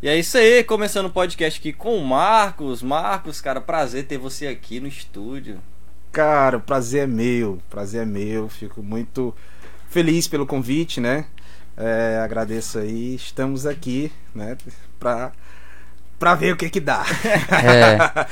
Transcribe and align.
E 0.00 0.06
é 0.06 0.16
isso 0.16 0.38
aí, 0.38 0.62
começando 0.62 1.06
o 1.06 1.10
podcast 1.10 1.58
aqui 1.58 1.72
com 1.72 1.96
o 1.96 2.06
Marcos. 2.06 2.84
Marcos, 2.84 3.40
cara, 3.40 3.60
prazer 3.60 4.06
ter 4.06 4.16
você 4.16 4.46
aqui 4.46 4.78
no 4.78 4.86
estúdio. 4.86 5.58
Cara, 6.12 6.58
o 6.58 6.60
prazer 6.60 7.02
é 7.02 7.06
meu, 7.08 7.58
prazer 7.68 8.02
é 8.02 8.04
meu. 8.04 8.48
Fico 8.48 8.80
muito 8.80 9.34
feliz 9.90 10.28
pelo 10.28 10.46
convite, 10.46 11.00
né? 11.00 11.26
É, 11.76 12.20
agradeço 12.22 12.78
aí. 12.78 13.16
Estamos 13.16 13.66
aqui, 13.66 14.12
né? 14.32 14.56
Pra, 15.00 15.32
pra 16.18 16.34
ver 16.34 16.52
o 16.52 16.56
que 16.56 16.68
que 16.68 16.80
dá. 16.80 17.04
É. 17.50 18.26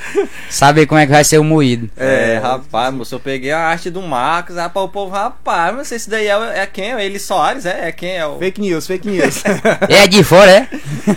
Saber 0.49 0.85
como 0.85 0.99
é 0.99 1.05
que 1.05 1.11
vai 1.11 1.23
ser 1.23 1.37
o 1.37 1.43
moído. 1.43 1.89
É, 1.95 2.39
rapaz, 2.41 2.93
moço, 2.93 3.15
eu 3.15 3.19
peguei 3.19 3.51
a 3.51 3.59
arte 3.59 3.89
do 3.89 4.01
Marcos, 4.01 4.55
rapaz, 4.55 4.85
o 4.85 4.89
povo, 4.89 5.11
rapaz, 5.11 5.75
mas 5.75 5.91
esse 5.91 6.09
daí 6.09 6.27
é, 6.27 6.59
é 6.59 6.65
quem? 6.65 6.91
É 6.91 7.05
ele 7.05 7.19
Soares? 7.19 7.65
É, 7.65 7.87
é 7.87 7.91
quem? 7.91 8.17
É 8.17 8.25
o... 8.25 8.37
Fake 8.37 8.59
news, 8.59 8.87
fake 8.87 9.07
news. 9.07 9.43
É 9.89 10.07
de 10.07 10.23
fora, 10.23 10.51
é? 10.51 10.67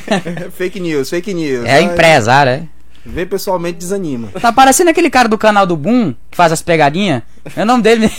fake 0.53 0.81
news, 0.81 1.11
fake 1.11 1.35
news. 1.35 1.65
É 1.67 1.81
empresário, 1.81 2.53
é? 2.53 2.63
Ver 3.05 3.27
pessoalmente 3.27 3.79
desanima. 3.79 4.29
Tá 4.41 4.53
parecendo 4.53 4.91
aquele 4.91 5.11
cara 5.11 5.29
do 5.29 5.39
canal 5.39 5.67
do 5.67 5.77
Boom, 5.77 6.15
que 6.31 6.37
faz 6.37 6.53
as 6.53 6.63
pegadinhas. 6.63 7.23
É 7.57 7.63
o 7.63 7.67
nome 7.67 7.83
dele. 7.83 8.13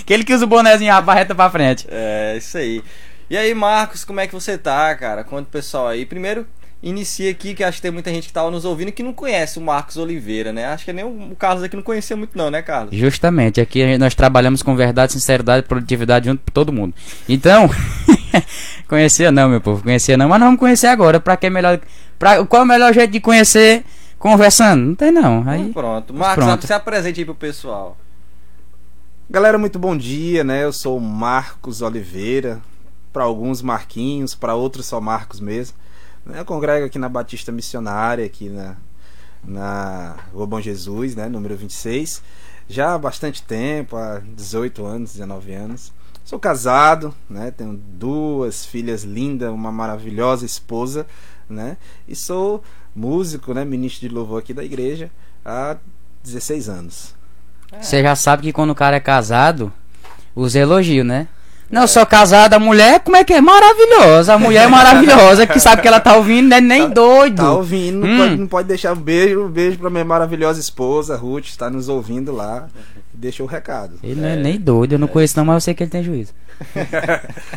aquele 0.00 0.24
que 0.24 0.32
usa 0.32 0.44
o 0.44 0.48
bonezinho 0.48 0.92
a 0.92 1.00
barreta 1.00 1.34
pra 1.34 1.50
frente. 1.50 1.86
É, 1.90 2.34
isso 2.36 2.56
aí. 2.56 2.82
E 3.28 3.36
aí, 3.36 3.54
Marcos, 3.54 4.04
como 4.04 4.20
é 4.20 4.26
que 4.26 4.32
você 4.32 4.56
tá, 4.56 4.94
cara? 4.94 5.22
Conta 5.22 5.42
o 5.42 5.52
pessoal 5.52 5.88
aí. 5.88 6.06
Primeiro, 6.06 6.46
inicia 6.84 7.30
aqui, 7.30 7.54
que 7.54 7.64
acho 7.64 7.78
que 7.78 7.82
tem 7.82 7.90
muita 7.90 8.10
gente 8.10 8.26
que 8.28 8.32
tava 8.32 8.50
nos 8.50 8.66
ouvindo 8.66 8.92
que 8.92 9.02
não 9.02 9.14
conhece 9.14 9.58
o 9.58 9.62
Marcos 9.62 9.96
Oliveira, 9.96 10.52
né? 10.52 10.66
Acho 10.66 10.84
que 10.84 10.92
nem 10.92 11.04
o 11.04 11.34
Carlos 11.34 11.64
aqui 11.64 11.74
não 11.74 11.82
conhecia 11.82 12.14
muito 12.14 12.36
não, 12.36 12.50
né, 12.50 12.60
Carlos? 12.60 12.94
Justamente, 12.94 13.58
aqui 13.58 13.96
nós 13.96 14.14
trabalhamos 14.14 14.62
com 14.62 14.76
verdade, 14.76 15.12
sinceridade 15.12 15.64
e 15.64 15.68
produtividade 15.68 16.26
junto 16.26 16.42
com 16.44 16.52
todo 16.52 16.72
mundo. 16.72 16.94
Então, 17.26 17.70
conhecia 18.86 19.32
não, 19.32 19.48
meu 19.48 19.62
povo, 19.62 19.82
conhecia 19.82 20.16
não, 20.18 20.28
mas 20.28 20.38
nós 20.38 20.46
vamos 20.46 20.60
conhecer 20.60 20.88
agora, 20.88 21.18
pra 21.18 21.38
que 21.38 21.46
é 21.46 21.50
melhor... 21.50 21.80
Pra, 22.18 22.44
qual 22.44 22.60
é 22.60 22.64
o 22.64 22.68
melhor 22.68 22.92
jeito 22.92 23.10
de 23.10 23.20
conhecer 23.20 23.82
conversando? 24.18 24.84
Não 24.84 24.94
tem 24.94 25.10
não, 25.10 25.42
aí... 25.48 25.62
Então, 25.62 25.72
pronto. 25.72 26.12
Marcos, 26.12 26.44
pronto. 26.44 26.66
se 26.66 26.72
apresente 26.72 27.20
aí 27.20 27.24
pro 27.24 27.34
pessoal. 27.34 27.96
Galera, 29.28 29.56
muito 29.56 29.78
bom 29.78 29.96
dia, 29.96 30.44
né? 30.44 30.64
Eu 30.64 30.72
sou 30.72 30.98
o 30.98 31.00
Marcos 31.00 31.80
Oliveira. 31.80 32.60
Para 33.10 33.24
alguns 33.24 33.62
Marquinhos, 33.62 34.34
para 34.34 34.54
outros 34.54 34.86
só 34.86 35.00
Marcos 35.00 35.40
mesmo. 35.40 35.76
Né? 36.24 36.40
Eu 36.40 36.44
congrego 36.44 36.86
aqui 36.86 36.98
na 36.98 37.08
Batista 37.08 37.52
Missionária, 37.52 38.24
aqui 38.24 38.48
na, 38.48 38.76
na 39.44 40.16
Rua 40.32 40.46
Bom 40.46 40.60
Jesus, 40.60 41.14
né? 41.14 41.28
número 41.28 41.56
26. 41.56 42.22
Já 42.68 42.94
há 42.94 42.98
bastante 42.98 43.42
tempo, 43.42 43.96
há 43.96 44.22
18 44.34 44.84
anos, 44.84 45.12
19 45.12 45.52
anos. 45.52 45.92
Sou 46.24 46.38
casado, 46.38 47.14
né? 47.28 47.50
tenho 47.50 47.74
duas 47.74 48.64
filhas 48.64 49.02
lindas, 49.02 49.50
uma 49.50 49.70
maravilhosa 49.70 50.46
esposa, 50.46 51.06
né? 51.46 51.76
E 52.08 52.16
sou 52.16 52.62
músico, 52.96 53.52
né? 53.52 53.62
ministro 53.62 54.08
de 54.08 54.14
louvor 54.14 54.38
aqui 54.38 54.54
da 54.54 54.64
igreja 54.64 55.10
há 55.44 55.76
16 56.22 56.68
anos. 56.70 57.14
Você 57.78 58.02
já 58.02 58.16
sabe 58.16 58.44
que 58.44 58.52
quando 58.52 58.70
o 58.70 58.74
cara 58.74 58.96
é 58.96 59.00
casado, 59.00 59.70
usa 60.34 60.60
elogio, 60.60 61.04
né? 61.04 61.28
Não, 61.74 61.82
eu 61.82 61.88
sou 61.88 62.06
casada, 62.06 62.54
a 62.56 62.58
mulher, 62.60 63.00
como 63.00 63.16
é 63.16 63.24
que 63.24 63.32
é? 63.34 63.40
Maravilhosa. 63.40 64.34
A 64.34 64.38
mulher 64.38 64.64
é 64.64 64.68
maravilhosa, 64.68 65.44
que 65.46 65.58
sabe 65.58 65.82
que 65.82 65.88
ela 65.88 65.98
tá 65.98 66.16
ouvindo, 66.16 66.48
não 66.48 66.56
é 66.56 66.60
nem 66.60 66.88
doido. 66.88 67.36
Tá 67.42 67.52
ouvindo, 67.52 67.98
não, 67.98 68.08
Hum. 68.08 68.18
pode, 68.18 68.36
não 68.36 68.46
pode 68.46 68.68
deixar 68.68 68.92
um 68.92 69.00
beijo, 69.00 69.42
um 69.44 69.48
beijo 69.48 69.78
pra 69.78 69.90
minha 69.90 70.04
maravilhosa 70.04 70.60
esposa, 70.60 71.16
Ruth, 71.16 71.46
está 71.46 71.68
nos 71.68 71.88
ouvindo 71.88 72.30
lá. 72.32 72.68
Deixa 73.12 73.42
o 73.42 73.46
recado. 73.46 73.98
Ele 74.02 74.20
não 74.20 74.28
é 74.28 74.36
nem 74.36 74.58
doido, 74.58 74.92
eu 74.92 74.98
não 74.98 75.08
conheço 75.08 75.36
não, 75.36 75.44
mas 75.44 75.54
eu 75.56 75.60
sei 75.62 75.74
que 75.74 75.82
ele 75.82 75.90
tem 75.90 76.02
juízo. 76.04 76.32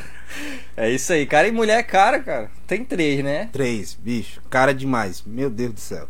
É 0.76 0.92
isso 0.92 1.12
aí, 1.12 1.26
cara. 1.26 1.48
E 1.48 1.52
mulher 1.52 1.80
é 1.80 1.84
cara, 1.84 2.20
cara. 2.20 2.52
Tem 2.68 2.84
três, 2.84 3.23
né? 3.23 3.50
Três, 3.52 3.98
bicho, 4.00 4.40
cara 4.50 4.73
demais, 4.73 5.23
meu 5.26 5.50
Deus 5.50 5.73
do 5.73 5.80
céu. 5.80 6.08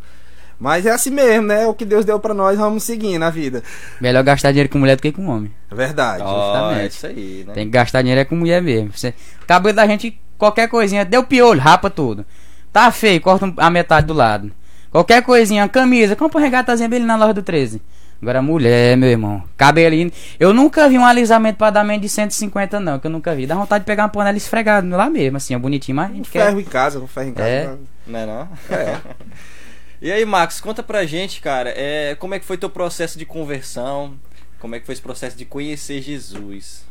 Mas 0.60 0.84
é 0.86 0.90
assim 0.90 1.10
mesmo, 1.10 1.46
né? 1.46 1.66
O 1.66 1.74
que 1.74 1.84
Deus 1.84 2.04
deu 2.04 2.18
pra 2.18 2.34
nós, 2.34 2.58
vamos 2.58 2.82
seguir 2.82 3.16
na 3.18 3.30
vida. 3.30 3.62
Melhor 4.00 4.24
gastar 4.24 4.50
dinheiro 4.50 4.68
com 4.68 4.78
mulher 4.78 4.96
do 4.96 5.02
que 5.02 5.12
com 5.12 5.26
homem. 5.28 5.52
É 5.70 5.74
Verdade. 5.74 6.22
Ó, 6.24 6.46
justamente. 6.52 6.80
é 6.80 6.86
isso 6.88 7.06
aí, 7.06 7.44
né? 7.46 7.52
Tem 7.54 7.64
que 7.66 7.70
gastar 7.70 8.02
dinheiro 8.02 8.20
é 8.20 8.24
com 8.24 8.34
mulher 8.34 8.60
mesmo. 8.60 8.90
Você, 8.92 9.14
o 9.42 9.46
cabelo 9.46 9.76
da 9.76 9.86
gente, 9.86 10.20
qualquer 10.36 10.68
coisinha, 10.68 11.04
deu 11.04 11.22
piolho, 11.22 11.60
rapa 11.60 11.88
tudo. 11.88 12.26
Tá 12.72 12.90
feio, 12.90 13.20
corta 13.20 13.46
um- 13.46 13.54
a 13.56 13.70
metade 13.70 14.06
do 14.08 14.12
lado. 14.14 14.50
Qualquer 14.90 15.22
coisinha, 15.22 15.68
camisa, 15.68 16.16
compra 16.16 16.38
uma 16.38 16.44
regatazinha 16.44 16.88
bem 16.88 16.98
ali 16.98 17.06
na 17.06 17.16
loja 17.16 17.34
do 17.34 17.42
13. 17.42 17.80
Agora 18.20 18.42
mulher, 18.42 18.96
meu 18.96 19.08
irmão, 19.08 19.44
cabelinho. 19.56 20.10
Eu 20.40 20.52
nunca 20.52 20.88
vi 20.88 20.98
um 20.98 21.04
alisamento 21.04 21.56
pra 21.56 21.70
dar 21.70 21.84
menos 21.84 22.02
de 22.02 22.08
150 22.08 22.80
não, 22.80 22.98
que 22.98 23.06
eu 23.06 23.10
nunca 23.12 23.32
vi. 23.32 23.46
Dá 23.46 23.54
vontade 23.54 23.82
de 23.84 23.86
pegar 23.86 24.02
uma 24.04 24.08
panela 24.08 24.36
esfregada 24.36 24.96
lá 24.96 25.08
mesmo, 25.08 25.36
assim, 25.36 25.54
ó, 25.54 25.58
bonitinho, 25.60 25.94
mas 25.94 26.08
a 26.08 26.12
Um 26.12 26.16
gente 26.16 26.30
quer... 26.30 26.46
ferro 26.46 26.58
em 26.60 26.64
casa, 26.64 26.98
um 26.98 27.06
ferro 27.06 27.28
em 27.28 27.32
casa. 27.32 27.48
É. 27.48 27.74
Não 28.08 28.18
é 28.18 28.26
não? 28.26 28.48
É. 28.70 28.96
E 30.00 30.12
aí, 30.12 30.24
Marcos, 30.24 30.60
conta 30.60 30.80
pra 30.80 31.04
gente, 31.04 31.40
cara, 31.40 31.70
é, 31.70 32.14
como 32.14 32.32
é 32.32 32.38
que 32.38 32.44
foi 32.44 32.56
teu 32.56 32.70
processo 32.70 33.18
de 33.18 33.26
conversão? 33.26 34.16
Como 34.60 34.76
é 34.76 34.80
que 34.80 34.86
foi 34.86 34.92
esse 34.92 35.02
processo 35.02 35.36
de 35.36 35.44
conhecer 35.44 36.00
Jesus? 36.00 36.84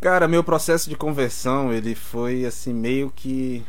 Cara, 0.00 0.28
meu 0.28 0.44
processo 0.44 0.88
de 0.88 0.94
conversão, 0.94 1.72
ele 1.72 1.96
foi 1.96 2.44
assim 2.44 2.72
meio 2.72 3.12
que 3.14 3.64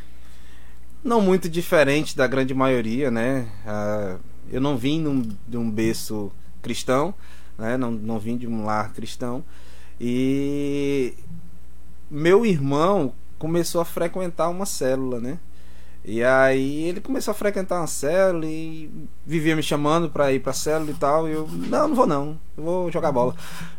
não 1.04 1.20
muito 1.20 1.50
diferente 1.50 2.16
da 2.16 2.28
grande 2.28 2.54
maioria, 2.54 3.10
né? 3.10 3.48
Ah, 3.66 4.18
eu 4.52 4.62
não 4.62 4.78
vim 4.78 5.00
num, 5.00 5.22
de 5.48 5.58
um 5.58 5.70
berço 5.70 6.32
cristão, 6.62 7.12
né? 7.58 7.76
Não, 7.76 7.90
não 7.90 8.20
vim 8.20 8.38
de 8.38 8.48
um 8.48 8.66
lar 8.66 8.94
cristão. 8.94 9.44
E 10.00 11.16
meu 12.10 12.46
irmão 12.46 13.16
começou 13.40 13.82
a 13.82 13.86
frequentar 13.86 14.50
uma 14.50 14.68
célula, 14.68 15.20
né? 15.20 15.40
E 16.06 16.22
aí 16.22 16.84
ele 16.90 17.00
começou 17.00 17.32
a 17.32 17.36
frequentar 17.36 17.80
uma 17.80 17.88
célula 17.88 18.46
e 18.46 18.92
vivia 19.26 19.56
me 19.56 19.64
chamando 19.64 20.10
pra 20.10 20.34
ir 20.34 20.40
pra 20.42 20.52
célula 20.52 20.92
e 20.92 20.94
tal. 20.96 21.30
E 21.30 21.32
eu, 21.32 21.48
não, 21.48 21.88
não 21.88 21.96
vou 21.96 22.06
não, 22.06 22.40
eu 22.58 22.64
vou 22.64 22.92
jogar 22.92 23.12
bola. 23.12 23.36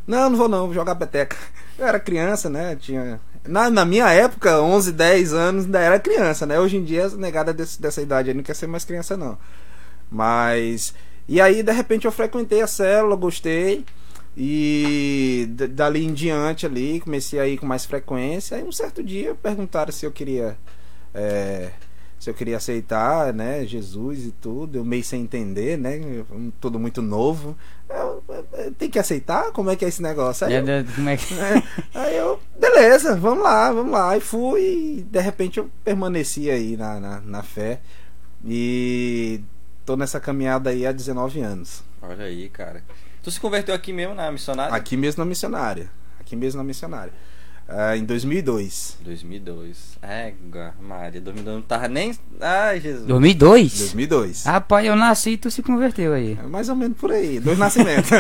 Não, 0.07 0.31
não 0.31 0.39
vou 0.39 0.49
não, 0.49 0.67
vou 0.67 0.75
jogar 0.75 0.95
peteca. 0.95 1.37
Eu 1.79 1.87
era 1.87 1.99
criança, 1.99 2.49
né? 2.49 2.77
Tinha. 2.77 3.21
Na, 3.47 3.69
na 3.69 3.84
minha 3.84 4.09
época, 4.11 4.61
11, 4.61 4.93
10 4.93 5.33
anos, 5.34 5.65
ainda 5.65 5.81
era 5.81 5.99
criança, 5.99 6.47
né? 6.47 6.59
Hoje 6.59 6.77
em 6.77 6.84
dia, 6.84 7.09
negada 7.11 7.53
desse, 7.53 7.83
dessa 7.83 8.01
idade 8.01 8.31
aí 8.31 8.34
não 8.34 8.45
quer 8.45 8.55
ser 8.55 8.69
mais 8.69 8.84
criança, 8.84 9.17
não. 9.17 9.37
Mas. 10.11 10.95
E 11.29 11.41
aí, 11.41 11.63
de 11.63 11.73
repente, 11.73 12.05
eu 12.07 12.13
frequentei 12.13 12.63
a 12.63 12.67
célula, 12.67 13.17
gostei. 13.17 13.84
E 14.37 15.49
dali 15.71 16.05
em 16.05 16.13
diante 16.13 16.65
ali, 16.67 17.01
comecei 17.01 17.39
a 17.41 17.47
ir 17.47 17.59
com 17.59 17.67
mais 17.67 17.84
frequência. 17.84 18.57
Aí 18.57 18.63
um 18.65 18.73
certo 18.73 19.03
dia 19.03 19.34
perguntaram 19.34 19.93
se 19.93 20.07
eu 20.07 20.13
queria. 20.13 20.57
é, 21.15 21.71
se 22.25 22.31
eu 22.31 22.35
queria 22.35 22.57
aceitar, 22.57 23.35
né, 23.35 23.67
Jesus 23.67 24.25
e 24.25 24.31
tudo, 24.31 24.79
eu 24.79 24.85
meio 24.85 25.05
sem 25.05 25.21
entender, 25.21 25.77
né, 25.77 25.99
eu- 25.99 26.27
tudo 26.59 26.79
muito 26.79 27.03
novo. 27.03 27.55
Eu, 27.87 28.25
eu- 28.55 28.73
tem 28.73 28.89
que 28.89 28.99
aceitar? 28.99 29.53
Como 29.53 29.69
é 29.69 29.77
que 29.77 29.85
é 29.85 29.89
esse 29.89 30.01
negócio? 30.01 30.47
Aí 30.47 30.55
eu, 30.55 30.67
É, 30.67 30.84
Como 30.95 31.09
é 31.11 31.17
que... 31.19 31.34
é, 31.34 31.63
aí 31.95 32.17
eu, 32.17 32.41
beleza, 32.59 33.15
vamos 33.15 33.45
lá, 33.45 33.71
vamos 33.71 33.93
lá. 33.93 34.17
E 34.17 34.21
fui, 34.23 34.61
e 35.01 35.03
de 35.03 35.21
repente 35.21 35.59
eu 35.59 35.71
permaneci 35.84 36.51
aí 36.51 36.79
na, 36.79 36.99
na, 36.99 37.21
na 37.21 37.43
fé. 37.43 37.81
E 38.47 39.41
tô 39.84 39.95
nessa 39.97 40.19
caminhada 40.19 40.71
aí 40.71 40.87
há 40.87 40.93
19 40.93 41.41
anos. 41.43 41.83
Olha 42.01 42.25
aí, 42.25 42.49
cara. 42.49 42.83
Tu 43.23 43.31
se 43.31 43.39
converteu 43.39 43.75
aqui 43.75 43.93
mesmo 43.93 44.15
na 44.15 44.31
missionária? 44.33 44.75
Aqui 44.75 44.97
mesmo 44.97 45.23
na 45.23 45.29
missionária. 45.29 45.91
Aqui 46.21 46.34
mesmo 46.37 46.57
na 46.59 46.65
missionária. 46.65 47.13
Ah, 47.67 47.97
em 47.97 48.05
2002. 48.05 48.99
2002. 49.01 49.99
Égua, 50.03 50.75
Maria, 50.81 51.21
2002 51.21 51.57
não 51.57 51.63
tava 51.63 51.89
nem... 51.89 52.15
Ai, 52.41 52.79
Jesus. 52.81 53.07
2002? 53.07 53.79
2002. 53.79 54.45
Rapaz, 54.45 54.87
eu 54.87 54.95
nasci 54.95 55.31
e 55.31 55.37
tu 55.39 55.51
se 55.51 55.63
converteu 55.63 56.13
aí. 56.13 56.39
É 56.39 56.47
mais 56.47 56.69
ou 56.69 56.77
menos 56.77 56.99
por 56.99 57.11
aí. 57.11 57.41
Dois 57.41 57.59
nascimentos. 57.59 58.11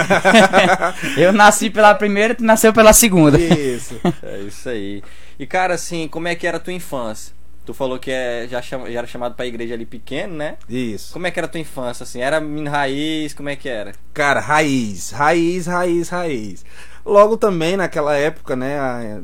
Eu 1.16 1.32
nasci 1.32 1.68
pela 1.70 1.94
primeira, 1.94 2.34
tu 2.34 2.42
nasceu 2.44 2.72
pela 2.72 2.92
segunda. 2.92 3.38
Isso. 3.38 4.00
É 4.22 4.40
isso 4.40 4.68
aí. 4.68 5.02
E, 5.38 5.46
cara, 5.46 5.74
assim, 5.74 6.08
como 6.08 6.26
é 6.28 6.34
que 6.34 6.46
era 6.46 6.56
a 6.56 6.60
tua 6.60 6.72
infância? 6.72 7.34
Tu 7.66 7.72
falou 7.72 7.98
que 7.98 8.10
é, 8.10 8.46
já, 8.48 8.60
chama- 8.60 8.90
já 8.90 8.98
era 8.98 9.06
chamado 9.06 9.34
pra 9.34 9.46
igreja 9.46 9.74
ali 9.74 9.86
pequeno, 9.86 10.34
né? 10.34 10.56
Isso. 10.68 11.12
Como 11.12 11.26
é 11.26 11.30
que 11.30 11.38
era 11.38 11.46
a 11.46 11.50
tua 11.50 11.60
infância, 11.60 12.04
assim? 12.04 12.20
Era 12.20 12.40
menino 12.40 12.70
raiz? 12.70 13.32
Como 13.34 13.48
é 13.48 13.56
que 13.56 13.68
era? 13.68 13.92
Cara, 14.12 14.40
raiz, 14.40 15.10
raiz, 15.10 15.66
raiz, 15.66 16.08
raiz. 16.10 16.64
Logo 17.06 17.36
também 17.36 17.76
naquela 17.76 18.14
época, 18.16 18.54
né? 18.56 19.20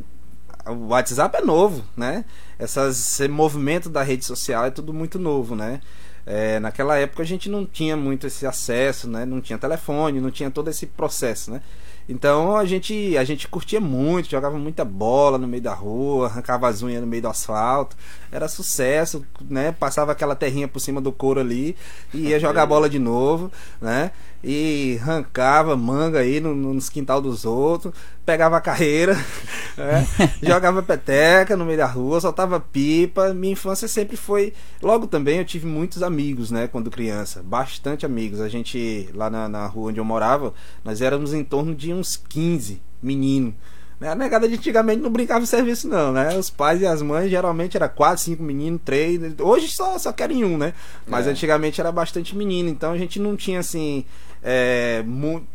O 0.71 0.89
WhatsApp 0.89 1.37
é 1.37 1.41
novo, 1.41 1.85
né? 1.97 2.25
Essas, 2.59 2.99
esse 2.99 3.29
movimento 3.29 3.89
da 3.89 4.03
rede 4.03 4.25
social 4.25 4.65
é 4.65 4.71
tudo 4.71 4.93
muito 4.93 5.19
novo, 5.19 5.55
né? 5.55 5.81
É, 6.27 6.61
naquela 6.61 6.97
época 6.97 7.23
a 7.23 7.27
gente 7.27 7.49
não 7.49 7.65
tinha 7.67 7.97
muito 7.97 8.27
esse 8.27 8.47
acesso, 8.47 9.09
né? 9.09 9.25
Não 9.25 9.41
tinha 9.41 9.59
telefone, 9.59 10.21
não 10.21 10.31
tinha 10.31 10.51
todo 10.51 10.69
esse 10.69 10.87
processo, 10.87 11.51
né? 11.51 11.63
Então 12.09 12.57
a 12.57 12.65
gente, 12.65 13.17
a 13.17 13.23
gente 13.23 13.47
curtia 13.47 13.81
muito, 13.81 14.31
jogava 14.31 14.59
muita 14.59 14.85
bola 14.85 15.39
no 15.39 15.47
meio 15.47 15.63
da 15.63 15.73
rua, 15.73 16.27
arrancava 16.27 16.69
as 16.69 16.83
unhas 16.83 17.01
no 17.01 17.07
meio 17.07 17.23
do 17.23 17.29
asfalto. 17.29 17.97
Era 18.33 18.49
sucesso, 18.49 19.25
né? 19.49 19.73
Passava 19.73 20.13
aquela 20.13 20.35
terrinha 20.35 20.67
por 20.67 20.81
cima 20.81 21.01
do 21.01 21.13
couro 21.13 21.41
ali 21.41 21.77
e 22.13 22.29
ia 22.29 22.41
jogar 22.41 22.67
bola 22.67 22.91
de 22.91 22.99
novo, 22.99 23.51
né? 23.81 24.11
E 24.43 24.99
arrancava 25.03 25.77
manga 25.77 26.21
aí 26.21 26.41
no, 26.41 26.55
nos 26.55 26.89
quintal 26.89 27.21
dos 27.21 27.45
outros, 27.45 27.93
pegava 28.25 28.57
a 28.57 28.61
carreira, 28.61 29.15
né? 29.77 30.07
jogava 30.43 30.83
peteca 30.83 31.57
no 31.57 31.65
meio 31.65 31.79
da 31.79 31.87
rua, 31.87 32.21
soltava 32.21 32.59
pipa. 32.59 33.35
Minha 33.35 33.53
infância 33.53 33.87
sempre 33.87 34.17
foi. 34.17 34.53
Logo 34.83 35.07
também 35.07 35.39
eu 35.39 35.45
tive 35.45 35.67
muitos 35.67 36.03
amigos, 36.03 36.51
né, 36.51 36.67
quando 36.67 36.91
criança, 36.91 37.43
bastante 37.43 38.07
amigos. 38.07 38.41
A 38.41 38.49
gente, 38.49 39.09
lá 39.15 39.29
na, 39.29 39.49
na 39.49 39.67
rua 39.67 39.91
onde 39.91 40.01
eu 40.01 40.05
morava, 40.05 40.55
nós 40.85 41.01
éramos 41.01 41.35
em 41.35 41.45
torno 41.45 41.75
de 41.75 41.93
uns 41.93 42.17
15 42.17 42.81
meninos. 43.03 43.55
Né? 44.01 44.09
A 44.09 44.15
negada 44.15 44.49
de 44.49 44.55
antigamente 44.55 45.03
não 45.03 45.11
brincava 45.11 45.43
em 45.43 45.47
serviço, 45.47 45.87
não, 45.87 46.11
né? 46.11 46.35
Os 46.39 46.49
pais 46.49 46.81
e 46.81 46.87
as 46.87 47.03
mães 47.03 47.29
geralmente 47.29 47.77
era 47.77 47.87
quatro, 47.87 48.23
cinco 48.25 48.43
meninos, 48.43 48.81
três. 48.83 49.21
Hoje 49.39 49.69
só, 49.69 49.99
só 49.99 50.11
querem 50.11 50.43
um, 50.43 50.57
né? 50.57 50.73
Mas 51.07 51.27
É. 51.27 51.31
antigamente 51.31 51.83
era 51.83 51.93
bastante 51.93 52.35
menino, 52.35 52.71
então 52.71 52.93
a 52.93 52.97
gente 52.99 53.21
não 53.21 53.37
tinha 53.37 53.61
assim. 53.61 54.07
É, 54.43 55.05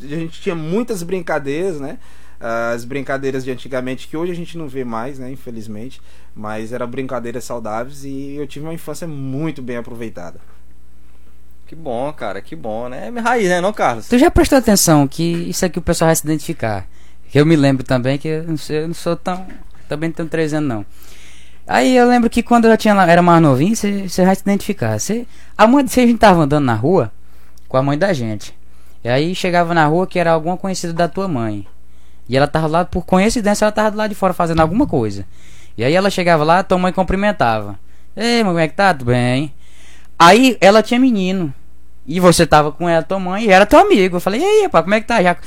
a 0.02 0.06
gente 0.06 0.42
tinha 0.42 0.56
muitas 0.56 1.04
brincadeiras, 1.04 1.80
né? 1.80 1.98
As 2.40 2.84
brincadeiras 2.86 3.44
de 3.44 3.52
antigamente 3.52 4.08
que 4.08 4.16
hoje 4.16 4.32
a 4.32 4.36
gente 4.36 4.58
não 4.58 4.68
vê 4.68 4.84
mais, 4.84 5.18
né? 5.18 5.32
Infelizmente. 5.32 6.02
Mas 6.36 6.74
eram 6.74 6.88
brincadeiras 6.88 7.44
saudáveis 7.44 8.04
e 8.04 8.36
eu 8.36 8.46
tive 8.46 8.66
uma 8.66 8.74
infância 8.74 9.08
muito 9.08 9.62
bem 9.62 9.78
aproveitada. 9.78 10.40
Que 11.66 11.76
bom, 11.76 12.14
cara, 12.14 12.42
que 12.42 12.56
bom, 12.56 12.88
né? 12.90 13.12
É 13.14 13.20
raiz, 13.20 13.50
né, 13.50 13.60
não, 13.60 13.74
Carlos? 13.74 14.08
Tu 14.08 14.20
já 14.20 14.30
prestou 14.30 14.58
atenção 14.60 15.08
que 15.08 15.24
isso 15.24 15.66
aqui 15.66 15.80
o 15.80 15.82
pessoal 15.82 16.10
vai 16.10 16.16
se 16.16 16.24
identificar. 16.24 16.86
Eu 17.34 17.46
me 17.46 17.56
lembro 17.56 17.84
também 17.84 18.20
que 18.20 18.28
eu 18.28 18.44
não, 18.44 18.58
sei, 18.58 18.84
eu 18.84 18.88
não 18.88 18.94
sou 18.94 19.16
tão. 19.16 19.48
Também 19.90 20.10
não 20.10 20.16
tenho 20.16 20.30
três 20.30 20.54
anos 20.54 20.70
não. 20.70 20.86
Aí 21.68 21.96
eu 21.96 22.08
lembro 22.08 22.30
que 22.30 22.44
quando 22.44 22.66
eu 22.66 22.72
já 22.72 22.78
tinha, 22.78 22.94
era 23.06 23.22
mais 23.22 23.42
novinho, 23.42 23.76
você 23.76 24.24
vai 24.24 24.36
se 24.36 24.42
identificar. 24.42 25.00
Você, 25.00 25.26
a 25.58 25.66
mãe, 25.66 25.88
se 25.88 26.00
a 26.00 26.06
gente 26.06 26.20
tava 26.20 26.44
andando 26.44 26.66
na 26.66 26.76
rua 26.76 27.12
com 27.68 27.78
a 27.78 27.82
mãe 27.82 27.98
da 27.98 28.14
gente. 28.14 28.56
E 29.06 29.08
aí 29.08 29.36
chegava 29.36 29.72
na 29.76 29.86
rua 29.86 30.08
que 30.08 30.18
era 30.18 30.32
alguma 30.32 30.58
conhecida 30.58 30.92
da 30.92 31.08
tua 31.08 31.28
mãe. 31.28 31.68
E 32.28 32.36
ela 32.36 32.48
tava 32.48 32.66
lá, 32.66 32.84
por 32.84 33.06
coincidência, 33.06 33.64
ela 33.64 33.72
tava 33.72 33.92
do 33.92 33.98
lado 33.98 34.10
de 34.10 34.16
fora 34.16 34.34
fazendo 34.34 34.62
alguma 34.62 34.88
coisa. 34.88 35.28
E 35.78 35.84
aí 35.84 35.94
ela 35.94 36.10
chegava 36.10 36.44
lá, 36.44 36.64
tua 36.64 36.80
mãe 36.80 36.92
cumprimentava. 36.92 37.78
Ei, 38.18 38.44
mãe, 38.44 38.52
como 38.52 38.60
é 38.60 38.68
que 38.68 38.74
tá? 38.74 38.96
Tudo 38.96 39.06
bem? 39.06 39.54
Aí 40.18 40.58
ela 40.60 40.82
tinha 40.82 41.00
menino. 41.00 41.54
E 42.04 42.20
você 42.20 42.48
tava 42.48 42.72
com 42.72 42.90
ela, 42.90 43.04
tua 43.04 43.20
mãe, 43.20 43.44
e 43.44 43.52
era 43.52 43.64
teu 43.68 43.78
amigo. 43.78 44.16
Eu 44.16 44.20
falei, 44.20 44.42
e 44.42 44.44
aí, 44.44 44.64
rapaz, 44.64 44.84
como 44.84 44.96
é 44.96 45.02
que 45.02 45.06
tá? 45.06 45.22
Já... 45.22 45.38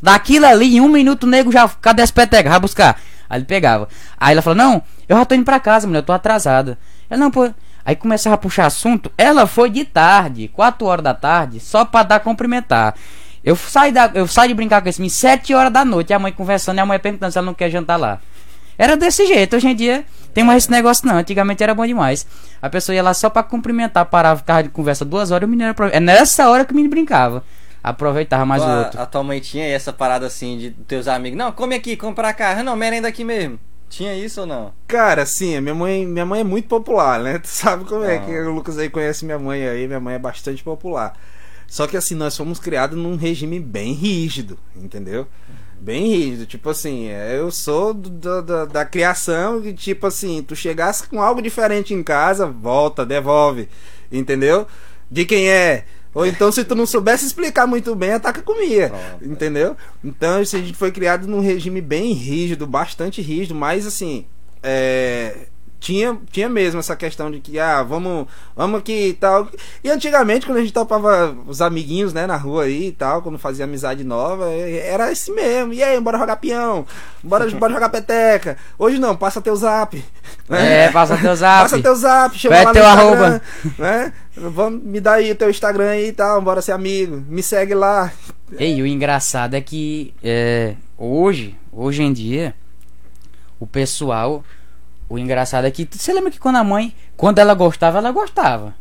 Daquilo 0.00 0.46
ali, 0.46 0.76
em 0.76 0.80
um 0.80 0.88
minuto 0.88 1.24
o 1.24 1.26
nego 1.26 1.52
já. 1.52 1.68
Cadê 1.68 2.00
as 2.00 2.10
petecas? 2.10 2.50
Vai 2.50 2.60
buscar. 2.60 2.98
Aí 3.28 3.40
ele 3.40 3.44
pegava. 3.44 3.88
Aí 4.18 4.32
ela 4.32 4.40
falou, 4.40 4.56
não, 4.56 4.82
eu 5.06 5.18
já 5.18 5.24
tô 5.26 5.34
indo 5.34 5.44
pra 5.44 5.60
casa, 5.60 5.86
mulher, 5.86 5.98
eu 5.98 6.02
tô 6.02 6.14
atrasada. 6.14 6.78
Ela, 7.10 7.20
não, 7.20 7.30
pô. 7.30 7.52
Aí 7.84 7.96
começava 7.96 8.34
a 8.34 8.38
puxar 8.38 8.66
assunto. 8.66 9.10
Ela 9.16 9.46
foi 9.46 9.70
de 9.70 9.84
tarde, 9.84 10.48
4 10.48 10.86
horas 10.86 11.04
da 11.04 11.14
tarde, 11.14 11.60
só 11.60 11.84
pra 11.84 12.02
dar 12.02 12.20
cumprimentar. 12.20 12.94
Eu 13.44 13.56
saí, 13.56 13.90
da, 13.90 14.10
eu 14.14 14.26
saí 14.26 14.48
de 14.48 14.54
brincar 14.54 14.82
com 14.82 14.88
esse 14.88 15.00
menino 15.00 15.14
7 15.14 15.52
horas 15.54 15.72
da 15.72 15.84
noite, 15.84 16.10
e 16.10 16.14
a 16.14 16.18
mãe 16.18 16.32
conversando, 16.32 16.78
e 16.78 16.80
a 16.80 16.86
mãe 16.86 16.98
perguntando 16.98 17.32
se 17.32 17.38
ela 17.38 17.46
não 17.46 17.54
quer 17.54 17.70
jantar 17.70 17.96
lá. 17.96 18.20
Era 18.78 18.96
desse 18.96 19.26
jeito, 19.26 19.56
hoje 19.56 19.68
em 19.68 19.74
dia 19.74 20.04
tem 20.32 20.42
mais 20.42 20.64
esse 20.64 20.70
negócio 20.70 21.06
não. 21.06 21.16
Antigamente 21.16 21.62
era 21.62 21.74
bom 21.74 21.86
demais. 21.86 22.26
A 22.60 22.68
pessoa 22.68 22.94
ia 22.96 23.02
lá 23.02 23.12
só 23.14 23.28
pra 23.28 23.42
cumprimentar, 23.42 24.04
parava, 24.06 24.38
ficava 24.38 24.62
de 24.62 24.70
conversa 24.70 25.04
duas 25.04 25.30
horas, 25.30 25.46
o 25.46 25.50
menino 25.50 25.74
era. 25.78 25.88
É 25.88 26.00
nessa 26.00 26.48
hora 26.48 26.64
que 26.64 26.72
o 26.72 26.74
menino 26.76 26.90
brincava. 26.90 27.44
Aproveitava 27.82 28.46
mais 28.46 28.62
o 28.62 28.66
a, 28.66 28.78
outro. 28.78 29.00
a 29.00 29.06
tua 29.06 29.24
mãe 29.24 29.40
tinha 29.40 29.66
essa 29.66 29.92
parada 29.92 30.26
assim 30.26 30.56
de 30.56 30.70
teus 30.70 31.08
amigos. 31.08 31.36
Não, 31.36 31.50
come 31.50 31.74
aqui, 31.74 31.96
come 31.96 32.14
pra 32.14 32.32
cá. 32.32 32.62
Não, 32.62 32.76
merenda 32.76 33.08
aqui 33.08 33.24
mesmo. 33.24 33.58
Tinha 33.92 34.14
isso 34.14 34.40
ou 34.40 34.46
não? 34.46 34.72
Cara, 34.88 35.26
sim, 35.26 35.60
minha 35.60 35.74
mãe, 35.74 36.06
minha 36.06 36.24
mãe 36.24 36.40
é 36.40 36.44
muito 36.44 36.66
popular, 36.66 37.20
né? 37.20 37.36
Tu 37.44 37.48
sabe 37.48 37.84
como 37.84 38.02
é 38.04 38.16
Ah. 38.16 38.20
que 38.20 38.30
o 38.40 38.50
Lucas 38.54 38.78
aí 38.78 38.88
conhece 38.88 39.22
minha 39.26 39.38
mãe 39.38 39.68
aí, 39.68 39.86
minha 39.86 40.00
mãe 40.00 40.14
é 40.14 40.18
bastante 40.18 40.64
popular. 40.64 41.12
Só 41.66 41.86
que 41.86 41.94
assim, 41.96 42.14
nós 42.14 42.34
fomos 42.34 42.58
criados 42.58 42.96
num 42.98 43.16
regime 43.16 43.60
bem 43.60 43.92
rígido, 43.92 44.58
entendeu? 44.74 45.26
Bem 45.78 46.06
rígido, 46.08 46.46
tipo 46.46 46.70
assim, 46.70 47.08
é, 47.08 47.36
eu 47.38 47.50
sou 47.50 47.92
do- 47.92 48.08
do- 48.08 48.42
da, 48.42 48.64
da 48.64 48.84
criação 48.86 49.60
que, 49.60 49.74
tipo 49.74 50.06
assim, 50.06 50.42
tu 50.42 50.54
chegasse 50.56 51.06
com 51.06 51.20
algo 51.20 51.42
diferente 51.42 51.92
em 51.92 52.02
casa, 52.02 52.46
volta, 52.46 53.04
devolve, 53.04 53.68
entendeu? 54.10 54.66
De 55.10 55.24
quem 55.26 55.50
é? 55.50 55.84
Ou 56.14 56.26
então, 56.26 56.52
se 56.52 56.64
tu 56.64 56.74
não 56.74 56.86
soubesse 56.86 57.24
explicar 57.24 57.66
muito 57.66 57.94
bem, 57.94 58.12
ataca 58.12 58.42
comia. 58.42 58.88
Pronto. 58.88 59.32
Entendeu? 59.32 59.76
Então, 60.04 60.40
assim, 60.40 60.58
a 60.58 60.60
gente 60.60 60.76
foi 60.76 60.92
criado 60.92 61.26
num 61.26 61.40
regime 61.40 61.80
bem 61.80 62.12
rígido, 62.12 62.66
bastante 62.66 63.22
rígido, 63.22 63.54
mas 63.54 63.86
assim, 63.86 64.26
é, 64.62 65.48
tinha, 65.82 66.16
tinha 66.30 66.48
mesmo 66.48 66.78
essa 66.78 66.94
questão 66.94 67.28
de 67.28 67.40
que, 67.40 67.58
ah, 67.58 67.82
vamos, 67.82 68.28
vamos 68.54 68.78
aqui 68.78 69.08
e 69.08 69.14
tal. 69.14 69.48
E 69.82 69.90
antigamente, 69.90 70.46
quando 70.46 70.58
a 70.58 70.60
gente 70.60 70.72
topava 70.72 71.36
os 71.44 71.60
amiguinhos, 71.60 72.12
né, 72.14 72.24
na 72.24 72.36
rua 72.36 72.62
aí 72.64 72.86
e 72.86 72.92
tal, 72.92 73.20
quando 73.20 73.36
fazia 73.36 73.64
amizade 73.64 74.04
nova, 74.04 74.48
é, 74.48 74.86
era 74.86 75.10
esse 75.10 75.32
mesmo. 75.32 75.72
E 75.72 75.82
aí, 75.82 76.00
bora 76.00 76.18
jogar 76.18 76.36
peão, 76.36 76.86
bora, 77.20 77.50
bora 77.58 77.72
jogar 77.72 77.88
peteca. 77.88 78.56
Hoje 78.78 78.96
não, 79.00 79.16
passa 79.16 79.40
teu 79.40 79.56
zap. 79.56 79.96
né? 80.48 80.84
É, 80.84 80.92
passa 80.92 81.16
teu 81.16 81.34
zap. 81.34 81.62
Passa 81.62 81.82
teu 81.82 81.96
zap, 81.96 82.38
chama 82.38 82.54
Pede 82.54 82.66
lá 82.66 82.72
teu 82.72 82.82
Instagram, 82.84 83.02
arroba. 83.02 83.42
né? 83.76 84.12
Vamos, 84.36 84.82
me 84.84 85.00
dá 85.00 85.14
aí 85.14 85.32
o 85.32 85.36
teu 85.36 85.50
Instagram 85.50 85.90
aí 85.90 86.08
e 86.08 86.12
tal, 86.12 86.40
bora 86.40 86.62
ser 86.62 86.72
amigo. 86.72 87.24
Me 87.28 87.42
segue 87.42 87.74
lá. 87.74 88.12
Ei, 88.56 88.80
o 88.80 88.86
engraçado 88.86 89.54
é 89.54 89.60
que 89.60 90.14
é, 90.22 90.76
hoje, 90.96 91.58
hoje 91.72 92.04
em 92.04 92.12
dia, 92.12 92.54
o 93.58 93.66
pessoal. 93.66 94.44
O 95.12 95.18
engraçado 95.18 95.66
é 95.66 95.70
que. 95.70 95.86
Você 95.90 96.10
lembra 96.10 96.30
que 96.30 96.38
quando 96.38 96.56
a 96.56 96.64
mãe. 96.64 96.94
Quando 97.18 97.38
ela 97.38 97.52
gostava, 97.52 97.98
ela 97.98 98.10
gostava. 98.10 98.74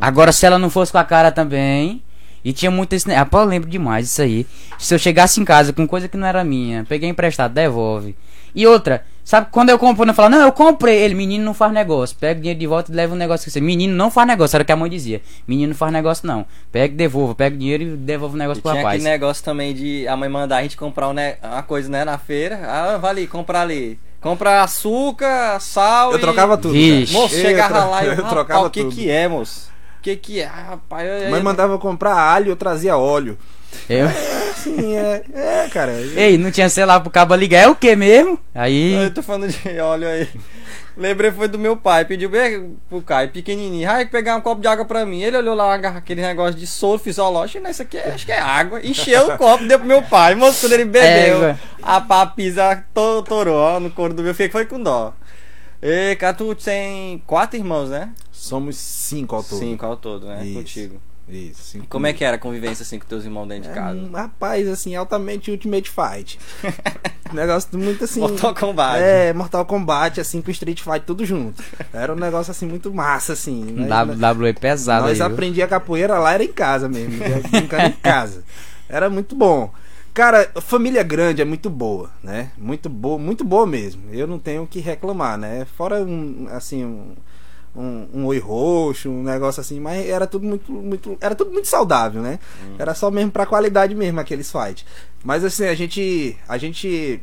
Agora, 0.00 0.32
se 0.32 0.44
ela 0.44 0.58
não 0.58 0.68
fosse 0.68 0.90
com 0.90 0.98
a 0.98 1.04
cara 1.04 1.30
também. 1.30 2.02
E 2.44 2.52
tinha 2.52 2.72
muito 2.72 2.92
esse. 2.92 3.08
Ah, 3.12 3.24
pô, 3.24 3.38
eu 3.38 3.44
lembro 3.44 3.70
demais 3.70 4.06
isso 4.08 4.20
aí. 4.20 4.46
Se 4.78 4.92
eu 4.92 4.98
chegasse 4.98 5.40
em 5.40 5.44
casa 5.44 5.72
com 5.72 5.86
coisa 5.86 6.08
que 6.08 6.16
não 6.16 6.26
era 6.26 6.42
minha, 6.42 6.84
peguei 6.84 7.08
emprestado, 7.08 7.52
devolve. 7.52 8.16
E 8.52 8.66
outra, 8.66 9.04
sabe 9.24 9.48
quando 9.50 9.70
eu 9.70 9.78
compro, 9.78 10.08
eu 10.08 10.14
falo, 10.14 10.30
não, 10.30 10.40
eu 10.40 10.50
comprei. 10.50 10.96
Ele, 10.96 11.14
menino 11.14 11.44
não 11.44 11.54
faz 11.54 11.72
negócio. 11.72 12.16
Pega 12.18 12.38
o 12.38 12.42
dinheiro 12.42 12.58
de 12.58 12.66
volta 12.66 12.90
e 12.90 12.94
leva 12.94 13.14
um 13.14 13.16
negócio 13.16 13.44
que 13.44 13.50
você. 13.52 13.60
Menino 13.60 13.94
não 13.94 14.10
faz 14.10 14.26
negócio, 14.26 14.56
era 14.56 14.62
o 14.62 14.66
que 14.66 14.72
a 14.72 14.76
mãe 14.76 14.90
dizia. 14.90 15.22
Menino 15.46 15.68
não 15.68 15.76
faz 15.76 15.92
negócio, 15.92 16.26
não. 16.26 16.44
Pega 16.72 16.94
e 16.94 16.96
devolva, 16.96 17.32
pega 17.34 17.54
o 17.54 17.58
dinheiro 17.58 17.82
e 17.84 17.96
devolve 17.96 18.34
o 18.34 18.38
negócio 18.38 18.58
E 18.58 18.62
pro 18.62 18.72
tinha 18.72 18.82
rapaz. 18.82 18.96
aquele 19.00 19.12
negócio 19.12 19.44
também 19.44 19.72
de 19.72 20.08
a 20.08 20.16
mãe 20.16 20.28
mandar 20.28 20.56
a 20.56 20.62
gente 20.62 20.76
comprar 20.76 21.08
um 21.08 21.12
uma 21.12 21.62
coisa, 21.62 21.88
né, 21.88 22.04
na 22.04 22.18
feira. 22.18 22.60
Ah, 22.64 22.98
vai 22.98 23.10
ali, 23.12 23.26
comprar 23.28 23.60
ali. 23.62 23.98
Comprar 24.26 24.62
açúcar, 24.62 25.60
sal 25.60 26.10
Eu 26.12 26.18
e... 26.18 26.20
trocava 26.20 26.56
tudo. 26.56 26.72
Vixe. 26.72 27.12
Moço, 27.12 27.34
Eu 27.34 27.40
chegava 27.40 27.80
tro- 27.82 27.90
lá 27.90 28.04
e 28.04 28.08
eu, 28.18 28.24
trocava 28.24 28.66
o 28.66 28.70
que 28.70 28.82
tudo. 28.82 28.94
que 28.94 29.08
é, 29.08 29.28
moço? 29.28 29.70
O 29.98 30.02
que 30.02 30.16
que 30.16 30.40
é? 30.40 30.46
Ah, 30.46 30.66
rapaz, 30.70 31.08
eu, 31.24 31.30
Mãe 31.30 31.42
mandava 31.42 31.78
comprar 31.78 32.14
alho, 32.14 32.50
eu 32.50 32.56
trazia 32.56 32.96
óleo. 32.96 33.38
Eu... 33.88 34.08
Sim, 34.56 34.96
é, 34.96 35.22
é, 35.32 35.68
cara. 35.72 35.92
Ei, 35.92 36.36
não 36.36 36.50
tinha 36.50 36.68
celular 36.68 36.98
pro 37.00 37.10
cabo 37.10 37.34
ligar, 37.36 37.62
é 37.62 37.68
o 37.68 37.76
que 37.76 37.94
mesmo? 37.94 38.36
Aí. 38.52 38.94
Eu 38.94 39.14
tô 39.14 39.22
falando 39.22 39.48
de 39.48 39.78
óleo 39.78 40.08
aí. 40.08 40.28
Lembrei 40.96 41.30
foi 41.30 41.48
do 41.48 41.58
meu 41.58 41.76
pai, 41.76 42.04
pediu 42.04 42.28
bem 42.30 42.76
pro 42.88 43.02
Caio, 43.02 43.28
pequenininho, 43.30 43.86
vai 43.86 44.06
pegar 44.06 44.36
um 44.36 44.40
copo 44.40 44.60
de 44.62 44.68
água 44.68 44.84
pra 44.84 45.04
mim. 45.04 45.20
Ele 45.22 45.36
olhou 45.36 45.54
lá 45.54 45.74
aquele 45.74 46.22
negócio 46.22 46.54
de 46.58 46.66
soro 46.66 46.98
fisiológico, 46.98 47.66
e 47.66 47.70
isso 47.70 47.82
aqui 47.82 47.98
é, 47.98 48.10
acho 48.10 48.24
que 48.24 48.32
é 48.32 48.40
água. 48.40 48.80
Encheu 48.84 49.28
o 49.34 49.36
copo, 49.38 49.64
deu 49.66 49.78
pro 49.78 49.86
meu 49.88 50.02
pai. 50.02 50.34
Moço, 50.34 50.60
quando 50.62 50.72
ele 50.72 50.84
bebeu, 50.86 51.36
Égua. 51.44 51.60
a 51.82 52.00
papisa 52.00 52.84
to- 52.94 53.22
torou, 53.22 53.78
no 53.80 53.90
couro 53.90 54.14
do 54.14 54.22
meu 54.22 54.34
filho, 54.34 54.50
foi 54.50 54.64
com 54.64 54.82
dó. 54.82 55.12
Ei, 55.82 56.16
cara, 56.16 56.32
tu 56.34 56.54
tem 56.54 57.22
quatro 57.26 57.58
irmãos, 57.58 57.90
né? 57.90 58.10
Somos 58.32 58.76
cinco 58.76 59.36
ao 59.36 59.42
todo. 59.42 59.58
Cinco 59.58 59.84
ao 59.86 59.96
todo, 59.96 60.26
né? 60.26 60.44
Isso. 60.44 60.54
Contigo. 60.58 61.00
Isso. 61.28 61.60
E 61.60 61.64
cinco 61.80 61.86
como 61.88 62.06
é 62.06 62.12
que 62.12 62.24
era 62.24 62.36
a 62.36 62.38
convivência 62.38 62.82
assim 62.82 62.98
com 62.98 63.06
teus 63.06 63.24
irmãos 63.24 63.46
dentro 63.46 63.64
de 63.64 63.70
É, 63.70 63.74
casa? 63.74 63.98
um 63.98 64.12
rapaz, 64.12 64.68
assim, 64.68 64.94
altamente 64.94 65.50
Ultimate 65.50 65.90
Fight. 65.90 66.38
negócio 67.32 67.76
muito 67.78 68.04
assim. 68.04 68.20
Mortal 68.20 68.54
Kombat. 68.54 69.02
É, 69.02 69.32
Mortal 69.32 69.64
Kombat, 69.66 70.20
assim, 70.20 70.40
com 70.40 70.50
Street 70.50 70.80
Fight, 70.80 71.00
tudo 71.04 71.24
junto. 71.24 71.62
Era 71.92 72.12
um 72.12 72.16
negócio 72.16 72.50
assim 72.50 72.66
muito 72.66 72.92
massa, 72.94 73.32
assim. 73.32 73.64
né? 73.64 73.88
WWE 74.04 74.52
pesado 74.54 75.02
Nós 75.02 75.12
aí. 75.12 75.16
viu? 75.16 75.26
aprendia 75.26 75.66
capoeira 75.66 76.18
lá, 76.18 76.32
era 76.34 76.44
em 76.44 76.52
casa 76.52 76.88
mesmo. 76.88 77.14
ia 77.22 77.40
Brincando 77.50 77.86
em 77.86 77.92
casa. 77.92 78.44
Era 78.88 79.10
muito 79.10 79.34
bom. 79.34 79.72
Cara, 80.14 80.48
família 80.62 81.02
grande 81.02 81.42
é 81.42 81.44
muito 81.44 81.68
boa, 81.68 82.10
né? 82.22 82.50
Muito 82.56 82.88
boa, 82.88 83.18
muito 83.18 83.44
boa 83.44 83.66
mesmo. 83.66 84.04
Eu 84.12 84.26
não 84.26 84.38
tenho 84.38 84.62
o 84.62 84.66
que 84.66 84.80
reclamar, 84.80 85.36
né? 85.36 85.66
Fora 85.76 85.96
um, 86.02 86.46
assim, 86.52 86.84
um, 86.86 87.14
um, 87.76 88.08
um 88.14 88.26
oi 88.26 88.38
roxo, 88.38 89.10
um 89.10 89.22
negócio 89.22 89.60
assim, 89.60 89.78
mas 89.78 90.06
era 90.06 90.26
tudo 90.26 90.46
muito, 90.46 90.72
muito, 90.72 91.18
era 91.20 91.34
tudo 91.34 91.52
muito 91.52 91.68
saudável, 91.68 92.22
né? 92.22 92.38
Era 92.78 92.94
só 92.94 93.10
mesmo 93.10 93.30
pra 93.30 93.44
qualidade 93.44 93.94
mesmo 93.94 94.18
aqueles 94.18 94.50
fights. 94.50 94.84
Mas 95.22 95.44
assim, 95.44 95.66
a 95.66 95.74
gente, 95.74 96.36
a 96.48 96.56
gente, 96.56 97.20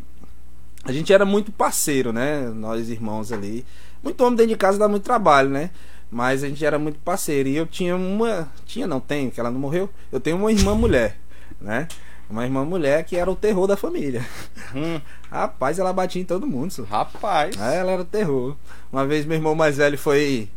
a 0.84 0.92
gente 0.92 1.12
era 1.12 1.26
muito 1.26 1.52
parceiro, 1.52 2.14
né? 2.14 2.50
Nós 2.56 2.90
irmãos 2.90 3.32
ali. 3.32 3.66
Muito 4.04 4.22
homem 4.24 4.36
dentro 4.36 4.52
de 4.52 4.58
casa 4.58 4.78
dá 4.78 4.88
muito 4.88 5.04
trabalho, 5.04 5.50
né? 5.50 5.72
Mas 6.12 6.44
a 6.44 6.48
gente 6.48 6.64
era 6.64 6.78
muito 6.78 7.00
parceiro. 7.00 7.50
E 7.50 7.56
eu 7.56 7.66
tinha 7.66 7.96
uma. 7.96 8.48
Tinha, 8.66 8.86
não 8.86 9.00
tenho, 9.00 9.32
que 9.32 9.40
ela 9.40 9.50
não 9.50 9.60
morreu. 9.60 9.90
Eu 10.12 10.20
tenho 10.20 10.38
uma 10.38 10.52
irmã 10.52 10.76
mulher, 10.76 11.18
né? 11.60 11.88
Uma 12.34 12.46
irmã 12.46 12.66
mulher 12.66 13.04
que 13.06 13.16
era 13.16 13.30
o 13.30 13.36
terror 13.36 13.68
da 13.68 13.78
família. 13.78 14.26
Hum, 14.74 15.00
Rapaz, 15.30 15.78
ela 15.78 15.94
batia 15.94 16.20
em 16.20 16.26
todo 16.26 16.48
mundo. 16.48 16.84
rapaz. 16.90 17.56
Ela 17.56 17.92
era 17.92 18.02
o 18.02 18.06
terror. 18.06 18.56
Uma 18.92 19.06
vez 19.06 19.24
meu 19.24 19.38
irmão 19.38 19.54
mais 19.54 19.78
velho 19.78 20.00
foi 20.00 20.50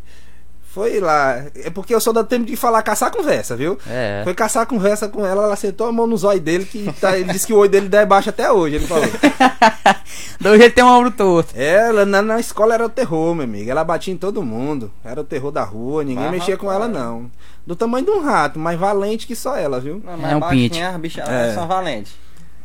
Foi 0.76 1.00
lá. 1.00 1.42
É 1.54 1.70
porque 1.70 1.94
eu 1.94 2.00
sou 2.02 2.12
do 2.12 2.22
tempo 2.22 2.44
de 2.44 2.54
falar 2.54 2.82
caçar 2.82 3.10
conversa, 3.10 3.56
viu? 3.56 3.78
É. 3.88 4.20
Foi 4.24 4.34
caçar 4.34 4.66
conversa 4.66 5.08
com 5.08 5.24
ela, 5.24 5.44
ela 5.44 5.56
sentou 5.56 5.86
a 5.86 5.92
mão 5.92 6.06
no 6.06 6.18
zóio 6.18 6.38
dele, 6.38 6.66
que 6.66 6.92
tá- 7.00 7.16
ele 7.18 7.32
disse 7.32 7.46
que 7.46 7.52
o 7.54 7.56
olho 7.56 7.70
dele 7.70 7.88
dá 7.88 8.04
baixo 8.04 8.28
até 8.28 8.52
hoje, 8.52 8.74
ele 8.76 8.86
falou. 8.86 9.08
Do 10.38 10.54
jeito 10.58 10.74
tem 10.74 10.84
um 10.84 10.88
ombro 10.88 11.10
torto. 11.10 11.54
Ela 11.56 12.04
na, 12.04 12.20
na 12.20 12.38
escola 12.38 12.74
era 12.74 12.84
o 12.84 12.90
terror, 12.90 13.34
meu 13.34 13.44
amigo. 13.44 13.70
Ela 13.70 13.82
batia 13.84 14.12
em 14.12 14.18
todo 14.18 14.42
mundo. 14.42 14.92
Era 15.02 15.18
o 15.18 15.24
terror 15.24 15.50
da 15.50 15.64
rua, 15.64 16.04
ninguém 16.04 16.24
Mas, 16.24 16.32
mexia 16.32 16.58
com 16.58 16.66
rapaz. 16.68 16.90
ela, 16.90 16.92
não. 17.04 17.30
Do 17.66 17.74
tamanho 17.74 18.04
de 18.04 18.10
um 18.10 18.22
rato, 18.22 18.58
mais 18.58 18.78
valente 18.78 19.26
que 19.26 19.34
só 19.34 19.56
ela, 19.56 19.80
viu? 19.80 20.02
Não, 20.04 20.28
É 20.28 20.36
um 20.36 20.40
baixinha, 20.40 20.68
pinte. 20.68 20.82
as 20.82 20.96
bichas 20.98 21.26
É. 21.28 21.54
são 21.54 21.66
valentes. 21.66 22.12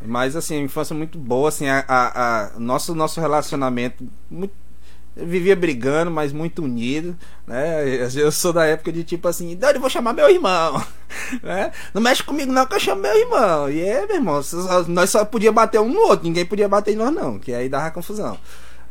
Mas 0.06 0.36
assim, 0.36 0.58
a 0.60 0.63
infância 0.63 0.94
muito 0.96 1.18
boa, 1.18 1.48
assim, 1.48 1.70
a, 1.70 1.86
a, 1.88 2.08
a- 2.08 2.50
nosso, 2.60 2.94
nosso 2.94 3.22
relacionamento 3.22 4.03
muito. 4.30 4.53
Vivia 5.15 5.56
brigando, 5.56 6.10
mas 6.10 6.32
muito 6.32 6.63
unido, 6.63 7.18
né? 7.46 7.84
Eu 8.15 8.32
sou 8.32 8.53
da 8.53 8.65
época 8.65 8.94
de 8.94 9.03
tipo 9.03 9.27
assim, 9.27 9.56
Dani, 9.58 9.77
vou 9.77 9.89
chamar 9.89 10.13
meu 10.13 10.30
irmão, 10.30 10.82
né? 11.44 11.72
Não 11.94 12.01
mexe 12.01 12.24
comigo 12.24 12.51
não 12.51 12.65
que 12.65 12.75
eu 12.75 12.80
chamo 12.80 13.01
meu 13.01 13.15
irmão. 13.15 13.70
E 13.70 13.82
é, 13.82 14.06
meu 14.06 14.15
irmão, 14.15 14.41
nós 14.88 15.10
só 15.10 15.25
podia 15.25 15.51
bater 15.51 15.82
um 15.82 15.89
no 15.89 16.00
outro, 16.01 16.25
ninguém 16.25 16.46
podia 16.46 16.70
bater 16.70 16.94
em 16.94 16.98
nós 16.98 17.13
não, 17.13 17.38
que 17.38 17.53
aí 17.53 17.68
dava 17.68 17.91
confusão. 17.91 18.38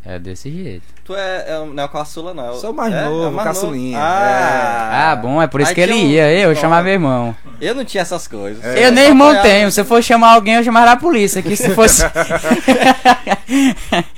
É 0.03 0.19
desse 0.19 0.51
jeito. 0.51 0.83
Tu 1.05 1.15
é, 1.15 1.45
é, 1.47 1.67
não 1.67 1.83
é 1.83 1.85
o 1.85 1.89
caçula, 1.91 2.33
não. 2.33 2.53
é 2.53 2.55
Sou 2.55 2.73
mais 2.73 2.93
é? 2.95 3.05
novo, 3.05 3.25
É 3.25 3.29
o 3.29 3.33
mais 3.33 3.49
caçulinha, 3.49 3.99
Ah, 4.01 5.11
Ah, 5.11 5.17
bom, 5.17 5.43
é 5.43 5.47
por 5.47 5.61
isso 5.61 5.69
Aí 5.69 5.75
que 5.75 5.81
ele 5.83 5.93
um- 5.93 6.07
ia. 6.07 6.33
Eu 6.33 6.53
Ó, 6.53 6.55
chamava 6.55 6.85
meu 6.85 6.95
irmão. 6.95 7.37
Eu 7.61 7.75
não 7.75 7.85
tinha 7.85 8.01
essas 8.01 8.27
coisas. 8.27 8.65
Eu 8.65 8.91
nem 8.93 9.09
irmão 9.09 9.29
apoiava. 9.29 9.47
tenho. 9.49 9.71
Se 9.71 9.79
eu 9.81 9.85
for 9.85 10.03
chamar 10.03 10.33
alguém, 10.35 10.55
eu 10.55 10.65
chamaria 10.65 10.93
a 10.93 10.97
polícia. 10.97 11.43
Que 11.43 11.55
se 11.55 11.69
fosse. 11.75 12.03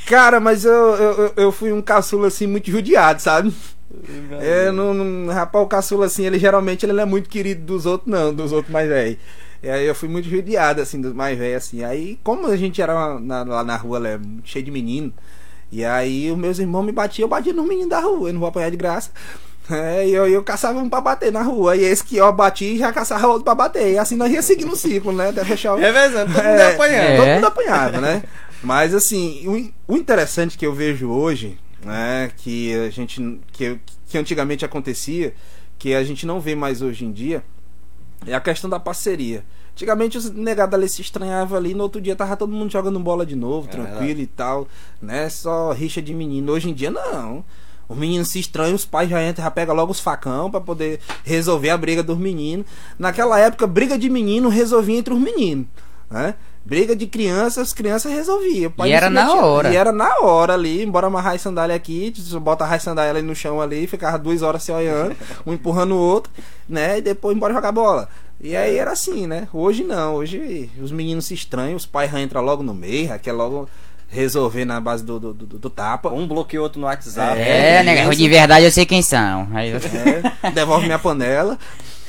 Cara, 0.06 0.40
mas 0.40 0.64
eu, 0.64 0.72
eu, 0.72 1.32
eu- 1.36 1.52
fui 1.52 1.72
um 1.72 1.82
caçula 1.82 2.28
assim 2.28 2.46
muito 2.46 2.70
judiado, 2.70 3.20
sabe? 3.20 3.52
É, 4.40 4.70
não, 4.70 4.94
não, 4.94 5.32
rapaz, 5.32 5.64
o 5.64 5.68
caçula 5.68 6.06
assim, 6.06 6.24
ele 6.26 6.38
geralmente 6.38 6.84
ele 6.86 6.92
não 6.92 7.02
é 7.02 7.06
muito 7.06 7.28
querido 7.28 7.62
dos 7.64 7.86
outros, 7.86 8.10
não, 8.10 8.32
dos 8.32 8.52
outros 8.52 8.72
mais 8.72 8.88
velhos. 8.88 9.18
E 9.62 9.70
aí 9.70 9.86
eu 9.86 9.94
fui 9.94 10.08
muito 10.08 10.28
judiado, 10.28 10.80
assim, 10.80 11.00
dos 11.00 11.12
mais 11.12 11.38
velhos, 11.38 11.64
assim. 11.64 11.84
Aí, 11.84 12.18
como 12.24 12.46
a 12.48 12.56
gente 12.56 12.82
era 12.82 13.18
na- 13.20 13.44
lá 13.44 13.62
na 13.64 13.76
rua, 13.76 14.00
né, 14.00 14.18
cheio 14.44 14.64
de 14.64 14.70
menino, 14.70 15.12
e 15.72 15.84
aí 15.84 16.30
os 16.30 16.36
meus 16.38 16.58
irmãos 16.58 16.82
me 16.84 16.92
batiam, 16.92 17.24
eu 17.24 17.28
batia 17.28 17.52
nos 17.52 17.66
meninos 17.66 17.88
da 17.90 17.98
rua, 18.00 18.28
eu 18.28 18.32
não 18.34 18.40
vou 18.40 18.48
apanhar 18.48 18.70
de 18.70 18.76
graça. 18.76 19.10
É, 19.70 20.06
e 20.06 20.12
eu, 20.12 20.26
eu 20.28 20.42
caçava 20.42 20.78
um 20.80 20.88
pra 20.90 21.00
bater 21.00 21.32
na 21.32 21.40
rua. 21.40 21.76
E 21.76 21.84
esse 21.84 22.04
que 22.04 22.16
eu 22.16 22.30
bati 22.32 22.76
já 22.78 22.92
caçava 22.92 23.28
outro 23.28 23.44
pra 23.44 23.54
bater. 23.54 23.92
E 23.92 23.96
assim 23.98 24.16
nós 24.16 24.30
ia 24.30 24.42
seguindo 24.42 24.72
o 24.72 24.76
ciclo, 24.76 25.12
né? 25.12 25.28
Até 25.30 25.44
fechar 25.44 25.74
o. 25.74 25.78
Revezando, 25.78 26.32
todo 26.32 26.42
mundo 26.44 26.60
É. 26.60 27.16
Todo 27.16 27.26
É. 27.26 27.34
mundo 27.36 27.46
apanhava, 27.46 28.00
né? 28.00 28.22
Mas 28.62 28.92
assim, 28.94 29.72
o 29.86 29.94
o 29.94 29.96
interessante 29.96 30.58
que 30.58 30.66
eu 30.66 30.74
vejo 30.74 31.08
hoje, 31.10 31.58
né, 31.84 32.30
que 32.36 32.74
a 32.74 32.90
gente 32.90 33.40
que, 33.52 33.78
que 34.08 34.18
antigamente 34.18 34.64
acontecia, 34.64 35.32
que 35.78 35.94
a 35.94 36.02
gente 36.04 36.26
não 36.26 36.40
vê 36.40 36.54
mais 36.54 36.82
hoje 36.82 37.04
em 37.04 37.12
dia, 37.12 37.42
é 38.26 38.34
a 38.34 38.40
questão 38.40 38.68
da 38.68 38.78
parceria. 38.80 39.44
Antigamente 39.74 40.18
os 40.18 40.30
negados 40.30 40.74
ali 40.74 40.88
se 40.88 41.00
estranhavam 41.00 41.56
ali, 41.56 41.74
no 41.74 41.82
outro 41.82 42.00
dia 42.00 42.14
tava 42.14 42.36
todo 42.36 42.52
mundo 42.52 42.70
jogando 42.70 42.98
bola 43.00 43.24
de 43.24 43.34
novo, 43.34 43.68
É 43.68 43.70
tranquilo 43.70 44.20
e 44.20 44.26
tal, 44.26 44.68
né? 45.00 45.28
Só 45.28 45.72
rixa 45.72 46.02
de 46.02 46.12
menino. 46.12 46.52
Hoje 46.52 46.70
em 46.70 46.74
dia 46.74 46.90
não. 46.90 47.44
Os 47.88 47.96
meninos 47.96 48.28
se 48.28 48.38
estranham, 48.38 48.74
os 48.74 48.84
pais 48.84 49.08
já 49.08 49.22
entram, 49.22 49.44
já 49.44 49.50
pegam 49.50 49.74
logo 49.74 49.92
os 49.92 50.00
facão 50.00 50.50
pra 50.50 50.60
poder 50.60 51.00
resolver 51.24 51.70
a 51.70 51.76
briga 51.76 52.02
dos 52.02 52.16
meninos. 52.16 52.66
Naquela 52.98 53.38
época, 53.38 53.66
briga 53.66 53.98
de 53.98 54.08
menino 54.08 54.48
resolvia 54.48 54.98
entre 54.98 55.12
os 55.12 55.20
meninos, 55.20 55.66
né? 56.10 56.34
Briga 56.64 56.94
de 56.94 57.06
crianças, 57.06 57.58
as 57.68 57.72
crianças 57.72 58.12
pai 58.70 58.90
E 58.90 58.92
era 58.92 59.10
na 59.10 59.34
hora. 59.34 59.72
E 59.72 59.76
era 59.76 59.90
na 59.90 60.20
hora 60.20 60.54
ali, 60.54 60.82
embora 60.84 61.08
amarrar 61.08 61.34
a 61.34 61.38
sandália 61.38 61.74
aqui, 61.74 62.12
tu 62.14 62.38
bota 62.40 62.64
a 62.64 62.78
sandália 62.78 63.10
ali 63.10 63.22
no 63.22 63.34
chão 63.34 63.60
ali, 63.60 63.86
ficava 63.86 64.16
duas 64.18 64.42
horas 64.42 64.62
se 64.62 64.70
olhando, 64.70 65.16
um 65.44 65.52
empurrando 65.52 65.92
o 65.94 65.98
outro, 65.98 66.32
né? 66.68 66.98
E 66.98 67.02
depois 67.02 67.36
embora 67.36 67.52
jogar 67.52 67.72
bola. 67.72 68.08
E 68.40 68.56
aí 68.56 68.76
era 68.76 68.92
assim, 68.92 69.26
né? 69.26 69.48
Hoje 69.52 69.82
não, 69.84 70.14
hoje 70.14 70.70
os 70.80 70.92
meninos 70.92 71.26
se 71.26 71.34
estranham, 71.34 71.76
os 71.76 71.86
pais 71.86 72.10
já 72.10 72.20
entram 72.20 72.40
logo 72.42 72.62
no 72.62 72.74
meio, 72.74 73.08
já 73.08 73.18
quer 73.18 73.32
logo 73.32 73.68
resolver 74.08 74.64
na 74.64 74.80
base 74.80 75.02
do, 75.04 75.18
do, 75.18 75.32
do- 75.34 75.58
do 75.58 75.70
tapa. 75.70 76.10
Um 76.10 76.26
bloqueia 76.28 76.60
o 76.60 76.64
outro 76.64 76.80
no 76.80 76.86
WhatsApp. 76.86 77.40
É, 77.40 77.76
É, 77.76 77.82
né? 77.82 78.08
De 78.08 78.28
verdade 78.28 78.64
eu 78.66 78.70
sei 78.70 78.84
quem 78.86 79.00
são. 79.02 79.48
Aí 79.52 79.70
eu. 79.70 79.78
É, 80.44 80.50
devolve 80.50 80.86
minha 80.86 80.98
panela. 80.98 81.58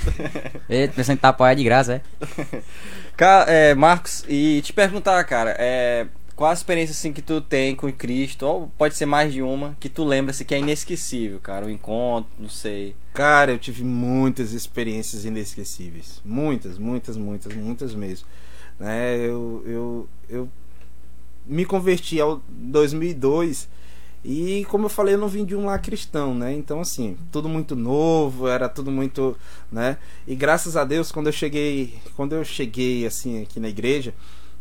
Eita, 0.69 0.93
pensando 0.95 1.15
que 1.15 1.21
tá 1.21 1.29
apoiado 1.29 1.57
de 1.57 1.63
graça, 1.63 1.93
é? 1.95 2.01
É, 3.47 3.75
Marcos, 3.75 4.23
e 4.27 4.61
te 4.61 4.73
perguntar, 4.73 5.23
cara, 5.25 5.55
é, 5.59 6.07
qual 6.35 6.49
a 6.49 6.53
experiência 6.53 6.93
assim 6.93 7.13
que 7.13 7.21
tu 7.21 7.39
tem 7.39 7.75
com 7.75 7.91
Cristo, 7.91 8.45
ou 8.45 8.67
pode 8.77 8.95
ser 8.95 9.05
mais 9.05 9.31
de 9.31 9.41
uma, 9.41 9.77
que 9.79 9.87
tu 9.87 10.03
lembra 10.03 10.31
assim, 10.31 10.43
que 10.43 10.55
é 10.55 10.59
inesquecível, 10.59 11.39
cara, 11.39 11.65
o 11.65 11.69
encontro, 11.69 12.31
não 12.39 12.49
sei. 12.49 12.95
Cara, 13.13 13.51
eu 13.51 13.59
tive 13.59 13.83
muitas 13.83 14.51
experiências 14.53 15.25
inesquecíveis. 15.25 16.21
Muitas, 16.25 16.77
muitas, 16.79 17.15
muitas, 17.15 17.53
muitas 17.53 17.93
mesmo. 17.93 18.27
Né? 18.79 19.17
Eu, 19.17 19.63
eu, 19.65 20.09
eu 20.27 20.49
me 21.45 21.65
converti 21.65 22.19
ao 22.19 22.41
2002 22.49 23.69
e, 24.23 24.65
como 24.69 24.85
eu 24.85 24.89
falei, 24.89 25.15
eu 25.15 25.17
não 25.17 25.27
vim 25.27 25.43
de 25.43 25.55
um 25.55 25.65
lar 25.65 25.81
cristão, 25.81 26.33
né? 26.33 26.53
Então, 26.53 26.79
assim, 26.79 27.17
tudo 27.31 27.49
muito 27.49 27.75
novo, 27.75 28.47
era 28.47 28.69
tudo 28.69 28.89
muito, 28.89 29.35
né? 29.69 29.97
E 30.25 30.33
graças 30.33 30.77
a 30.77 30.85
Deus, 30.85 31.11
quando 31.11 31.27
eu 31.27 31.33
cheguei, 31.33 31.95
quando 32.15 32.33
eu 32.33 32.45
cheguei, 32.45 33.05
assim, 33.05 33.41
aqui 33.41 33.59
na 33.59 33.67
igreja, 33.67 34.13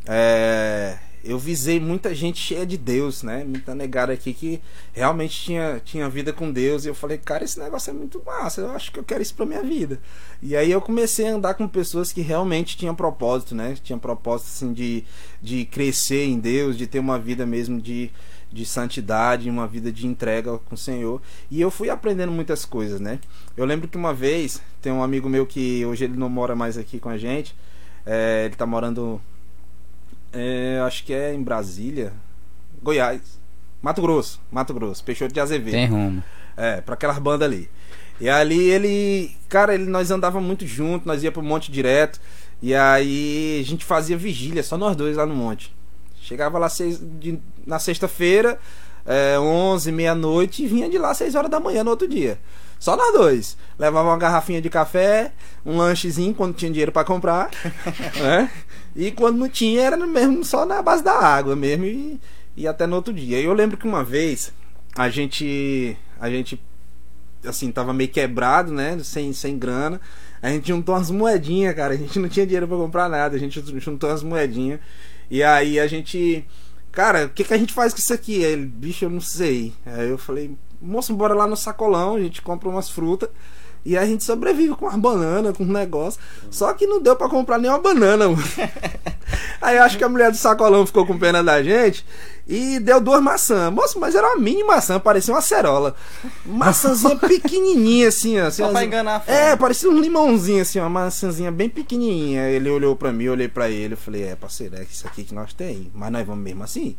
é, 0.04 0.98
eu 1.24 1.38
visei 1.38 1.78
muita 1.78 2.12
gente 2.12 2.40
cheia 2.40 2.66
de 2.66 2.76
Deus, 2.76 3.22
né? 3.22 3.44
Muita 3.44 3.74
negada 3.74 4.12
aqui 4.12 4.32
que 4.32 4.60
realmente 4.92 5.40
tinha, 5.40 5.80
tinha 5.84 6.08
vida 6.08 6.32
com 6.32 6.50
Deus. 6.50 6.84
E 6.84 6.88
eu 6.88 6.94
falei, 6.94 7.18
cara, 7.18 7.44
esse 7.44 7.60
negócio 7.60 7.90
é 7.90 7.94
muito 7.94 8.20
massa. 8.26 8.62
Eu 8.62 8.72
acho 8.72 8.90
que 8.90 8.98
eu 8.98 9.04
quero 9.04 9.22
isso 9.22 9.34
pra 9.34 9.46
minha 9.46 9.62
vida. 9.62 10.00
E 10.42 10.56
aí 10.56 10.72
eu 10.72 10.80
comecei 10.80 11.28
a 11.28 11.34
andar 11.34 11.54
com 11.54 11.68
pessoas 11.68 12.12
que 12.12 12.20
realmente 12.20 12.76
tinham 12.76 12.94
propósito, 12.94 13.54
né? 13.54 13.76
Tinham 13.80 14.00
propósito, 14.00 14.48
assim, 14.48 14.72
de, 14.72 15.04
de 15.40 15.64
crescer 15.66 16.24
em 16.24 16.40
Deus, 16.40 16.76
de 16.76 16.88
ter 16.88 16.98
uma 16.98 17.18
vida 17.18 17.46
mesmo 17.46 17.80
de, 17.80 18.10
de 18.52 18.66
santidade, 18.66 19.48
uma 19.48 19.66
vida 19.66 19.90
de 19.90 20.06
entrega 20.06 20.58
com 20.58 20.74
o 20.74 20.78
Senhor. 20.78 21.20
E 21.50 21.60
eu 21.60 21.70
fui 21.70 21.90
aprendendo 21.90 22.32
muitas 22.32 22.64
coisas, 22.64 23.00
né? 23.00 23.18
Eu 23.56 23.64
lembro 23.64 23.88
que 23.88 23.96
uma 23.96 24.12
vez, 24.12 24.60
tem 24.80 24.92
um 24.92 25.02
amigo 25.02 25.28
meu 25.28 25.46
que 25.46 25.84
hoje 25.86 26.04
ele 26.04 26.16
não 26.16 26.28
mora 26.28 26.54
mais 26.54 26.76
aqui 26.76 26.98
com 26.98 27.08
a 27.08 27.18
gente. 27.18 27.54
é, 28.04 28.44
ele 28.46 28.56
tá 28.56 28.66
morando 28.66 29.20
é, 30.32 30.80
acho 30.86 31.04
que 31.04 31.12
é 31.12 31.34
em 31.34 31.42
Brasília, 31.42 32.12
Goiás, 32.82 33.38
Mato 33.82 34.00
Grosso, 34.00 34.40
Mato 34.50 34.72
Grosso, 34.72 35.04
Peixoto 35.04 35.34
de 35.34 35.40
Azevedo. 35.40 35.72
Tem 35.72 35.86
rumo. 35.86 36.24
É, 36.56 36.80
pra 36.80 36.94
aquelas 36.94 37.18
bandas 37.18 37.46
ali. 37.46 37.68
E 38.20 38.28
ali 38.28 38.70
ele, 38.70 39.36
cara, 39.48 39.74
ele, 39.74 39.84
nós 39.84 40.10
andava 40.10 40.40
muito 40.40 40.66
junto, 40.66 41.06
nós 41.06 41.22
ia 41.22 41.32
pro 41.32 41.42
monte 41.42 41.70
direto. 41.70 42.20
E 42.62 42.74
aí 42.74 43.60
a 43.60 43.64
gente 43.64 43.84
fazia 43.84 44.16
vigília, 44.16 44.62
só 44.62 44.78
nós 44.78 44.96
dois 44.96 45.16
lá 45.16 45.26
no 45.26 45.34
monte. 45.34 45.74
Chegava 46.32 46.58
lá 46.58 46.68
seis, 46.70 46.98
de- 46.98 47.38
na 47.66 47.78
sexta-feira, 47.78 48.58
é, 49.04 49.38
11, 49.38 49.92
meia-noite, 49.92 50.62
e 50.64 50.66
vinha 50.66 50.88
de 50.88 50.96
lá 50.96 51.12
6 51.12 51.34
horas 51.34 51.50
da 51.50 51.60
manhã 51.60 51.84
no 51.84 51.90
outro 51.90 52.08
dia. 52.08 52.38
Só 52.78 52.96
nós 52.96 53.12
dois. 53.12 53.56
Levava 53.78 54.08
uma 54.08 54.16
garrafinha 54.16 54.60
de 54.62 54.70
café, 54.70 55.32
um 55.64 55.76
lanchezinho 55.76 56.34
quando 56.34 56.54
tinha 56.54 56.70
dinheiro 56.70 56.90
pra 56.90 57.04
comprar, 57.04 57.50
né? 58.18 58.50
E 58.96 59.10
quando 59.10 59.36
não 59.36 59.48
tinha, 59.48 59.82
era 59.82 59.96
mesmo 59.98 60.42
só 60.42 60.64
na 60.64 60.80
base 60.80 61.04
da 61.04 61.12
água 61.12 61.54
mesmo 61.54 61.84
e, 61.84 62.18
e 62.56 62.66
até 62.66 62.86
no 62.86 62.96
outro 62.96 63.12
dia. 63.12 63.38
Eu 63.40 63.52
lembro 63.52 63.76
que 63.76 63.86
uma 63.86 64.02
vez 64.02 64.52
a 64.96 65.08
gente 65.10 65.96
a 66.18 66.30
gente 66.30 66.58
assim 67.44 67.70
tava 67.70 67.92
meio 67.92 68.08
quebrado, 68.10 68.72
né, 68.72 68.98
sem 69.02 69.32
sem 69.34 69.58
grana. 69.58 70.00
A 70.40 70.48
gente 70.48 70.68
juntou 70.68 70.94
umas 70.94 71.10
moedinhas, 71.10 71.74
cara. 71.76 71.94
A 71.94 71.96
gente 71.96 72.18
não 72.18 72.28
tinha 72.28 72.44
dinheiro 72.44 72.66
pra 72.66 72.76
comprar 72.76 73.08
nada. 73.08 73.36
A 73.36 73.38
gente 73.38 73.62
juntou 73.78 74.10
umas 74.10 74.22
moedinhas. 74.24 74.80
E 75.32 75.42
aí 75.42 75.80
a 75.80 75.86
gente 75.86 76.46
Cara, 76.92 77.24
o 77.24 77.30
que, 77.30 77.42
que 77.42 77.54
a 77.54 77.58
gente 77.58 77.72
faz 77.72 77.94
com 77.94 77.98
isso 77.98 78.12
aqui? 78.12 78.44
Aí 78.44 78.52
ele, 78.52 78.66
bicho, 78.66 79.06
eu 79.06 79.10
não 79.10 79.20
sei. 79.20 79.72
Aí 79.86 80.10
eu 80.10 80.18
falei, 80.18 80.54
moço, 80.80 81.14
bora 81.14 81.32
lá 81.32 81.46
no 81.46 81.56
sacolão, 81.56 82.16
a 82.16 82.20
gente 82.20 82.42
compra 82.42 82.68
umas 82.68 82.90
frutas. 82.90 83.30
E 83.84 83.96
a 83.96 84.04
gente 84.06 84.22
sobrevive 84.22 84.74
com 84.74 84.86
umas 84.86 84.96
bananas, 85.00 85.56
com 85.56 85.64
um 85.64 85.72
negócio. 85.72 86.20
Só 86.50 86.72
que 86.72 86.86
não 86.86 87.00
deu 87.00 87.16
pra 87.16 87.28
comprar 87.28 87.58
nenhuma 87.58 87.80
banana, 87.80 88.28
mano. 88.28 88.42
Aí 89.60 89.76
eu 89.76 89.82
acho 89.82 89.98
que 89.98 90.04
a 90.04 90.08
mulher 90.08 90.30
do 90.30 90.36
sacolão 90.36 90.86
ficou 90.86 91.06
com 91.06 91.18
pena 91.18 91.42
da 91.42 91.62
gente 91.62 92.04
e 92.46 92.78
deu 92.78 93.00
duas 93.00 93.22
maçãs. 93.22 93.72
Moço, 93.72 93.98
mas 93.98 94.14
era 94.14 94.26
uma 94.26 94.36
mini 94.36 94.62
maçã, 94.64 95.00
parecia 95.00 95.32
uma 95.34 95.38
acerola. 95.38 95.94
Maçãzinha 96.44 97.16
pequenininha, 97.18 98.08
assim, 98.08 98.40
ó. 98.40 98.46
Assim, 98.46 98.62
Só 98.62 98.68
pra 98.68 98.78
assim. 98.78 98.88
enganar 98.88 99.16
a 99.16 99.20
fome. 99.20 99.36
É, 99.36 99.56
parecia 99.56 99.90
um 99.90 100.00
limãozinho, 100.00 100.62
assim, 100.62 100.78
uma 100.78 100.88
maçãzinha 100.88 101.50
bem 101.50 101.68
pequenininha. 101.68 102.48
Ele 102.48 102.70
olhou 102.70 102.94
pra 102.94 103.12
mim, 103.12 103.24
eu 103.24 103.32
olhei 103.32 103.48
pra 103.48 103.70
ele, 103.70 103.94
eu 103.94 103.98
falei, 103.98 104.24
é, 104.24 104.36
parceiro, 104.36 104.76
é 104.76 104.82
isso 104.82 105.06
aqui 105.06 105.24
que 105.24 105.34
nós 105.34 105.52
tem. 105.52 105.90
Mas 105.94 106.10
nós 106.10 106.26
vamos 106.26 106.42
mesmo 106.42 106.62
assim. 106.62 106.96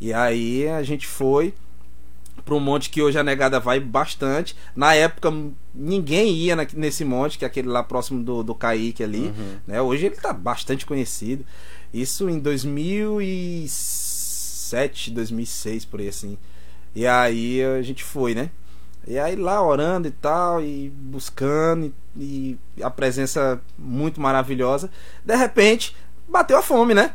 E 0.00 0.12
aí 0.12 0.68
a 0.68 0.82
gente 0.82 1.06
foi 1.06 1.54
para 2.44 2.54
um 2.54 2.60
monte 2.60 2.90
que 2.90 3.00
hoje 3.02 3.18
a 3.18 3.22
negada 3.22 3.58
vai 3.58 3.80
bastante. 3.80 4.54
Na 4.76 4.94
época 4.94 5.32
ninguém 5.74 6.34
ia 6.34 6.54
na- 6.54 6.66
nesse 6.74 7.04
monte, 7.04 7.38
que 7.38 7.44
é 7.44 7.48
aquele 7.48 7.68
lá 7.68 7.82
próximo 7.82 8.22
do, 8.22 8.42
do 8.42 8.54
Kaique 8.54 9.02
ali. 9.02 9.32
Né? 9.66 9.80
Hoje 9.80 10.06
ele 10.06 10.16
tá 10.16 10.32
bastante 10.32 10.84
conhecido. 10.84 11.44
Isso 11.92 12.28
em 12.28 12.38
2007, 13.74 15.10
2006, 15.10 15.84
por 15.84 16.00
aí 16.00 16.08
assim. 16.08 16.38
E 16.94 17.06
aí 17.06 17.62
a 17.62 17.82
gente 17.82 18.02
foi, 18.04 18.34
né? 18.34 18.50
E 19.06 19.18
aí 19.18 19.36
lá 19.36 19.62
orando 19.62 20.08
e 20.08 20.10
tal, 20.10 20.62
e 20.62 20.88
buscando, 20.90 21.92
e, 22.16 22.56
e 22.76 22.82
a 22.82 22.88
presença 22.90 23.60
muito 23.78 24.20
maravilhosa. 24.20 24.90
De 25.24 25.36
repente, 25.36 25.94
bateu 26.28 26.56
a 26.58 26.62
fome, 26.62 26.94
né? 26.94 27.12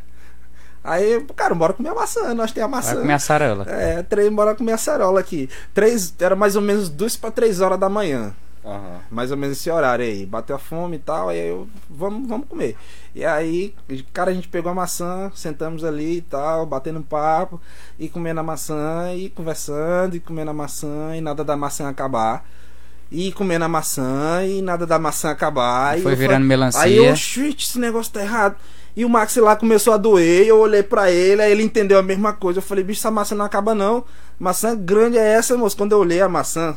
Aí, 0.83 1.23
cara, 1.35 1.53
bora 1.53 1.73
comer 1.73 1.89
a 1.89 1.95
maçã, 1.95 2.33
nós 2.33 2.51
temos 2.51 2.67
a 2.67 2.71
maçã. 2.75 2.93
Vai 2.93 3.01
comer 3.01 3.13
a 3.13 3.19
sarola. 3.19 3.65
É, 3.67 4.01
três, 4.03 4.31
bora 4.33 4.55
comer 4.55 4.71
a 4.73 4.77
cerola 4.77 5.19
aqui. 5.19 5.49
Três, 5.73 6.13
era 6.19 6.35
mais 6.35 6.55
ou 6.55 6.61
menos 6.61 6.89
duas 6.89 7.15
para 7.17 7.31
três 7.31 7.59
horas 7.61 7.79
da 7.79 7.89
manhã. 7.89 8.33
Aham. 8.65 8.99
Mais 9.09 9.31
ou 9.31 9.37
menos 9.37 9.57
esse 9.57 9.69
horário 9.69 10.03
aí. 10.05 10.25
Bateu 10.25 10.55
a 10.55 10.59
fome 10.59 10.97
e 10.97 10.99
tal, 10.99 11.29
aí 11.29 11.47
eu, 11.49 11.67
vamos, 11.89 12.27
vamos 12.27 12.47
comer. 12.47 12.75
E 13.15 13.25
aí, 13.25 13.73
cara, 14.13 14.31
a 14.31 14.33
gente 14.33 14.47
pegou 14.47 14.71
a 14.71 14.75
maçã, 14.75 15.31
sentamos 15.35 15.83
ali 15.83 16.17
e 16.17 16.21
tal, 16.21 16.65
batendo 16.65 16.99
um 16.99 17.03
papo, 17.03 17.59
e 17.97 18.07
comendo 18.07 18.39
a 18.39 18.43
maçã, 18.43 19.13
e 19.15 19.29
conversando, 19.29 20.15
e 20.15 20.19
comendo 20.19 20.51
a 20.51 20.53
maçã, 20.53 21.15
e 21.15 21.21
nada 21.21 21.43
da 21.43 21.55
maçã 21.57 21.89
acabar. 21.89 22.45
E 23.11 23.31
comendo 23.31 23.65
a 23.65 23.69
maçã, 23.69 24.45
e 24.45 24.61
nada 24.61 24.85
da 24.85 24.99
maçã 24.99 25.31
acabar. 25.31 25.97
e 25.97 26.01
Foi 26.03 26.11
eu 26.13 26.17
virando 26.17 26.35
falei- 26.35 26.47
melancia. 26.47 26.81
Aí 26.81 26.95
eu, 26.97 27.15
shit, 27.15 27.65
esse 27.65 27.79
negócio 27.79 28.13
tá 28.13 28.21
errado. 28.21 28.55
E 28.95 29.05
o 29.05 29.09
Max 29.09 29.35
lá 29.37 29.55
começou 29.55 29.93
a 29.93 29.97
doer, 29.97 30.47
eu 30.47 30.59
olhei 30.59 30.83
pra 30.83 31.11
ele, 31.11 31.41
aí 31.41 31.51
ele 31.51 31.63
entendeu 31.63 31.97
a 31.97 32.03
mesma 32.03 32.33
coisa. 32.33 32.59
Eu 32.59 32.63
falei, 32.63 32.83
bicho, 32.83 32.99
essa 32.99 33.11
maçã 33.11 33.35
não 33.35 33.45
acaba 33.45 33.73
não. 33.73 34.03
Maçã 34.37 34.75
grande 34.75 35.17
é 35.17 35.33
essa, 35.33 35.57
moço. 35.57 35.77
Quando 35.77 35.91
eu 35.93 35.99
olhei 35.99 36.21
a 36.21 36.27
maçã, 36.29 36.75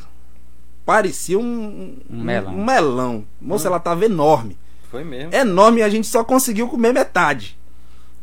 parecia 0.85 1.39
um, 1.39 1.97
Um 2.09 2.23
melão. 2.23 2.55
Um 2.55 2.65
melão. 2.65 3.25
Moça, 3.41 3.69
ela 3.69 3.81
tava 3.81 4.05
enorme. 4.05 4.57
Foi 4.91 5.05
mesmo. 5.05 5.35
Enorme 5.35 5.81
e 5.81 5.83
a 5.83 5.89
gente 5.89 6.07
só 6.07 6.23
conseguiu 6.23 6.69
comer 6.69 6.93
metade. 6.93 7.59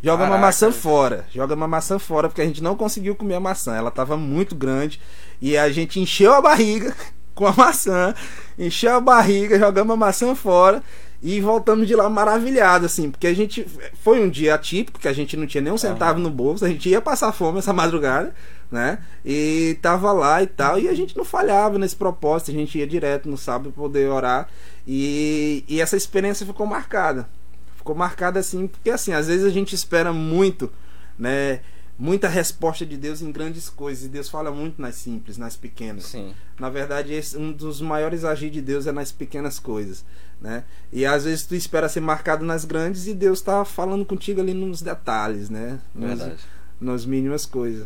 Joga 0.02 0.24
uma 0.24 0.30
Caraca. 0.30 0.46
maçã 0.46 0.72
fora. 0.72 1.26
Joga 1.34 1.56
uma 1.56 1.68
maçã 1.68 2.00
fora, 2.00 2.30
porque 2.30 2.42
a 2.42 2.46
gente 2.46 2.64
não 2.64 2.76
conseguiu 2.76 3.16
comer 3.16 3.36
a 3.36 3.40
maçã. 3.40 3.76
Ela 3.76 3.92
tava 3.92 4.16
muito 4.16 4.56
grande. 4.56 5.00
E 5.42 5.58
a 5.58 5.70
gente 5.70 6.00
encheu 6.00 6.34
a 6.34 6.42
barriga 6.42 6.96
com 7.36 7.46
a 7.46 7.52
maçã. 7.54 8.14
Encheu 8.58 8.96
a 8.96 9.02
barriga, 9.02 9.60
jogamos 9.60 9.94
a 9.94 9.98
maçã 9.98 10.34
fora. 10.36 10.82
E 11.22 11.42
voltamos 11.42 11.86
de 11.86 11.96
lá 11.96 12.10
maravilhado, 12.10 12.86
assim, 12.86 13.12
porque 13.12 13.28
a 13.28 13.34
gente. 13.34 13.66
Foi 14.02 14.22
um 14.22 14.30
dia 14.30 14.56
atípico, 14.56 15.00
que 15.00 15.08
a 15.08 15.14
gente 15.14 15.36
não 15.36 15.46
tinha 15.46 15.62
nem 15.62 15.74
um 15.74 15.78
centavo 15.78 16.20
no 16.20 16.30
bolso, 16.30 16.64
a 16.64 16.70
gente 16.70 16.88
ia 16.88 17.02
passar 17.02 17.34
fome 17.34 17.60
essa 17.60 17.74
madrugada, 17.74 18.34
né? 18.72 19.00
E 19.26 19.78
tava 19.82 20.14
lá 20.14 20.42
e 20.42 20.48
tal, 20.48 20.80
e 20.80 20.88
a 20.88 20.94
gente 20.94 21.18
não 21.18 21.26
falhava 21.26 21.78
nesse 21.78 21.96
propósito, 21.96 22.52
a 22.52 22.54
gente 22.54 22.78
ia 22.78 22.88
direto 22.88 23.30
no 23.30 23.38
sábado 23.38 23.72
poder 23.72 24.10
orar. 24.10 24.48
E, 24.88 25.66
e 25.68 25.82
essa 25.82 25.98
experiência 25.98 26.46
ficou 26.46 26.66
marcada. 26.66 27.28
Ficou 27.76 27.96
marcada 27.96 28.40
assim, 28.40 28.68
porque 28.68 28.90
assim, 28.90 29.12
às 29.12 29.28
vezes 29.28 29.46
a 29.46 29.50
gente 29.50 29.76
espera 29.76 30.14
muito, 30.14 30.72
né? 31.18 31.60
Muita 32.00 32.30
resposta 32.30 32.86
de 32.86 32.96
Deus 32.96 33.22
em 33.22 33.30
grandes 33.30 33.70
coisas. 33.70 34.06
E 34.06 34.08
Deus 34.08 34.30
fala 34.30 34.50
muito 34.52 34.82
nas 34.82 34.96
simples, 34.96 35.38
nas 35.38 35.58
pequenas. 35.58 36.06
Sim. 36.06 36.34
Na 36.58 36.70
verdade, 36.70 37.14
esse, 37.14 37.38
um 37.38 37.52
dos 37.52 37.82
maiores 37.82 38.24
agir 38.24 38.50
de 38.50 38.62
Deus 38.62 38.88
é 38.88 38.92
nas 38.94 39.12
pequenas 39.12 39.60
coisas, 39.60 40.06
né? 40.40 40.64
E 40.94 41.06
às 41.06 41.26
vezes 41.26 41.46
tu 41.46 41.56
espera 41.56 41.90
ser 41.90 42.00
marcado 42.00 42.46
nas 42.46 42.64
grandes 42.64 43.06
e 43.06 43.14
Deus 43.14 43.42
tá 43.42 43.66
falando 43.66 44.06
contigo 44.06 44.40
ali 44.40 44.54
nos 44.54 44.82
detalhes, 44.82 45.50
né? 45.50 45.78
Nos, 45.94 46.20
Verdade. 46.20 46.40
nas 46.80 47.06
mínimas 47.06 47.46
coisas. 47.46 47.86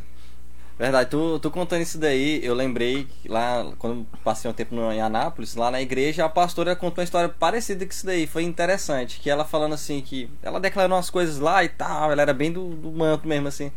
Verdade, 0.78 1.10
tu, 1.10 1.40
tu 1.40 1.52
contando 1.52 1.82
isso 1.82 2.00
daí, 2.00 2.44
eu 2.44 2.54
lembrei 2.54 3.08
lá, 3.28 3.74
quando 3.78 4.06
passei 4.24 4.50
um 4.50 4.54
tempo 4.54 4.74
no, 4.74 4.92
em 4.92 5.02
Anápolis, 5.02 5.56
lá 5.56 5.70
na 5.70 5.82
igreja, 5.82 6.26
a 6.26 6.30
pastora 6.30 6.76
contou 6.76 7.02
uma 7.02 7.04
história 7.04 7.30
parecida 7.30 7.86
com 7.86 7.92
isso 7.92 8.06
daí, 8.06 8.26
foi 8.26 8.44
interessante, 8.44 9.20
que 9.20 9.30
ela 9.30 9.46
falando 9.46 9.74
assim, 9.74 10.02
que 10.02 10.30
ela 10.42 10.60
declarou 10.60 10.98
umas 10.98 11.12
coisas 11.12 11.38
lá 11.38 11.64
e 11.64 11.70
tal, 11.70 12.12
ela 12.12 12.24
era 12.24 12.34
bem 12.34 12.52
do, 12.52 12.70
do 12.70 12.92
manto 12.92 13.28
mesmo, 13.28 13.48
assim. 13.48 13.72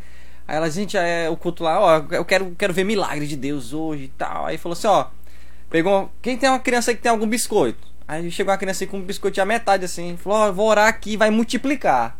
Aí 0.47 0.55
ela, 0.55 0.69
gente, 0.69 0.95
é 0.97 1.29
o 1.29 1.35
culto 1.35 1.63
lá, 1.63 1.79
ó, 1.79 2.05
eu 2.11 2.23
quero, 2.23 2.55
quero 2.57 2.73
ver 2.73 2.85
milagre 2.85 3.27
de 3.27 3.35
Deus 3.35 3.73
hoje 3.73 4.05
e 4.05 4.07
tal. 4.07 4.45
Aí 4.45 4.57
falou 4.57 4.73
assim, 4.73 4.87
ó, 4.87 5.07
pegou, 5.69 6.09
quem 6.21 6.37
tem 6.37 6.49
uma 6.49 6.59
criança 6.59 6.93
que 6.93 7.01
tem 7.01 7.11
algum 7.11 7.27
biscoito? 7.27 7.85
Aí 8.07 8.31
chegou 8.31 8.51
uma 8.53 8.57
criança 8.57 8.87
com 8.87 8.97
um 8.97 9.01
biscoito 9.01 9.41
a 9.41 9.45
metade 9.45 9.83
assim, 9.83 10.15
falou, 10.15 10.39
ó, 10.39 10.51
vou 10.51 10.69
orar 10.69 10.87
aqui, 10.87 11.17
vai 11.17 11.29
multiplicar. 11.29 12.17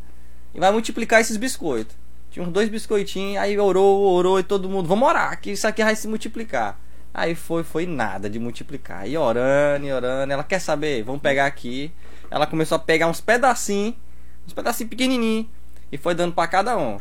E 0.53 0.59
vai 0.59 0.71
multiplicar 0.71 1.21
esses 1.21 1.37
biscoitos. 1.37 1.95
Tinha 2.29 2.45
uns 2.45 2.51
dois 2.51 2.67
biscoitinhos, 2.67 3.41
aí 3.41 3.57
orou, 3.57 4.01
orou 4.13 4.37
e 4.39 4.43
todo 4.43 4.67
mundo, 4.67 4.89
vamos 4.89 5.07
orar, 5.07 5.39
que 5.39 5.51
isso 5.51 5.65
aqui 5.65 5.81
vai 5.81 5.95
se 5.95 6.07
multiplicar. 6.07 6.77
Aí 7.13 7.33
foi, 7.33 7.63
foi 7.63 7.85
nada 7.85 8.29
de 8.29 8.37
multiplicar. 8.37 9.07
E 9.07 9.17
orando, 9.17 9.85
e 9.87 9.91
orando. 9.93 10.31
Ela 10.31 10.43
quer 10.43 10.59
saber, 10.59 11.01
vamos 11.03 11.21
pegar 11.21 11.45
aqui. 11.45 11.91
Ela 12.29 12.45
começou 12.45 12.75
a 12.75 12.79
pegar 12.79 13.07
uns 13.07 13.21
pedacinhos, 13.21 13.95
uns 14.45 14.53
pedacinhos 14.53 14.89
pequenininhos, 14.89 15.47
e 15.91 15.97
foi 15.97 16.13
dando 16.13 16.33
pra 16.33 16.45
cada 16.45 16.77
um, 16.77 16.99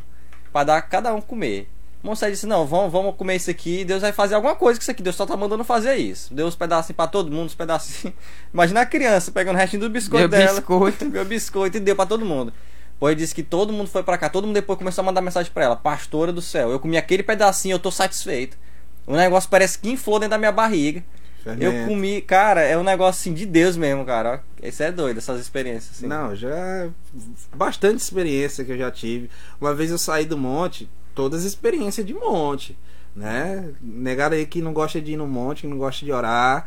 Pra 0.57 0.65
dar 0.65 0.81
cada 0.81 1.15
um 1.15 1.21
comer. 1.21 1.69
Moça 2.03 2.31
disse: 2.31 2.47
Não, 2.47 2.65
vamos, 2.67 2.91
vamos 2.91 3.15
comer 3.17 3.37
isso 3.37 3.51
aqui. 3.51 3.85
Deus 3.85 4.01
vai 4.01 4.11
fazer 4.11 4.37
alguma 4.37 4.57
coisa 4.57 4.81
com 4.81 4.83
isso 4.83 4.91
aqui. 4.91 5.03
Deus 5.03 5.15
só 5.15 5.27
tá 5.27 5.37
mandando 5.37 5.63
fazer 5.65 5.97
isso. 5.97 6.33
Deu 6.33 6.47
uns 6.47 6.57
pedacinhos 6.57 6.97
pra 6.97 7.07
todo 7.07 7.31
mundo, 7.31 7.45
uns 7.45 7.55
pedacinhos. 7.55 8.15
Imagina 8.55 8.81
a 8.81 8.87
criança 8.87 9.31
pegando 9.31 9.57
o 9.57 9.59
restinho 9.59 9.83
do 9.83 9.91
biscoito 9.91 10.29
Deu 10.29 10.39
dela. 10.41 10.55
biscoito. 10.61 11.05
Deu 11.13 11.27
biscoito 11.27 11.77
e 11.77 11.81
deu 11.81 11.95
pra 11.95 12.07
todo 12.07 12.25
mundo. 12.25 12.55
Pois 12.99 13.15
disse 13.15 13.35
que 13.35 13.43
todo 13.43 13.71
mundo 13.71 13.89
foi 13.91 14.03
pra 14.03 14.17
cá. 14.17 14.31
Todo 14.31 14.47
mundo 14.47 14.55
depois 14.55 14.79
começou 14.79 15.03
a 15.03 15.05
mandar 15.05 15.21
mensagem 15.21 15.53
pra 15.53 15.65
ela: 15.65 15.77
Pastora 15.77 16.33
do 16.33 16.41
céu, 16.41 16.71
eu 16.71 16.81
comi 16.81 16.97
aquele 16.97 17.23
pedacinho, 17.23 17.75
eu 17.75 17.79
tô 17.79 17.91
satisfeito. 17.91 18.57
O 19.07 19.15
negócio 19.15 19.51
parece 19.51 19.79
que 19.79 19.91
inflou 19.91 20.19
dentro 20.19 20.31
da 20.31 20.39
minha 20.39 20.53
barriga. 20.53 21.05
Eu 21.47 21.71
Fermento. 21.71 21.89
comi, 21.89 22.21
cara, 22.21 22.61
é 22.63 22.77
um 22.77 22.83
negócio 22.83 23.21
assim 23.21 23.33
de 23.33 23.47
Deus 23.47 23.77
mesmo, 23.77 24.05
cara. 24.05 24.43
Isso 24.61 24.83
é 24.83 24.91
doido, 24.91 25.19
essas 25.19 25.41
experiências. 25.41 25.97
Assim. 25.97 26.07
Não, 26.07 26.35
já. 26.35 26.89
Bastante 27.55 27.99
experiência 27.99 28.65
que 28.65 28.73
eu 28.73 28.79
já 28.79 28.91
tive. 28.91 29.31
Uma 29.61 29.73
vez 29.73 29.93
eu 29.93 29.99
saí 29.99 30.25
do 30.27 30.37
monte, 30.37 30.91
todas 31.15 31.41
as 31.41 31.47
experiências 31.47 32.05
de 32.05 32.13
monte, 32.13 32.77
né? 33.15 33.71
Negado 33.81 34.35
aí 34.35 34.45
que 34.45 34.61
não 34.61 34.73
gosta 34.73 35.01
de 35.01 35.13
ir 35.13 35.17
no 35.17 35.27
monte, 35.27 35.63
que 35.63 35.69
não 35.69 35.79
gosta 35.79 36.05
de 36.05 36.11
orar. 36.11 36.67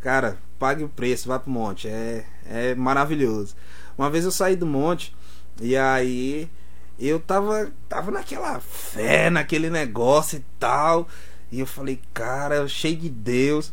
Cara, 0.00 0.36
pague 0.58 0.82
o 0.82 0.88
preço, 0.88 1.28
vai 1.28 1.38
pro 1.38 1.50
monte. 1.50 1.86
É, 1.86 2.24
é 2.48 2.74
maravilhoso. 2.74 3.54
Uma 3.96 4.10
vez 4.10 4.24
eu 4.24 4.32
saí 4.32 4.56
do 4.56 4.66
monte 4.66 5.14
e 5.60 5.76
aí 5.76 6.50
eu 6.98 7.20
tava, 7.20 7.70
tava 7.88 8.10
naquela 8.10 8.58
fé, 8.58 9.30
naquele 9.30 9.70
negócio 9.70 10.38
e 10.38 10.44
tal. 10.58 11.06
E 11.52 11.60
eu 11.60 11.66
falei, 11.66 12.00
cara, 12.12 12.66
cheio 12.66 12.96
de 12.96 13.08
Deus. 13.08 13.72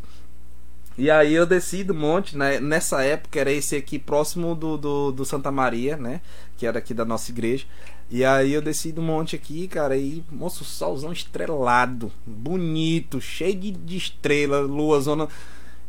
E 0.97 1.09
aí 1.09 1.33
eu 1.33 1.45
desci 1.45 1.83
do 1.83 1.93
monte, 1.93 2.37
né? 2.37 2.59
nessa 2.59 3.01
época 3.03 3.39
era 3.39 3.51
esse 3.51 3.75
aqui 3.75 3.97
próximo 3.97 4.53
do, 4.53 4.77
do, 4.77 5.11
do 5.11 5.25
Santa 5.25 5.51
Maria, 5.51 5.97
né? 5.97 6.21
Que 6.55 6.67
era 6.67 6.77
aqui 6.77 6.93
da 6.93 7.03
nossa 7.03 7.31
igreja. 7.31 7.65
E 8.11 8.23
aí 8.23 8.53
eu 8.53 8.61
desci 8.61 8.91
do 8.91 9.01
monte 9.01 9.35
aqui, 9.35 9.67
cara, 9.67 9.97
e, 9.97 10.23
moço, 10.31 10.63
solzão 10.63 11.11
estrelado, 11.11 12.11
bonito, 12.25 13.19
cheio 13.19 13.55
de, 13.55 13.71
de 13.71 13.97
estrela, 13.97 14.59
lua, 14.59 15.01
zona. 15.01 15.27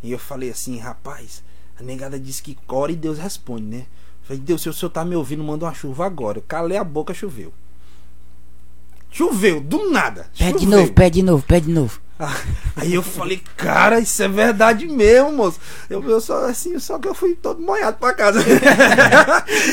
E 0.02 0.10
eu 0.10 0.18
falei 0.18 0.50
assim, 0.50 0.78
rapaz, 0.78 1.44
a 1.78 1.82
negada 1.82 2.18
disse 2.18 2.42
que 2.42 2.56
ora 2.66 2.92
e 2.92 2.96
Deus 2.96 3.18
responde, 3.18 3.64
né? 3.64 3.78
Eu 4.22 4.28
falei, 4.28 4.42
Deus, 4.42 4.62
se 4.62 4.70
o 4.70 4.72
senhor 4.72 4.90
tá 4.90 5.04
me 5.04 5.14
ouvindo, 5.14 5.44
manda 5.44 5.66
uma 5.66 5.74
chuva 5.74 6.06
agora. 6.06 6.38
Eu 6.38 6.44
calei 6.48 6.78
a 6.78 6.84
boca, 6.84 7.12
choveu. 7.12 7.52
Choveu, 9.10 9.60
do 9.60 9.90
nada. 9.90 10.30
Pede 10.36 10.60
de 10.60 10.66
novo, 10.66 10.92
pede 10.92 11.16
de 11.16 11.22
novo, 11.22 11.44
pede 11.46 11.66
de 11.66 11.72
novo. 11.72 12.00
Aí 12.76 12.94
eu 12.94 13.02
falei, 13.02 13.40
cara, 13.56 13.98
isso 14.00 14.22
é 14.22 14.28
verdade 14.28 14.86
mesmo, 14.86 15.32
moço. 15.32 15.58
Eu, 15.90 16.02
eu 16.08 16.20
só 16.20 16.46
assim, 16.46 16.78
só 16.78 16.98
que 16.98 17.08
eu 17.08 17.14
fui 17.14 17.34
todo 17.34 17.60
molhado 17.60 17.96
pra 17.98 18.12
casa. 18.12 18.40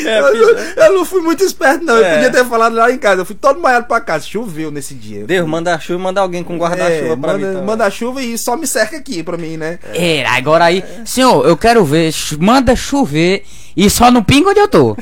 eu, 0.06 0.34
não, 0.34 0.60
eu 0.86 0.94
não 0.98 1.06
fui 1.06 1.22
muito 1.22 1.44
esperto, 1.44 1.84
não. 1.86 1.98
Eu 1.98 2.04
É. 2.06 2.16
podia 2.16 2.32
ter 2.32 2.46
falado 2.50 2.76
lá 2.76 2.92
em 2.92 2.98
casa. 2.98 3.22
Eu 3.22 3.26
fui 3.26 3.36
todo 3.36 3.60
molhado 3.60 3.86
pra 3.88 4.02
casa. 4.02 4.26
Choveu 4.26 4.72
nesse 4.72 4.94
dia. 4.94 5.24
Deus, 5.26 5.48
manda 5.48 5.80
chuva 5.80 6.00
e 6.00 6.04
manda 6.04 6.22
alguém 6.22 6.44
com 6.44 6.58
guarda-chuva 6.58 7.14
É, 7.14 7.16
pra 7.16 7.34
mim. 7.34 7.42
manda, 7.42 7.48
também. 7.54 7.64
manda 7.66 7.90
chuva 7.92 8.22
e 8.22 8.38
só 8.38 8.58
me 8.58 8.66
cerca 8.68 8.98
aqui 8.98 9.22
pra 9.24 9.38
mim, 9.38 9.58
né? 9.58 9.80
É, 9.94 10.26
agora 10.26 10.66
aí, 10.66 10.84
senhor, 11.06 11.46
eu 11.48 11.56
quero 11.58 11.84
ver, 11.86 12.12
manda 12.40 12.76
chover 12.76 13.44
e 13.78 13.90
só 13.90 14.12
no 14.12 14.24
pingo 14.24 14.50
onde 14.50 14.60
eu 14.60 14.68
tô. 14.68 14.98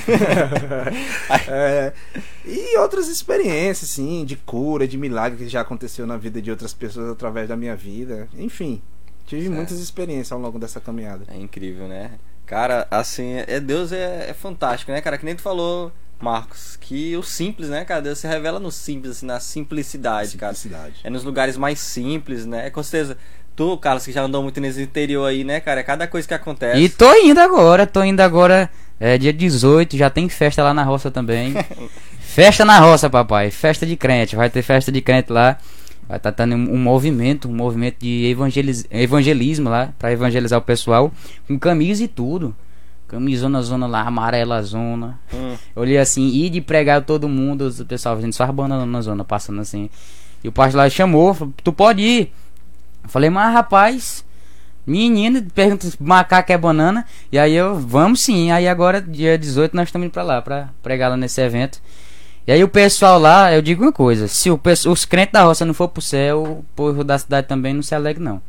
É, 1.48 1.92
e 2.50 2.78
outras 2.80 3.08
experiências, 3.08 3.92
assim, 3.92 4.26
de 4.26 4.36
cura, 4.36 4.88
de 4.88 4.98
milagre 4.98 5.38
que 5.46 5.50
já 5.50 5.62
aconteceu 5.62 6.08
na 6.08 6.18
vida 6.18 6.42
de 6.42 6.50
outras 6.50 6.74
pessoas 6.74 7.12
através 7.12 7.48
da 7.48 7.56
minha 7.56 7.76
vida. 7.76 8.28
Enfim, 8.38 8.82
tive 9.26 9.44
Certo. 9.44 9.56
muitas 9.56 9.80
experiências 9.80 10.32
ao 10.32 10.40
longo 10.40 10.58
dessa 10.58 10.80
caminhada. 10.80 11.26
É 11.28 11.38
incrível, 11.38 11.88
né? 11.88 12.12
Cara, 12.46 12.88
assim, 12.90 13.36
é 13.48 13.60
Deus 13.60 13.92
é, 13.92 14.30
é 14.30 14.34
fantástico, 14.34 14.92
né, 14.92 15.02
cara? 15.02 15.18
Que 15.20 15.26
nem 15.26 15.36
tu 15.36 15.42
falou, 15.44 15.92
Marcos, 16.20 16.76
que 16.82 17.16
o 17.16 17.22
simples, 17.22 17.70
né, 17.70 17.86
cara? 17.86 18.02
Deus 18.02 18.18
se 18.18 18.28
revela 18.28 18.60
no 18.60 18.72
simples, 18.72 19.18
assim, 19.18 19.26
na 19.28 19.40
simplicidade, 19.40 20.36
cara. 20.36 20.54
Simplicidade. 20.56 20.96
É 21.04 21.10
nos 21.12 21.24
lugares 21.24 21.56
mais 21.58 21.80
simples, 21.80 22.46
né? 22.48 22.70
Com 22.72 22.82
certeza. 22.82 23.16
Tu, 23.56 23.78
Carlos, 23.78 24.06
que 24.06 24.12
já 24.12 24.24
andou 24.24 24.42
muito 24.42 24.60
nesse 24.60 24.82
interior 24.82 25.26
aí, 25.26 25.44
né, 25.44 25.60
cara? 25.60 25.82
É 25.82 25.84
cada 25.84 26.08
coisa 26.08 26.28
que 26.28 26.34
acontece. 26.34 26.80
E 26.82 26.90
tô 26.90 27.14
indo 27.14 27.40
agora, 27.40 27.86
tô 27.86 28.02
indo 28.04 28.22
agora, 28.22 28.70
é 29.00 29.18
dia 29.18 29.34
18, 29.34 29.96
já 29.98 30.10
tem 30.10 30.28
festa 30.30 30.64
lá 30.64 30.74
na 30.74 30.84
roça 30.84 31.12
também. 31.12 31.54
festa 32.30 32.64
na 32.64 32.80
roça, 32.80 33.10
papai, 33.10 33.52
festa 33.52 33.86
de 33.86 33.96
crente, 33.96 34.36
vai 34.36 34.50
ter 34.50 34.62
festa 34.62 34.92
de 34.92 35.02
crente 35.02 35.32
lá. 35.32 35.58
Vai 36.08 36.18
estar 36.18 36.32
tendo 36.32 36.56
um, 36.56 36.74
um 36.74 36.78
movimento, 36.78 37.48
um 37.48 37.54
movimento 37.54 37.98
de 38.00 38.26
evangeliz- 38.26 38.86
evangelismo 38.90 39.70
lá, 39.70 39.94
pra 40.00 40.12
evangelizar 40.12 40.58
o 40.58 40.62
pessoal, 40.62 41.12
com 41.48 41.58
camisa 41.60 42.04
e 42.04 42.08
tudo. 42.08 42.56
Camisona, 43.08 43.62
zona 43.62 43.86
lá, 43.86 44.02
amarela, 44.02 44.62
zona. 44.64 45.20
Hum. 45.34 45.56
Eu 45.76 45.82
olhei 45.84 45.98
assim, 46.00 46.28
e 46.30 46.50
de 46.50 46.62
pregar 46.62 47.04
todo 47.04 47.30
mundo, 47.30 47.68
o 47.68 47.86
pessoal 47.86 48.16
fazendo 48.16 48.34
só 48.34 48.52
banana 48.52 48.86
na 48.88 49.02
zona, 49.02 49.24
passando 49.24 49.62
assim. 49.62 49.88
E 50.44 50.48
o 50.48 50.52
pastor 50.52 50.80
lá 50.80 50.90
chamou, 50.90 51.34
falou, 51.34 51.54
tu 51.64 51.72
pode 51.72 52.02
ir. 52.02 52.34
Eu 53.04 53.10
falei, 53.10 53.30
mas 53.30 53.54
rapaz, 53.54 54.26
Menino, 54.88 55.44
pergunta 55.54 55.88
se 55.88 55.96
macaco 56.02 56.52
é 56.52 56.58
banana. 56.58 57.06
E 57.32 57.38
aí 57.38 57.54
eu, 57.54 57.76
vamos 57.80 58.22
sim. 58.22 58.50
Aí 58.50 58.68
agora, 58.68 59.00
dia 59.00 59.38
18, 59.38 59.76
nós 59.76 59.90
estamos 59.90 60.06
indo 60.08 60.12
pra 60.12 60.24
lá, 60.24 60.42
pra 60.42 60.70
pregar 60.82 61.12
lá 61.12 61.18
nesse 61.18 61.40
evento. 61.40 61.80
E 62.50 62.52
aí 62.52 62.64
o 62.64 62.68
pessoal 62.68 63.20
lá, 63.20 63.54
eu 63.54 63.62
digo 63.62 63.84
uma 63.84 63.92
coisa: 63.92 64.28
se 64.28 64.50
o, 64.50 64.60
os 64.88 65.06
crentes 65.06 65.34
da 65.34 65.44
roça 65.44 65.64
não 65.68 65.74
for 65.76 65.88
pro 65.88 66.02
céu, 66.02 66.42
o 66.42 66.66
povo 66.76 67.04
da 67.04 67.16
cidade 67.16 67.46
também 67.46 67.76
não 67.76 67.84
se 67.84 67.94
alegra, 67.94 68.24
não. 68.24 68.42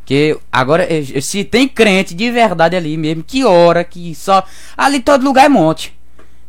Porque 0.00 0.38
agora, 0.52 0.86
eh, 0.86 1.18
se 1.22 1.44
tem 1.44 1.66
crente 1.66 2.14
de 2.14 2.30
verdade 2.30 2.76
ali 2.76 2.94
mesmo, 2.98 3.24
que 3.24 3.46
ora, 3.46 3.82
que 3.84 4.14
só. 4.14 4.44
Ali 4.76 5.00
todo 5.00 5.24
lugar 5.24 5.46
é 5.46 5.48
monte. 5.48 5.98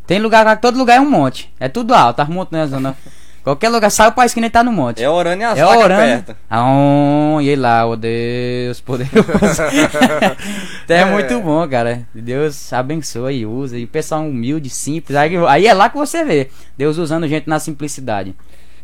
Tem 0.05 0.19
lugar, 0.19 0.59
todo 0.59 0.77
lugar 0.77 0.97
é 0.97 0.99
um 0.99 1.09
monte. 1.09 1.49
É 1.57 1.69
tudo 1.69 1.93
alto, 1.93 2.19
as 2.19 2.27
montanhas, 2.27 2.71
zona. 2.71 2.97
Qualquer 3.43 3.69
lugar, 3.69 3.89
sai 3.89 4.11
pra 4.11 4.25
esquina 4.25 4.47
e 4.47 4.49
tá 4.49 4.63
no 4.63 4.71
monte. 4.71 5.03
É 5.03 5.09
orando 5.09 5.41
e 5.41 5.45
as 5.45 5.57
É 5.57 5.63
vacas 5.63 5.83
orando. 5.83 6.01
perto. 6.25 6.35
Aon, 6.49 7.41
e 7.41 7.55
lá, 7.55 7.85
oh 7.85 7.95
Deus 7.95 8.81
poderoso. 8.81 9.19
Então 10.83 10.97
é, 10.97 11.01
É. 11.01 11.05
muito 11.05 11.39
bom, 11.41 11.67
cara. 11.67 12.07
Deus 12.13 12.71
abençoa 12.73 13.31
e 13.31 13.45
usa. 13.45 13.77
E 13.77 13.83
o 13.83 13.87
pessoal 13.87 14.21
humilde, 14.21 14.69
simples. 14.69 15.15
Aí, 15.17 15.35
aí 15.47 15.67
é 15.67 15.73
lá 15.73 15.89
que 15.89 15.97
você 15.97 16.23
vê. 16.23 16.49
Deus 16.77 16.97
usando 16.97 17.27
gente 17.27 17.47
na 17.47 17.59
simplicidade. 17.59 18.35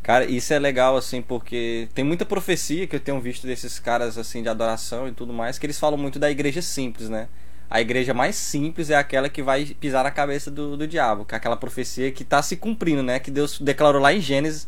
Cara, 0.03 0.23
isso 0.25 0.53
é 0.53 0.59
legal, 0.59 0.95
assim, 0.95 1.19
porque 1.21 1.87
tem 1.95 2.05
muita 2.05 2.25
profecia 2.25 2.85
que 2.85 2.95
eu 2.95 2.99
tenho 2.99 3.19
visto 3.19 3.47
desses 3.47 3.79
caras, 3.79 4.17
assim, 4.19 4.43
de 4.43 4.47
adoração 4.49 5.07
e 5.07 5.11
tudo 5.11 5.33
mais, 5.33 5.57
que 5.57 5.65
eles 5.65 5.79
falam 5.79 5.97
muito 5.97 6.19
da 6.19 6.29
igreja 6.29 6.61
simples, 6.61 7.09
né? 7.09 7.27
A 7.69 7.81
igreja 7.81 8.13
mais 8.13 8.35
simples 8.35 8.89
é 8.89 8.95
aquela 8.95 9.27
que 9.27 9.41
vai 9.41 9.65
pisar 9.65 10.03
na 10.03 10.11
cabeça 10.11 10.51
do, 10.51 10.77
do 10.77 10.87
diabo, 10.87 11.25
que 11.25 11.33
é 11.33 11.37
aquela 11.37 11.57
profecia 11.57 12.11
que 12.11 12.23
tá 12.23 12.41
se 12.41 12.55
cumprindo, 12.55 13.01
né? 13.01 13.19
Que 13.19 13.31
Deus 13.31 13.59
declarou 13.59 14.01
lá 14.01 14.13
em 14.13 14.21
Gênesis, 14.21 14.67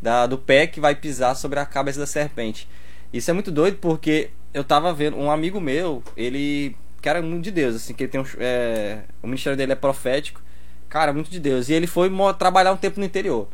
da, 0.00 0.26
do 0.26 0.38
pé 0.38 0.66
que 0.66 0.80
vai 0.80 0.94
pisar 0.94 1.34
sobre 1.34 1.58
a 1.58 1.66
cabeça 1.66 2.00
da 2.00 2.06
serpente. 2.06 2.68
Isso 3.12 3.30
é 3.30 3.34
muito 3.34 3.50
doido 3.50 3.78
porque 3.78 4.30
eu 4.54 4.64
tava 4.64 4.92
vendo 4.92 5.16
um 5.16 5.30
amigo 5.30 5.60
meu, 5.60 6.02
ele, 6.16 6.76
era 7.02 7.22
muito 7.22 7.44
de 7.44 7.50
Deus, 7.50 7.76
assim, 7.76 7.94
que 7.94 8.04
ele 8.04 8.10
tem 8.10 8.20
um, 8.20 8.24
é, 8.38 9.00
o 9.22 9.26
ministério 9.26 9.56
dele 9.56 9.72
é 9.72 9.76
profético, 9.76 10.42
cara, 10.88 11.12
muito 11.12 11.30
de 11.30 11.40
Deus. 11.40 11.68
E 11.68 11.72
ele 11.72 11.86
foi 11.86 12.10
trabalhar 12.38 12.72
um 12.72 12.76
tempo 12.76 13.00
no 13.00 13.06
interior 13.06 13.48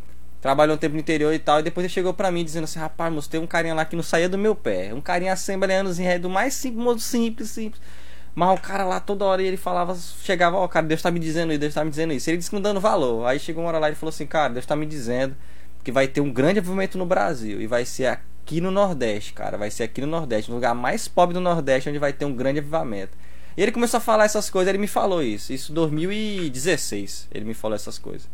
trabalhou 0.45 0.77
um 0.77 0.79
tempo 0.79 0.93
no 0.93 1.01
interior 1.01 1.33
e 1.33 1.39
tal, 1.39 1.61
e 1.61 1.63
depois 1.63 1.85
ele 1.85 1.91
chegou 1.91 2.13
pra 2.13 2.31
mim 2.31 2.45
dizendo 2.45 2.65
assim, 2.65 2.79
rapaz, 2.79 3.27
tem 3.27 3.41
um 3.41 3.47
carinha 3.47 3.73
lá 3.73 3.83
que 3.87 3.97
não 3.97 4.03
saía 4.03 4.29
do 4.29 4.37
meu 4.37 4.55
pé. 4.55 4.93
Um 4.93 5.01
carinha 5.01 5.33
assembleanozinho 5.33 6.07
é 6.07 6.19
do 6.19 6.29
mais 6.29 6.53
simples, 6.53 6.85
modo 6.85 7.01
simples, 7.01 7.49
simples. 7.49 7.81
Mas 8.35 8.59
o 8.59 8.61
cara 8.61 8.85
lá 8.85 8.99
toda 8.99 9.25
hora 9.25 9.43
ele 9.43 9.57
falava, 9.57 9.97
chegava, 10.23 10.57
ó, 10.57 10.67
cara, 10.67 10.87
Deus 10.87 11.01
tá 11.01 11.11
me 11.11 11.21
dizendo 11.21 11.53
isso, 11.53 11.61
Deus 11.61 11.75
tá 11.75 11.85
me 11.85 11.91
dizendo 11.91 12.13
isso. 12.13 12.29
Ele 12.29 12.37
disse 12.37 12.51
que 12.51 12.57
não 12.57 12.63
dando 12.63 12.81
valor. 12.81 13.27
Aí 13.27 13.39
chegou 13.39 13.63
uma 13.63 13.69
hora 13.69 13.79
lá 13.79 13.91
e 13.91 13.95
falou 13.95 14.11
assim, 14.11 14.27
cara, 14.27 14.53
Deus 14.53 14.67
tá 14.67 14.75
me 14.75 14.87
dizendo 14.87 15.37
que 15.85 15.93
vai 15.93 16.09
ter 16.09 16.21
um 16.21 16.33
grande 16.33 16.59
avivamento 16.59 16.99
no 16.99 17.07
Brasil. 17.07 17.61
E 17.61 17.67
vai 17.67 17.85
ser 17.85 18.07
aqui 18.07 18.61
no 18.61 18.73
Nordeste, 18.73 19.33
cara. 19.35 19.57
Vai 19.57 19.71
ser 19.71 19.85
aqui 19.85 20.01
no 20.01 20.09
Nordeste, 20.09 20.51
no 20.51 20.57
lugar 20.57 20.75
mais 20.75 21.07
pobre 21.07 21.35
do 21.35 21.41
Nordeste, 21.41 21.89
onde 21.89 21.99
vai 21.99 22.13
ter 22.13 22.25
um 22.25 22.35
grande 22.35 22.59
avivamento. 22.59 23.17
E 23.57 23.63
ele 23.63 23.71
começou 23.71 23.99
a 23.99 24.01
falar 24.01 24.25
essas 24.25 24.51
coisas, 24.51 24.69
ele 24.69 24.79
me 24.79 24.89
falou 24.89 25.23
isso. 25.23 25.53
Isso 25.53 25.71
em 25.71 25.75
2016, 25.77 27.29
ele 27.33 27.45
me 27.45 27.55
falou 27.55 27.77
essas 27.77 27.99
coisas. 27.99 28.29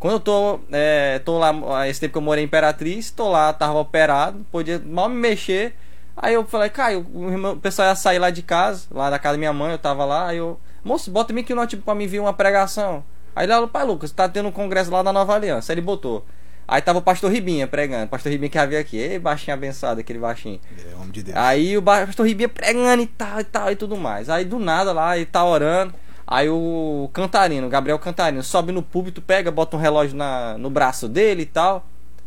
Quando 0.00 0.14
eu 0.14 0.20
tô, 0.20 0.60
é, 0.72 1.20
tô 1.20 1.38
lá, 1.38 1.88
esse 1.88 2.00
tempo 2.00 2.12
que 2.12 2.18
eu 2.18 2.22
morei 2.22 2.42
em 2.42 2.46
Imperatriz, 2.46 3.10
tô 3.10 3.30
lá, 3.30 3.52
tava 3.52 3.78
operado, 3.78 4.44
podia 4.50 4.78
mal 4.84 5.08
me 5.08 5.16
mexer. 5.16 5.74
Aí 6.16 6.34
eu 6.34 6.44
falei, 6.44 6.70
Caio, 6.70 7.06
o, 7.12 7.50
o 7.50 7.56
pessoal 7.56 7.88
ia 7.88 7.96
sair 7.96 8.18
lá 8.18 8.30
de 8.30 8.42
casa, 8.42 8.86
lá 8.90 9.10
da 9.10 9.18
casa 9.18 9.34
da 9.34 9.38
minha 9.38 9.52
mãe, 9.52 9.72
eu 9.72 9.78
tava 9.78 10.04
lá, 10.04 10.28
aí 10.28 10.38
eu, 10.38 10.58
moço, 10.84 11.10
bota 11.10 11.32
mim 11.32 11.40
aqui 11.40 11.54
no 11.54 11.60
notebook 11.60 11.84
pra 11.84 11.94
me 11.94 12.06
ver 12.06 12.20
uma 12.20 12.32
pregação. 12.32 13.04
Aí 13.34 13.46
ele 13.46 13.52
falou, 13.52 13.68
pai 13.68 13.84
Lucas, 13.84 14.12
tá 14.12 14.28
tendo 14.28 14.48
um 14.48 14.52
congresso 14.52 14.90
lá 14.90 15.02
da 15.02 15.12
Nova 15.12 15.34
Aliança. 15.34 15.72
Aí 15.72 15.74
ele 15.74 15.84
botou. 15.84 16.24
Aí 16.66 16.80
tava 16.80 16.98
o 16.98 17.02
pastor 17.02 17.30
Ribinha 17.30 17.66
pregando, 17.66 18.08
pastor 18.08 18.32
Ribinha 18.32 18.48
que 18.48 18.58
havia 18.58 18.80
aqui, 18.80 18.96
ei, 18.96 19.18
baixinho 19.18 19.54
abençoado, 19.54 20.00
aquele 20.00 20.18
baixinho. 20.18 20.58
É 20.78 20.94
homem 20.94 21.10
de 21.10 21.22
Deus. 21.24 21.36
Aí 21.36 21.76
o 21.76 21.82
pastor 21.82 22.26
Ribinha 22.26 22.48
pregando 22.48 23.02
e 23.02 23.06
tal 23.06 23.40
e 23.40 23.44
tal 23.44 23.72
e 23.72 23.76
tudo 23.76 23.96
mais. 23.96 24.30
Aí 24.30 24.44
do 24.44 24.58
nada 24.58 24.92
lá, 24.92 25.16
ele 25.16 25.26
tá 25.26 25.44
orando. 25.44 25.94
Aí 26.26 26.48
o 26.48 27.10
Cantarino, 27.12 27.66
o 27.66 27.70
Gabriel 27.70 27.98
Cantarino, 27.98 28.42
sobe 28.42 28.72
no 28.72 28.82
púlpito, 28.82 29.20
pega, 29.20 29.50
bota 29.50 29.76
um 29.76 29.80
relógio 29.80 30.16
na, 30.16 30.56
no 30.56 30.70
braço 30.70 31.06
dele 31.06 31.42
e 31.42 31.46
tal. 31.46 31.84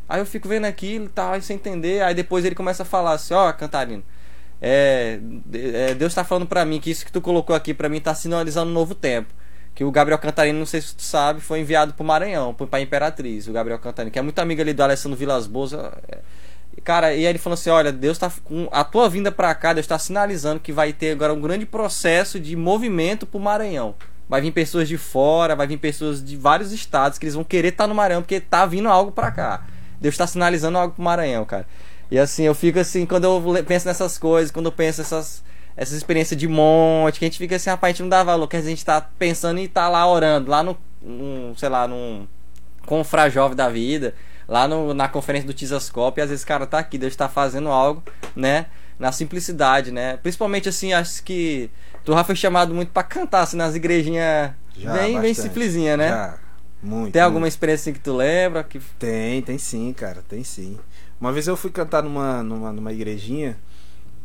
Aí 0.08 0.20
eu 0.20 0.26
fico 0.26 0.48
vendo 0.48 0.66
aquilo 0.66 1.06
e 1.06 1.10
tal, 1.10 1.40
sem 1.42 1.56
entender. 1.56 2.02
Aí 2.02 2.14
depois 2.14 2.46
ele 2.46 2.56
começa 2.56 2.84
a 2.84 2.86
falar 2.86 3.14
assim: 3.14 3.34
Ó, 3.34 3.52
Cantarino, 3.54 4.04
é, 4.62 5.20
é, 5.54 5.94
Deus 5.94 6.14
tá 6.14 6.24
falando 6.24 6.48
pra 6.48 6.66
mim 6.66 6.80
que 6.80 6.90
isso 6.90 7.06
que 7.06 7.12
tu 7.12 7.22
colocou 7.22 7.56
aqui 7.56 7.74
pra 7.74 7.90
mim 7.90 8.00
tá 8.00 8.14
sinalizando 8.16 8.72
um 8.72 8.74
novo 8.74 8.96
tempo. 8.96 9.34
Que 9.76 9.84
o 9.84 9.92
Gabriel 9.92 10.18
Cantarino, 10.18 10.58
não 10.58 10.66
sei 10.66 10.82
se 10.82 10.96
tu 10.96 11.04
sabe, 11.04 11.40
foi 11.40 11.60
enviado 11.60 11.94
pro 11.94 12.04
Maranhão, 12.04 12.54
pra 12.54 12.82
Imperatriz. 12.82 13.48
O 13.48 13.54
Gabriel 13.54 13.78
Cantarino, 13.78 14.12
que 14.12 14.18
é 14.18 14.22
muito 14.24 14.40
amigo 14.40 14.60
ali 14.60 14.74
do 14.74 14.82
Alessandro 14.82 15.18
Vilas 15.18 15.46
Boas. 15.46 15.74
é, 15.74 16.20
Cara, 16.84 17.14
e 17.14 17.18
aí 17.18 17.26
ele 17.26 17.38
falou 17.38 17.54
assim: 17.56 17.70
olha, 17.70 17.92
Deus 17.92 18.18
tá 18.18 18.32
com 18.44 18.68
a 18.72 18.84
tua 18.84 19.10
vinda 19.10 19.32
pra 19.32 19.54
cá, 19.54 19.74
Deus 19.74 19.86
tá 19.88 20.00
sinalizando 20.00 20.60
que 20.60 20.72
vai 20.72 20.94
ter 20.94 21.12
agora 21.12 21.34
um 21.34 21.42
grande 21.42 21.66
processo 21.66 22.40
de 22.40 22.56
movimento 22.56 23.26
pro 23.26 23.40
Maranhão. 23.40 23.96
Vai 24.30 24.42
vir 24.42 24.52
pessoas 24.52 24.88
de 24.88 24.98
fora, 24.98 25.56
vai 25.56 25.68
vir 25.68 25.78
pessoas 25.78 26.24
de 26.24 26.36
vários 26.36 26.72
estados 26.72 27.18
que 27.18 27.26
eles 27.26 27.36
vão 27.36 27.44
querer 27.44 27.70
estar 27.70 27.88
no 27.88 27.96
Maranhão, 27.96 28.22
porque 28.22 28.40
tá 28.40 28.66
vindo 28.66 28.90
algo 28.90 29.12
pra 29.12 29.32
cá. 29.32 29.66
Deus 30.00 30.18
tá 30.18 30.28
sinalizando 30.28 30.78
algo 30.78 30.94
pro 30.94 31.04
Maranhão, 31.04 31.46
cara. 31.46 31.66
E 32.10 32.18
assim, 32.18 32.44
eu 32.44 32.56
fico 32.56 32.80
assim, 32.80 33.06
quando 33.06 33.26
eu 33.26 33.64
penso 33.66 33.88
nessas 33.88 34.18
coisas, 34.18 34.52
quando 34.52 34.68
eu 34.68 34.72
penso 34.72 35.02
essas, 35.02 35.44
essas 35.76 35.96
experiências 35.96 36.40
de 36.40 36.48
monte, 36.48 37.20
que 37.20 37.26
a 37.26 37.28
gente 37.28 37.38
fica 37.38 37.56
assim, 37.56 37.70
rapaz, 37.70 37.90
a 37.90 37.94
gente 37.94 38.02
não 38.04 38.10
dá 38.10 38.24
valor, 38.24 38.48
que 38.48 38.56
a 38.56 38.62
gente 38.62 38.84
tá 38.84 39.02
pensando 39.02 39.60
em 39.60 39.68
tá 39.68 39.90
lá 39.90 40.10
orando, 40.10 40.50
lá 40.50 40.64
no, 40.64 40.78
num, 41.02 41.54
sei 41.58 41.70
lá, 41.70 41.88
num 41.88 42.26
confra 42.86 43.30
jovem 43.30 43.58
da 43.58 43.70
vida, 43.70 44.16
lá 44.48 44.68
no, 44.68 44.94
na 44.94 45.10
conferência 45.10 45.46
do 45.46 45.54
Tizascope, 45.54 46.22
e 46.22 46.24
às 46.24 46.30
vezes, 46.30 46.46
cara, 46.46 46.66
tá 46.66 46.80
aqui, 46.80 46.98
Deus 46.98 47.16
tá 47.16 47.28
fazendo 47.28 47.70
algo, 47.70 48.02
né? 48.36 48.68
Na 48.98 49.12
simplicidade, 49.12 49.92
né? 49.92 50.18
Principalmente 50.18 50.70
assim, 50.70 50.94
acho 50.94 51.22
que 51.24 51.70
tu 52.06 52.14
já 52.14 52.24
foi 52.24 52.36
chamado 52.36 52.74
muito 52.74 52.92
pra 52.92 53.04
cantar, 53.04 53.42
assim, 53.42 53.58
nas 53.58 53.76
igrejinhas 53.76 54.52
Já, 54.76 54.94
bem, 54.94 55.20
bem 55.20 55.34
simplesinha, 55.34 55.98
né? 55.98 56.10
Já, 56.10 56.38
muito. 56.88 57.14
Tem 57.14 57.22
alguma 57.22 57.42
muito. 57.42 57.52
experiência 57.52 57.92
assim 57.92 57.94
que 57.94 58.04
tu 58.04 58.16
lembra? 58.16 58.64
Que... 58.64 58.80
Tem, 58.98 59.42
tem 59.42 59.58
sim, 59.58 59.94
cara, 59.94 60.24
tem 60.28 60.44
sim. 60.44 60.78
Uma 61.20 61.32
vez 61.32 61.48
eu 61.48 61.58
fui 61.58 61.72
cantar 61.72 62.04
numa, 62.04 62.44
numa, 62.44 62.72
numa 62.72 62.94
igrejinha, 62.94 63.58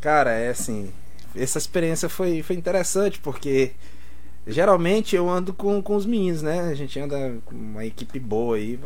cara, 0.00 0.32
é 0.32 0.50
assim, 0.50 0.90
essa 1.34 1.58
experiência 1.58 2.08
foi, 2.08 2.42
foi 2.42 2.56
interessante, 2.56 3.18
porque 3.18 3.72
geralmente 4.46 5.16
eu 5.16 5.28
ando 5.28 5.54
com, 5.54 5.82
com 5.82 5.96
os 5.96 6.04
meninos, 6.04 6.42
né? 6.42 6.60
A 6.60 6.74
gente 6.74 6.98
anda 7.00 7.38
com 7.44 7.54
uma 7.54 7.84
equipe 7.84 8.18
boa 8.18 8.56
aí. 8.56 8.78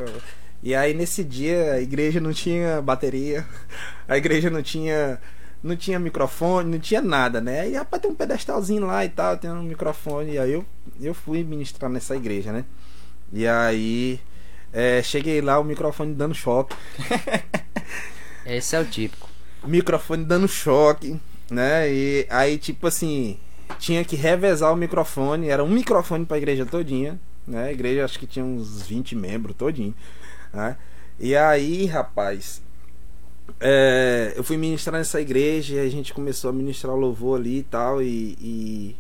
E 0.63 0.75
aí 0.75 0.95
nesse 0.95 1.25
dia 1.25 1.73
a 1.73 1.81
igreja 1.81 2.21
não 2.21 2.33
tinha 2.33 2.81
bateria, 2.81 3.47
a 4.09 4.17
igreja 4.17 4.51
não 4.51 4.63
tinha. 4.63 5.21
Não 5.63 5.75
tinha 5.75 5.99
microfone, 5.99 6.71
não 6.71 6.79
tinha 6.79 7.03
nada, 7.03 7.41
né? 7.41 7.69
E 7.69 7.75
rapaz, 7.75 8.01
tem 8.01 8.11
um 8.11 8.15
pedestalzinho 8.15 8.87
lá 8.87 9.05
e 9.05 9.09
tal, 9.09 9.37
tem 9.37 9.51
um 9.51 9.63
microfone. 9.63 10.35
E 10.35 10.39
aí 10.39 10.53
eu, 10.53 10.65
eu 11.01 11.13
fui 11.13 11.43
ministrar 11.43 11.91
nessa 11.91 12.15
igreja, 12.15 12.53
né? 12.53 12.65
E 13.33 13.47
aí 13.47 14.21
é, 14.73 15.03
cheguei 15.03 15.41
lá, 15.41 15.59
o 15.59 15.65
microfone 15.65 16.15
dando 16.15 16.35
choque. 16.35 16.77
Esse 18.45 18.77
é 18.77 18.81
o 18.81 18.85
típico. 18.85 19.29
Microfone 19.65 20.25
dando 20.25 20.47
choque, 20.47 21.19
né? 21.51 21.91
E 21.91 22.27
aí, 22.29 22.59
tipo 22.59 22.87
assim, 22.87 23.39
tinha 23.79 24.05
que 24.05 24.17
revezar 24.17 24.73
o 24.73 24.77
microfone. 24.77 25.49
Era 25.49 25.65
um 25.65 25.69
microfone 25.69 26.27
pra 26.27 26.37
igreja 26.37 26.67
todinha, 26.67 27.19
né? 27.47 27.69
A 27.69 27.73
igreja 27.73 28.05
acho 28.05 28.19
que 28.19 28.27
tinha 28.27 28.45
uns 28.45 28.83
20 28.83 29.17
membros 29.17 29.57
todinho, 29.57 29.95
né? 30.53 30.77
E 31.19 31.35
aí, 31.35 31.87
rapaz, 31.87 32.63
é, 33.59 34.35
eu 34.37 34.45
fui 34.45 34.57
ministrar 34.57 34.99
nessa 34.99 35.21
igreja 35.21 35.77
e 35.77 35.79
a 35.81 35.89
gente 35.89 36.13
começou 36.13 36.51
a 36.51 36.53
ministrar 36.53 36.95
o 36.95 36.99
louvor 36.99 37.41
ali 37.41 37.61
e 37.61 37.63
tal. 37.63 38.03
E, 38.03 38.37
e, 38.41 38.97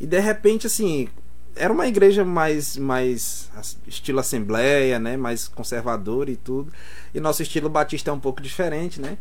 e 0.00 0.06
de 0.06 0.18
repente, 0.18 0.66
assim, 0.66 1.08
era 1.56 1.72
uma 1.72 1.86
igreja 1.86 2.24
mais, 2.24 2.76
mais 2.76 3.50
estilo 3.86 4.20
assembleia, 4.20 4.98
né? 4.98 5.16
Mais 5.16 5.48
conservadora 5.48 6.30
e 6.30 6.36
tudo. 6.36 6.72
E 7.14 7.20
nosso 7.20 7.42
estilo 7.42 7.68
batista 7.68 8.10
é 8.10 8.14
um 8.14 8.20
pouco 8.20 8.40
diferente, 8.40 9.00
né? 9.00 9.18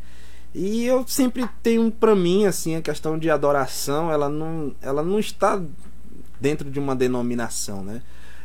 E 0.54 0.86
eu 0.86 1.08
sempre 1.08 1.48
tenho 1.62 1.92
pra 1.92 2.16
mim 2.16 2.46
assim 2.46 2.76
a 2.76 2.82
questão 2.82 3.20
de 3.20 3.30
adoração, 3.30 4.12
ela 4.12 4.28
não, 4.28 4.74
ela 4.82 5.04
não 5.04 5.20
está 5.20 5.62
dentro 6.42 6.70
de 6.72 6.80
uma 6.80 6.96
denominação, 6.96 7.84
né? 7.84 8.02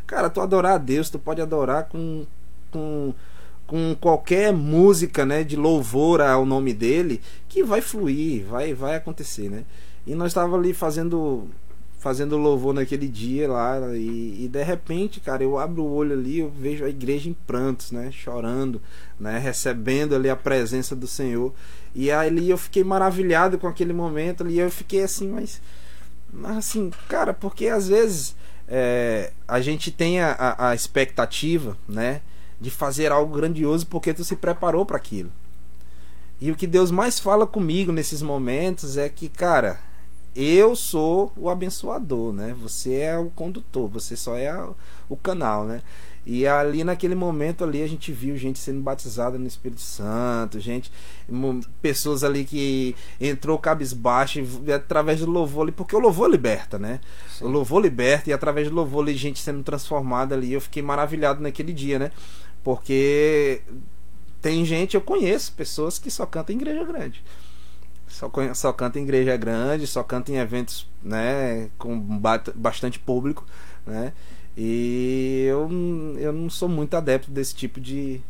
Cara, 0.07 0.29
tu 0.29 0.41
adorar 0.41 0.75
a 0.75 0.79
Deus, 0.79 1.09
tu 1.09 1.19
pode 1.19 1.41
adorar 1.41 1.85
com 1.85 2.27
com 2.71 3.15
com 3.67 3.97
qualquer 3.99 4.53
música, 4.53 5.25
né, 5.25 5.43
de 5.43 5.57
louvor 5.57 6.21
ao 6.21 6.45
nome 6.45 6.75
dele, 6.75 7.23
que 7.49 7.65
vai 7.65 7.81
fluir, 7.81 8.45
vai 8.45 8.75
vai 8.75 8.97
acontecer, 8.97 9.49
né? 9.49 9.65
E 10.07 10.15
nós 10.15 10.29
estava 10.29 10.55
ali 10.57 10.75
fazendo 10.75 11.49
fazendo 12.05 12.37
louvor 12.37 12.75
naquele 12.75 13.09
dia 13.09 13.51
lá 13.51 13.81
e, 13.97 14.45
e 14.45 14.47
de 14.47 14.63
repente, 14.63 15.21
cara, 15.21 15.43
eu 15.43 15.59
abro 15.59 15.83
o 15.83 15.91
olho 15.91 16.13
ali, 16.13 16.41
eu 16.41 16.51
vejo 16.51 16.85
a 16.85 16.91
igreja 16.91 17.31
em 17.31 17.33
prantos, 17.33 17.93
né, 17.93 18.11
chorando, 18.13 18.79
né, 19.19 19.39
recebendo 19.39 20.15
ali 20.15 20.29
a 20.29 20.37
presença 20.37 20.95
do 20.95 21.07
Senhor. 21.07 21.51
E 21.95 22.11
ali 22.11 22.51
eu 22.51 22.59
fiquei 22.59 22.85
maravilhado 22.85 23.59
com 23.59 23.67
aquele 23.67 23.95
momento 23.95 24.43
ali, 24.43 24.59
eu 24.59 24.71
fiquei 24.71 25.03
assim, 25.03 25.31
mas 25.31 25.63
assim, 26.59 26.91
cara, 27.09 27.33
porque 27.33 27.69
às 27.69 27.89
vezes 27.89 28.37
é, 28.69 29.33
a 29.49 29.63
gente 29.63 29.91
tem 29.91 30.21
a, 30.21 30.57
a 30.59 30.75
expectativa, 30.75 31.75
né, 31.89 32.21
de 32.61 32.71
fazer 32.71 33.13
algo 33.13 33.35
grandioso 33.35 33.87
porque 33.87 34.13
tu 34.13 34.23
se 34.23 34.37
preparou 34.37 34.85
para 34.85 34.99
aquilo. 34.99 35.33
E 36.39 36.51
o 36.51 36.55
que 36.55 36.67
Deus 36.67 36.91
mais 36.91 37.19
fala 37.19 37.47
comigo 37.47 37.93
nesses 37.93 38.21
momentos 38.21 38.99
é 38.99 39.09
que, 39.09 39.27
cara, 39.27 39.81
eu 40.35 40.75
sou 40.75 41.33
o 41.37 41.49
abençoador, 41.49 42.33
né? 42.33 42.55
Você 42.61 42.95
é 42.95 43.19
o 43.19 43.31
condutor, 43.31 43.89
você 43.89 44.17
só 44.17 44.37
é 44.37 44.53
o 45.09 45.17
canal, 45.17 45.65
né? 45.65 45.83
E 46.27 46.47
ali 46.47 46.83
naquele 46.83 47.15
momento 47.15 47.63
ali 47.65 47.83
a 47.83 47.87
gente 47.87 48.11
viu 48.11 48.35
gente 48.37 48.59
sendo 48.59 48.81
batizada 48.81 49.39
no 49.39 49.47
Espírito 49.47 49.83
Santo, 49.83 50.59
gente, 50.59 50.91
pessoas 51.83 52.25
ali 52.25 52.45
que 52.45 52.97
entrou 53.21 53.59
cabisbaixo 53.59 54.41
através 54.75 55.21
do 55.21 55.31
louvor 55.31 55.65
ali, 55.65 55.73
porque 55.73 55.95
o 55.95 55.99
louvor 55.99 56.31
liberta, 56.31 56.79
né? 56.79 57.01
Sim. 57.29 57.45
O 57.45 57.49
louvor 57.49 57.83
liberta 57.83 58.31
e 58.31 58.33
através 58.33 58.71
do 58.71 58.75
louvor 58.75 59.03
ali 59.05 59.15
gente 59.15 59.39
sendo 59.39 59.63
transformada 59.63 60.35
ali, 60.35 60.53
eu 60.53 60.63
fiquei 60.63 60.83
maravilhado 60.83 61.43
naquele 61.43 61.75
dia, 61.75 61.99
né? 61.99 62.11
Porque 62.63 63.61
tem 64.41 64.65
gente, 64.65 64.95
eu 64.95 65.03
conheço 65.03 65.53
pessoas 65.53 65.99
que 65.99 66.11
só 66.11 66.25
cantam 66.25 66.55
em 66.55 66.59
igreja 66.59 66.85
grande. 66.85 67.23
Só, 68.15 68.31
só 68.55 68.73
canta 68.73 69.01
em 69.01 69.03
igreja 69.03 69.37
grande, 69.37 69.89
só 69.89 70.01
canta 70.05 70.31
em 70.31 70.37
eventos, 70.37 70.89
né, 71.03 71.69
com 71.77 71.99
bastante 72.55 72.97
público, 72.97 73.45
né? 73.85 74.13
E 74.57 75.47
eu, 75.49 75.69
eu 76.17 76.33
não 76.33 76.49
sou 76.49 76.69
muito 76.69 76.97
adepto 76.97 77.29
desse 77.29 77.57
tipo 77.57 77.81
de, 77.81 78.21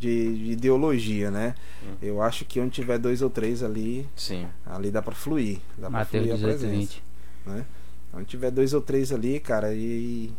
de, 0.00 0.38
de 0.38 0.50
ideologia, 0.52 1.30
né? 1.30 1.54
Hum. 1.82 1.94
Eu 2.00 2.22
acho 2.22 2.46
que 2.46 2.58
onde 2.58 2.70
tiver 2.70 2.96
dois 2.96 3.20
ou 3.20 3.28
três 3.28 3.62
ali, 3.62 4.08
Sim. 4.16 4.46
ali 4.64 4.90
dá 4.90 5.02
para 5.02 5.14
fluir, 5.14 5.58
dá 5.76 5.90
para 5.90 6.06
fluir 6.06 6.34
a 6.34 6.38
presença, 6.38 6.66
20. 6.66 7.02
né? 7.44 7.66
Onde 8.14 8.24
tiver 8.24 8.50
dois 8.50 8.72
ou 8.72 8.80
três 8.80 9.12
ali, 9.12 9.38
cara, 9.40 9.74
e 9.74 10.32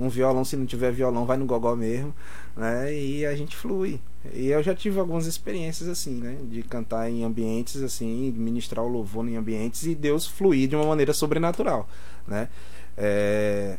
um 0.00 0.08
violão, 0.08 0.44
se 0.44 0.56
não 0.56 0.64
tiver 0.64 0.90
violão, 0.90 1.26
vai 1.26 1.36
no 1.36 1.44
gogó 1.44 1.76
mesmo, 1.76 2.14
né? 2.56 2.92
E 2.94 3.26
a 3.26 3.36
gente 3.36 3.54
flui. 3.54 4.00
E 4.32 4.48
eu 4.48 4.62
já 4.62 4.74
tive 4.74 4.98
algumas 4.98 5.26
experiências 5.26 5.88
assim, 5.88 6.14
né? 6.14 6.38
De 6.50 6.62
cantar 6.62 7.10
em 7.10 7.22
ambientes 7.22 7.82
assim, 7.82 8.32
ministrar 8.34 8.84
o 8.84 8.88
louvor 8.88 9.28
em 9.28 9.36
ambientes 9.36 9.84
e 9.84 9.94
Deus 9.94 10.26
fluir 10.26 10.68
de 10.68 10.74
uma 10.74 10.86
maneira 10.86 11.12
sobrenatural, 11.12 11.86
né? 12.26 12.48
É, 12.96 13.76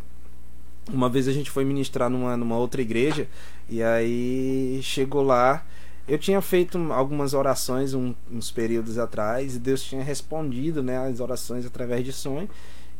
uma 0.91 1.09
vez 1.09 1.27
a 1.27 1.31
gente 1.31 1.49
foi 1.49 1.65
ministrar 1.65 2.09
numa, 2.09 2.37
numa 2.37 2.57
outra 2.57 2.81
igreja 2.81 3.27
e 3.67 3.81
aí 3.81 4.79
chegou 4.83 5.23
lá. 5.23 5.65
Eu 6.07 6.17
tinha 6.17 6.41
feito 6.41 6.77
algumas 6.91 7.33
orações 7.33 7.93
um, 7.93 8.13
uns 8.31 8.51
períodos 8.51 8.97
atrás 8.97 9.55
e 9.55 9.59
Deus 9.59 9.83
tinha 9.83 10.03
respondido 10.03 10.83
né, 10.83 10.97
as 10.97 11.19
orações 11.19 11.65
através 11.65 12.03
de 12.03 12.11
sonho 12.11 12.49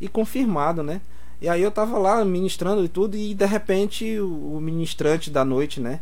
e 0.00 0.08
confirmado, 0.08 0.82
né? 0.82 1.00
E 1.42 1.48
aí 1.48 1.60
eu 1.60 1.72
tava 1.72 1.98
lá 1.98 2.24
ministrando 2.24 2.84
e 2.84 2.88
tudo 2.88 3.16
e 3.16 3.34
de 3.34 3.44
repente 3.44 4.20
o, 4.20 4.60
ministrante 4.60 5.28
da 5.28 5.44
noite, 5.44 5.80
né? 5.80 6.00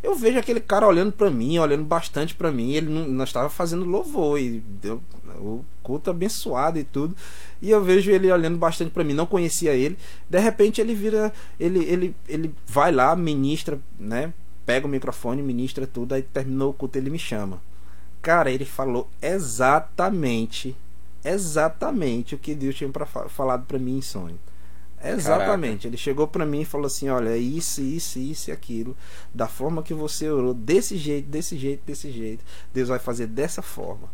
eu 0.00 0.14
vejo 0.14 0.38
aquele 0.38 0.60
cara 0.60 0.86
olhando 0.86 1.10
para 1.10 1.28
mim, 1.28 1.58
olhando 1.58 1.82
bastante 1.82 2.32
para 2.32 2.52
mim. 2.52 2.72
Ele 2.74 2.88
não, 2.88 3.08
nós 3.08 3.28
estava 3.28 3.48
fazendo 3.48 3.84
louvor 3.84 4.38
e 4.38 4.60
deu 4.60 5.02
o 5.40 5.64
culto 5.82 6.08
abençoado 6.08 6.78
e 6.78 6.84
tudo. 6.84 7.16
E 7.60 7.70
eu 7.70 7.82
vejo 7.82 8.12
ele 8.12 8.30
olhando 8.30 8.56
bastante 8.56 8.92
para 8.92 9.02
mim, 9.02 9.12
não 9.12 9.26
conhecia 9.26 9.72
ele. 9.74 9.98
De 10.30 10.38
repente 10.38 10.80
ele 10.80 10.94
vira, 10.94 11.32
ele 11.58 11.80
ele 11.80 12.16
ele 12.28 12.54
vai 12.68 12.92
lá, 12.92 13.16
ministra, 13.16 13.80
né? 13.98 14.32
Pega 14.64 14.86
o 14.86 14.90
microfone, 14.90 15.42
ministra 15.42 15.84
tudo, 15.84 16.14
aí 16.14 16.22
terminou 16.22 16.70
o 16.70 16.74
culto, 16.74 16.96
ele 16.96 17.10
me 17.10 17.18
chama. 17.18 17.60
Cara, 18.22 18.52
ele 18.52 18.64
falou 18.64 19.08
exatamente 19.20 20.76
exatamente 21.24 22.36
o 22.36 22.38
que 22.38 22.54
Deus 22.54 22.76
tinha 22.76 22.88
pra, 22.88 23.04
falado 23.04 23.66
para 23.66 23.80
mim 23.80 23.98
em 23.98 24.02
sonho. 24.02 24.38
Exatamente. 25.02 25.82
Caraca. 25.82 25.88
Ele 25.88 25.96
chegou 25.96 26.26
para 26.26 26.46
mim 26.46 26.62
e 26.62 26.64
falou 26.64 26.86
assim: 26.86 27.08
olha, 27.08 27.30
é 27.30 27.38
isso, 27.38 27.80
isso, 27.80 28.18
isso 28.18 28.50
e 28.50 28.52
aquilo. 28.52 28.96
Da 29.34 29.46
forma 29.46 29.82
que 29.82 29.94
você 29.94 30.30
orou, 30.30 30.54
desse 30.54 30.96
jeito, 30.96 31.28
desse 31.28 31.56
jeito, 31.56 31.82
desse 31.84 32.10
jeito. 32.10 32.44
Deus 32.72 32.88
vai 32.88 32.98
fazer 32.98 33.26
dessa 33.26 33.62
forma. 33.62 34.10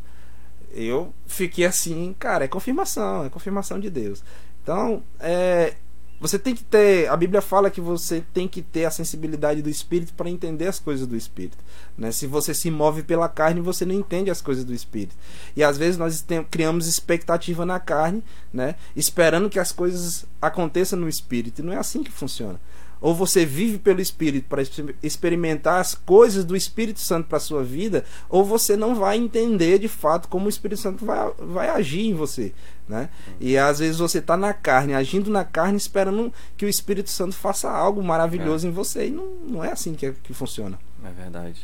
Eu 0.70 1.12
fiquei 1.26 1.66
assim, 1.66 2.14
cara, 2.18 2.44
é 2.44 2.48
confirmação, 2.48 3.24
é 3.24 3.28
confirmação 3.28 3.78
de 3.78 3.90
Deus. 3.90 4.24
Então, 4.62 5.02
é, 5.20 5.74
você 6.22 6.38
tem 6.38 6.54
que 6.54 6.62
ter, 6.62 7.08
a 7.08 7.16
Bíblia 7.16 7.42
fala 7.42 7.68
que 7.68 7.80
você 7.80 8.22
tem 8.32 8.46
que 8.46 8.62
ter 8.62 8.84
a 8.84 8.92
sensibilidade 8.92 9.60
do 9.60 9.68
espírito 9.68 10.14
para 10.14 10.30
entender 10.30 10.68
as 10.68 10.78
coisas 10.78 11.04
do 11.04 11.16
espírito, 11.16 11.58
né? 11.98 12.12
Se 12.12 12.28
você 12.28 12.54
se 12.54 12.70
move 12.70 13.02
pela 13.02 13.28
carne, 13.28 13.60
você 13.60 13.84
não 13.84 13.92
entende 13.92 14.30
as 14.30 14.40
coisas 14.40 14.64
do 14.64 14.72
espírito. 14.72 15.16
E 15.56 15.64
às 15.64 15.76
vezes 15.76 15.98
nós 15.98 16.22
tem, 16.22 16.44
criamos 16.44 16.86
expectativa 16.86 17.66
na 17.66 17.80
carne, 17.80 18.22
né? 18.52 18.76
Esperando 18.94 19.50
que 19.50 19.58
as 19.58 19.72
coisas 19.72 20.24
aconteçam 20.40 20.96
no 20.96 21.08
espírito. 21.08 21.58
E 21.58 21.64
não 21.64 21.72
é 21.72 21.76
assim 21.76 22.04
que 22.04 22.12
funciona 22.12 22.60
ou 23.02 23.12
você 23.14 23.44
vive 23.44 23.78
pelo 23.78 24.00
Espírito 24.00 24.48
para 24.48 24.62
experimentar 25.02 25.80
as 25.80 25.94
coisas 25.94 26.44
do 26.44 26.56
Espírito 26.56 27.00
Santo 27.00 27.28
para 27.28 27.40
sua 27.40 27.64
vida, 27.64 28.04
ou 28.30 28.44
você 28.44 28.76
não 28.76 28.94
vai 28.94 29.18
entender 29.18 29.80
de 29.80 29.88
fato 29.88 30.28
como 30.28 30.46
o 30.46 30.48
Espírito 30.48 30.80
Santo 30.80 31.04
vai, 31.04 31.32
vai 31.36 31.68
agir 31.68 32.06
em 32.06 32.14
você. 32.14 32.52
Né? 32.88 33.08
E 33.40 33.58
às 33.58 33.80
vezes 33.80 33.98
você 33.98 34.18
está 34.18 34.36
na 34.36 34.54
carne, 34.54 34.94
agindo 34.94 35.30
na 35.30 35.44
carne, 35.44 35.76
esperando 35.76 36.32
que 36.56 36.64
o 36.64 36.68
Espírito 36.68 37.10
Santo 37.10 37.34
faça 37.34 37.68
algo 37.68 38.02
maravilhoso 38.02 38.66
é. 38.66 38.70
em 38.70 38.72
você. 38.72 39.08
E 39.08 39.10
não, 39.10 39.26
não 39.48 39.64
é 39.64 39.72
assim 39.72 39.94
que, 39.94 40.12
que 40.22 40.32
funciona. 40.32 40.78
É 41.04 41.10
verdade. 41.10 41.60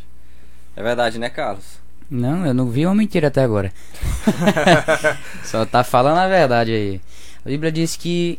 É 0.74 0.82
verdade, 0.82 1.18
né, 1.18 1.30
Carlos? 1.30 1.78
Não, 2.10 2.46
eu 2.46 2.54
não 2.54 2.68
vi 2.68 2.84
uma 2.86 2.94
mentira 2.94 3.28
até 3.28 3.42
agora. 3.42 3.72
Só 5.44 5.64
tá 5.64 5.84
falando 5.84 6.18
a 6.18 6.28
verdade 6.28 6.72
aí. 6.72 7.00
A 7.44 7.48
Bíblia 7.48 7.70
diz 7.70 7.96
que 7.96 8.38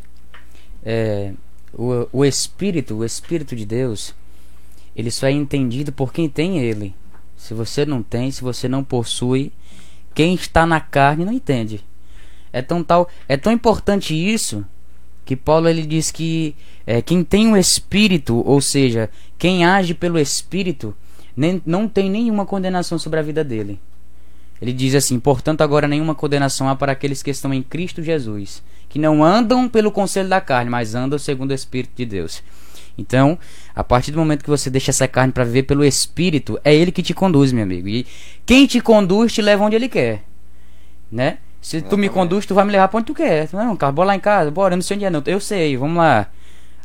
é, 0.84 1.34
o, 1.74 2.08
o 2.12 2.26
Espírito, 2.26 2.96
o 2.96 3.06
Espírito 3.06 3.56
de 3.56 3.66
Deus, 3.66 4.14
ele 4.96 5.12
só 5.12 5.28
é 5.28 5.32
entendido 5.32 5.92
por 5.92 6.12
quem 6.12 6.28
tem 6.30 6.60
ele. 6.60 6.94
Se 7.38 7.54
você 7.54 7.86
não 7.86 8.04
tem, 8.04 8.32
se 8.32 8.42
você 8.42 8.68
não 8.68 8.84
possui, 8.84 9.52
quem 10.14 10.34
está 10.34 10.66
na 10.66 10.80
carne 10.80 11.26
não 11.26 11.34
entende. 11.34 11.84
É 12.52 12.62
tão 12.62 12.84
tal, 12.84 13.08
é 13.28 13.38
tão 13.38 13.54
importante 13.54 14.14
isso 14.14 14.66
que 15.26 15.36
Paulo 15.36 15.70
ele 15.70 15.86
diz 15.86 16.12
que 16.12 16.56
é, 16.88 17.02
quem 17.02 17.24
tem 17.24 17.52
o 17.52 17.56
Espírito, 17.56 18.44
ou 18.46 18.60
seja, 18.60 19.10
quem 19.38 19.64
age 19.64 19.94
pelo 19.94 20.18
Espírito, 20.18 20.96
nem, 21.38 21.62
não 21.66 21.88
tem 21.88 22.10
nenhuma 22.10 22.46
condenação 22.46 22.98
sobre 22.98 23.20
a 23.20 23.24
vida 23.24 23.44
dele. 23.44 23.80
Ele 24.62 24.74
diz 24.74 24.96
assim: 24.96 25.20
portanto, 25.20 25.62
agora 25.62 25.88
nenhuma 25.88 26.16
condenação 26.16 26.68
há 26.70 26.76
para 26.76 26.92
aqueles 26.92 27.24
que 27.24 27.32
estão 27.32 27.54
em 27.54 27.64
Cristo 27.64 28.04
Jesus 28.04 28.62
que 28.90 28.98
não 28.98 29.24
andam 29.24 29.70
pelo 29.70 29.92
conselho 29.92 30.28
da 30.28 30.42
carne, 30.42 30.70
mas 30.70 30.96
andam 30.96 31.18
segundo 31.20 31.52
o 31.52 31.54
Espírito 31.54 31.92
de 31.96 32.06
Deus. 32.06 32.44
Então, 32.98 33.38
a 33.74 33.84
partir 33.84 34.12
do 34.12 34.18
momento 34.18 34.44
que 34.44 34.50
você 34.50 34.70
deixa 34.70 34.92
essa 34.92 35.08
carne 35.08 35.32
para 35.32 35.46
viver 35.46 35.64
pelo 35.64 35.86
Espírito, 35.86 36.60
é 36.66 36.74
Ele 36.74 36.92
que 36.92 37.04
te 37.04 37.14
conduz, 37.14 37.54
meu 37.54 37.64
amigo. 37.64 37.88
E 37.88 38.06
quem 38.46 38.66
te 38.66 38.82
conduz 38.82 39.32
te 39.32 39.42
leva 39.42 39.64
onde 39.64 39.76
Ele 39.76 39.88
quer, 39.88 40.24
né? 41.10 41.38
Se 41.62 41.82
tu 41.82 41.98
me 41.98 42.10
conduz, 42.10 42.46
tu 42.46 42.56
vai 42.56 42.66
me 42.66 42.72
levar 42.72 42.88
pra 42.88 42.98
onde 42.98 43.08
tu 43.08 43.14
quer. 43.14 43.48
Não, 43.54 43.76
cara, 43.76 43.92
bora 43.92 44.08
lá 44.08 44.16
em 44.16 44.20
casa, 44.20 44.50
bora, 44.50 44.74
eu 44.74 44.78
não 44.78 44.82
sei 44.82 44.96
onde 44.96 45.06
é 45.06 45.10
não. 45.10 45.22
Eu 45.26 45.40
sei, 45.40 45.78
vamos 45.78 45.98
lá. 45.98 46.28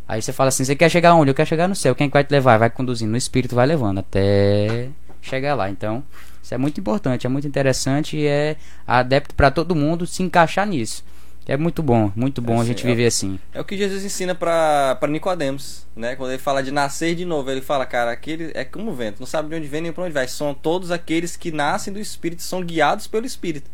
Aí 0.07 0.21
você 0.21 0.33
fala 0.33 0.49
assim, 0.49 0.65
você 0.65 0.77
quer 0.77 0.91
chegar 0.91 1.15
onde? 1.15 1.31
Eu 1.31 1.35
quero 1.35 1.49
chegar 1.49 1.67
no 1.67 1.75
céu. 1.75 1.95
Quem 1.95 2.09
vai 2.11 2.23
te 2.23 2.31
levar? 2.31 2.59
Vai 2.59 2.69
conduzindo. 2.71 3.11
No 3.11 3.17
Espírito 3.17 3.55
vai 3.55 3.67
levando 3.67 3.99
até 3.99 4.89
chegar 5.23 5.55
lá. 5.55 5.71
Então, 5.71 6.03
isso 6.45 6.53
é 6.53 6.59
muito 6.59 6.79
importante, 6.79 7.27
é 7.27 7.31
muito 7.31 7.49
interessante 7.49 8.19
e 8.19 8.27
é 8.27 8.57
adepto 8.87 9.35
para 9.35 9.51
todo 9.51 9.75
mundo 9.75 10.07
se 10.07 10.23
encaixar 10.23 10.67
nisso. 10.67 11.03
É 11.47 11.57
muito 11.57 11.83
bom, 11.83 12.13
muito 12.15 12.43
bom 12.43 12.59
é, 12.59 12.61
a 12.61 12.65
gente 12.65 12.85
é, 12.85 12.87
viver 12.87 13.07
assim. 13.07 13.41
É 13.55 13.61
o 13.63 13.65
que 13.65 13.79
Jesus 13.79 14.05
ensina 14.05 14.35
para 14.35 14.99
Nicodemos, 15.09 15.87
né? 15.97 16.17
Quando 16.17 16.33
ele 16.33 16.39
fala 16.39 16.63
de 16.63 16.71
nascer 16.71 17.15
de 17.15 17.25
novo, 17.25 17.51
ele 17.51 17.63
fala, 17.63 17.87
cara, 17.87 18.11
aquele 18.11 18.51
é 18.55 18.63
como 18.63 18.91
o 18.91 18.95
vento, 18.95 19.21
não 19.21 19.27
sabe 19.27 19.49
de 19.49 19.55
onde 19.55 19.67
vem 19.67 19.81
nem 19.81 19.93
para 19.93 20.05
onde 20.05 20.13
vai. 20.13 20.29
São 20.29 20.53
todos 20.53 20.91
aqueles 20.91 21.35
que 21.35 21.51
nascem 21.51 21.93
do 21.93 21.99
Espírito, 21.99 22.43
são 22.43 22.63
guiados 22.63 23.07
pelo 23.07 23.25
Espírito. 23.25 23.71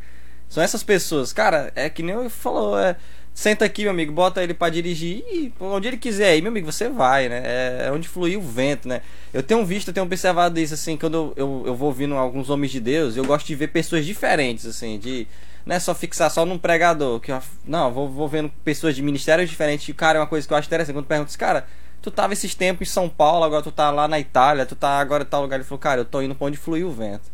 São 0.49 0.63
essas 0.63 0.85
pessoas, 0.85 1.33
cara, 1.33 1.73
é 1.75 1.91
que 1.91 2.05
nem 2.05 2.15
eu 2.15 2.31
falou, 2.31 2.79
é, 2.79 2.97
senta 3.35 3.65
aqui, 3.65 3.83
meu 3.83 3.93
amigo, 3.93 4.13
bota 4.13 4.43
ele 4.43 4.55
para 4.55 4.73
dirigir 4.73 5.25
e 5.31 5.53
onde 5.61 5.89
ele 5.89 5.97
quiser 5.97 6.31
aí, 6.31 6.43
meu 6.43 6.51
amigo, 6.51 6.71
você 6.71 6.89
vai, 6.89 7.29
né? 7.29 7.43
É, 7.45 7.85
é 7.87 7.93
onde 7.93 8.09
fluir 8.09 8.39
o 8.39 8.43
vento, 8.43 8.89
né? 8.89 9.01
Eu 9.33 9.43
tenho 9.43 9.65
visto, 9.65 9.89
eu 9.89 9.95
tenho 9.95 10.05
observado 10.05 10.59
isso, 10.61 10.75
assim, 10.75 10.97
quando 10.97 11.33
eu, 11.37 11.65
eu, 11.67 11.75
vou 11.75 11.89
ouvindo 11.89 12.15
alguns 12.15 12.51
homens 12.51 12.71
de 12.71 12.81
Deus, 12.81 13.17
eu 13.17 13.25
gosto 13.25 13.47
de 13.47 13.55
ver 13.55 13.69
pessoas 13.69 14.05
diferentes, 14.05 14.67
assim, 14.67 14.99
de 14.99 15.27
não 15.65 15.77
é 15.77 15.79
só 15.79 15.95
fixar 15.95 16.31
só 16.31 16.45
num 16.45 16.59
pregador. 16.59 17.21
Que 17.21 17.33
eu, 17.33 17.41
não, 17.65 17.93
vou, 17.93 18.09
vou 18.09 18.29
vendo 18.29 18.51
pessoas 18.65 18.97
de 18.97 19.03
ministérios 19.03 19.49
diferentes. 19.49 19.89
E, 19.89 19.95
cara, 19.95 20.19
é 20.19 20.21
uma 20.21 20.27
coisa 20.27 20.47
que 20.47 20.53
eu 20.53 20.57
acho 20.57 20.67
interessante. 20.67 20.95
Quando 20.95 21.07
perguntas, 21.07 21.37
cara, 21.37 21.67
tu 22.01 22.11
tava 22.11 22.33
esses 22.33 22.55
tempos 22.55 22.89
em 22.89 22.91
São 22.91 23.09
Paulo, 23.09 23.45
agora 23.45 23.63
tu 23.63 23.71
tá 23.71 23.91
lá 23.91 24.09
na 24.09 24.19
Itália, 24.19 24.67
tu 24.67 24.75
tá 24.75 24.99
agora 24.99 25.23
em 25.23 25.27
tal 25.27 25.43
lugar. 25.43 25.57
Ele 25.57 25.65
falou, 25.65 25.79
cara, 25.79 26.01
eu 26.01 26.05
tô 26.05 26.23
indo 26.23 26.35
pra 26.35 26.47
onde 26.47 26.57
flui 26.57 26.83
o 26.83 26.91
vento. 26.91 27.31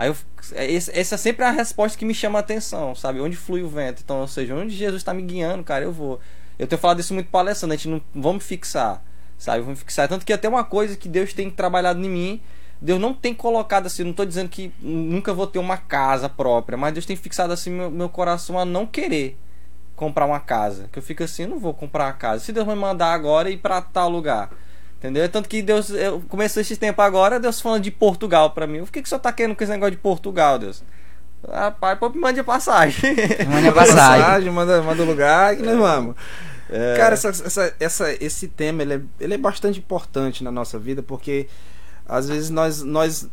Aí 0.00 0.08
eu, 0.08 0.16
é, 0.52 0.74
essa 0.74 1.14
é 1.14 1.18
sempre 1.18 1.44
a 1.44 1.50
resposta 1.50 1.98
que 1.98 2.06
me 2.06 2.14
chama 2.14 2.38
a 2.38 2.40
atenção, 2.40 2.94
sabe? 2.94 3.20
Onde 3.20 3.36
flui 3.36 3.62
o 3.62 3.68
vento. 3.68 4.00
Então, 4.02 4.22
ou 4.22 4.26
seja, 4.26 4.54
onde 4.54 4.74
Jesus 4.74 5.02
está 5.02 5.12
me 5.12 5.20
guiando, 5.20 5.62
cara, 5.62 5.84
eu 5.84 5.92
vou. 5.92 6.18
Eu 6.58 6.66
tenho 6.66 6.80
falado 6.80 7.00
isso 7.00 7.12
muito 7.12 7.28
palestrando, 7.28 7.74
a 7.74 7.76
gente 7.76 7.88
não 7.88 8.00
vamos 8.14 8.42
fixar, 8.42 9.04
sabe? 9.36 9.62
Vamos 9.62 9.80
fixar. 9.80 10.08
Tanto 10.08 10.24
que 10.24 10.32
até 10.32 10.48
uma 10.48 10.64
coisa 10.64 10.96
que 10.96 11.06
Deus 11.06 11.34
tem 11.34 11.50
trabalhado 11.50 12.02
em 12.02 12.08
mim 12.08 12.40
Deus 12.80 12.98
não 12.98 13.12
tem 13.12 13.34
colocado 13.34 13.86
assim, 13.86 14.02
não 14.04 14.12
estou 14.12 14.24
dizendo 14.24 14.48
que 14.48 14.72
nunca 14.80 15.34
vou 15.34 15.46
ter 15.46 15.58
uma 15.58 15.76
casa 15.76 16.30
própria, 16.30 16.78
mas 16.78 16.94
Deus 16.94 17.04
tem 17.04 17.14
fixado 17.14 17.52
assim 17.52 17.68
meu, 17.68 17.90
meu 17.90 18.08
coração 18.08 18.58
a 18.58 18.64
não 18.64 18.86
querer 18.86 19.38
comprar 19.94 20.24
uma 20.24 20.40
casa. 20.40 20.88
Que 20.90 20.98
eu 20.98 21.02
fico 21.02 21.22
assim, 21.22 21.42
eu 21.42 21.50
não 21.50 21.58
vou 21.58 21.74
comprar 21.74 22.06
uma 22.06 22.14
casa. 22.14 22.42
Se 22.42 22.52
Deus 22.52 22.66
me 22.66 22.74
mandar 22.74 23.12
agora 23.12 23.50
ir 23.50 23.58
para 23.58 23.82
tal 23.82 24.08
lugar. 24.08 24.50
Entendeu? 25.00 25.26
Tanto 25.30 25.48
que 25.48 25.62
Deus, 25.62 25.90
começou 26.28 26.60
esse 26.60 26.76
tempo 26.76 27.00
agora, 27.00 27.40
Deus 27.40 27.58
falando 27.58 27.82
de 27.82 27.90
Portugal 27.90 28.50
para 28.50 28.66
mim. 28.66 28.80
O 28.80 28.86
que 28.86 29.00
que 29.00 29.08
você 29.08 29.18
tá 29.18 29.32
querendo 29.32 29.56
com 29.56 29.64
esse 29.64 29.72
negócio 29.72 29.92
de 29.92 29.96
Portugal, 29.96 30.58
Deus? 30.58 30.82
Rapaz, 31.50 31.98
pô, 31.98 32.10
mande 32.10 32.38
a 32.40 32.44
passagem. 32.44 33.16
Manda 33.48 33.72
passagem. 33.72 34.50
manda, 34.50 34.82
manda 34.82 35.02
o 35.02 35.06
lugar 35.06 35.56
que 35.56 35.62
nós 35.62 35.78
vamos. 35.78 36.14
É. 36.68 36.96
Cara, 36.98 37.14
essa, 37.14 37.28
essa, 37.30 37.74
essa- 37.80 38.12
esse 38.22 38.46
tema 38.46 38.82
ele 38.82 38.94
é, 38.94 39.00
ele 39.18 39.34
é 39.34 39.38
bastante 39.38 39.78
importante 39.78 40.44
na 40.44 40.52
nossa 40.52 40.78
vida 40.78 41.02
porque 41.02 41.48
às 42.06 42.28
vezes 42.28 42.50
nós, 42.50 42.82
nós, 42.82 43.26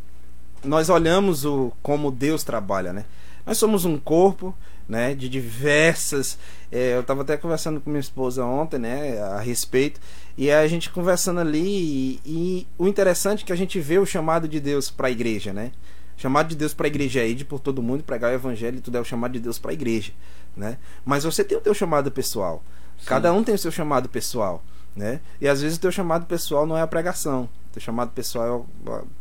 nós 0.64 0.88
olhamos 0.88 1.44
o, 1.44 1.70
como 1.82 2.10
Deus 2.10 2.42
trabalha, 2.42 2.94
né? 2.94 3.04
Nós 3.46 3.58
somos 3.58 3.84
um 3.84 3.98
corpo, 3.98 4.56
né? 4.88 5.14
De 5.14 5.28
diversas. 5.28 6.38
é, 6.72 6.94
eu 6.94 7.00
estava 7.02 7.20
até 7.22 7.36
conversando 7.36 7.78
com 7.78 7.90
minha 7.90 8.00
esposa 8.00 8.42
ontem, 8.42 8.78
né? 8.78 9.20
A 9.20 9.38
respeito. 9.38 10.00
E 10.38 10.52
a 10.52 10.68
gente 10.68 10.88
conversando 10.88 11.40
ali. 11.40 11.58
E, 11.58 12.20
e 12.24 12.66
o 12.78 12.86
interessante 12.86 13.42
é 13.42 13.46
que 13.46 13.52
a 13.52 13.56
gente 13.56 13.80
vê 13.80 13.98
o 13.98 14.06
chamado 14.06 14.46
de 14.46 14.60
Deus 14.60 14.88
para 14.88 15.08
a 15.08 15.10
igreja, 15.10 15.52
né? 15.52 15.72
O 16.16 16.20
chamado 16.20 16.48
de 16.48 16.54
Deus 16.54 16.72
para 16.72 16.86
a 16.86 16.88
igreja 16.88 17.20
é 17.20 17.28
ir 17.28 17.44
por 17.44 17.58
todo 17.58 17.82
mundo, 17.82 18.04
pregar 18.04 18.30
o 18.30 18.34
evangelho 18.34 18.80
tudo 18.80 18.96
é 18.96 19.00
o 19.00 19.04
chamado 19.04 19.32
de 19.32 19.40
Deus 19.40 19.58
para 19.58 19.72
a 19.72 19.74
igreja, 19.74 20.12
né? 20.56 20.78
Mas 21.04 21.24
você 21.24 21.42
tem 21.42 21.58
o 21.58 21.60
teu 21.60 21.74
chamado 21.74 22.10
pessoal. 22.12 22.62
Cada 23.04 23.32
um 23.32 23.42
tem 23.42 23.54
o 23.54 23.58
seu 23.58 23.72
chamado 23.72 24.08
pessoal, 24.08 24.62
né? 24.94 25.20
E 25.40 25.48
às 25.48 25.60
vezes 25.60 25.76
o 25.76 25.80
teu 25.80 25.90
chamado 25.90 26.26
pessoal 26.26 26.66
não 26.66 26.76
é 26.76 26.82
a 26.82 26.86
pregação. 26.86 27.48
O 27.70 27.72
teu 27.72 27.82
chamado 27.82 28.12
pessoal 28.12 28.66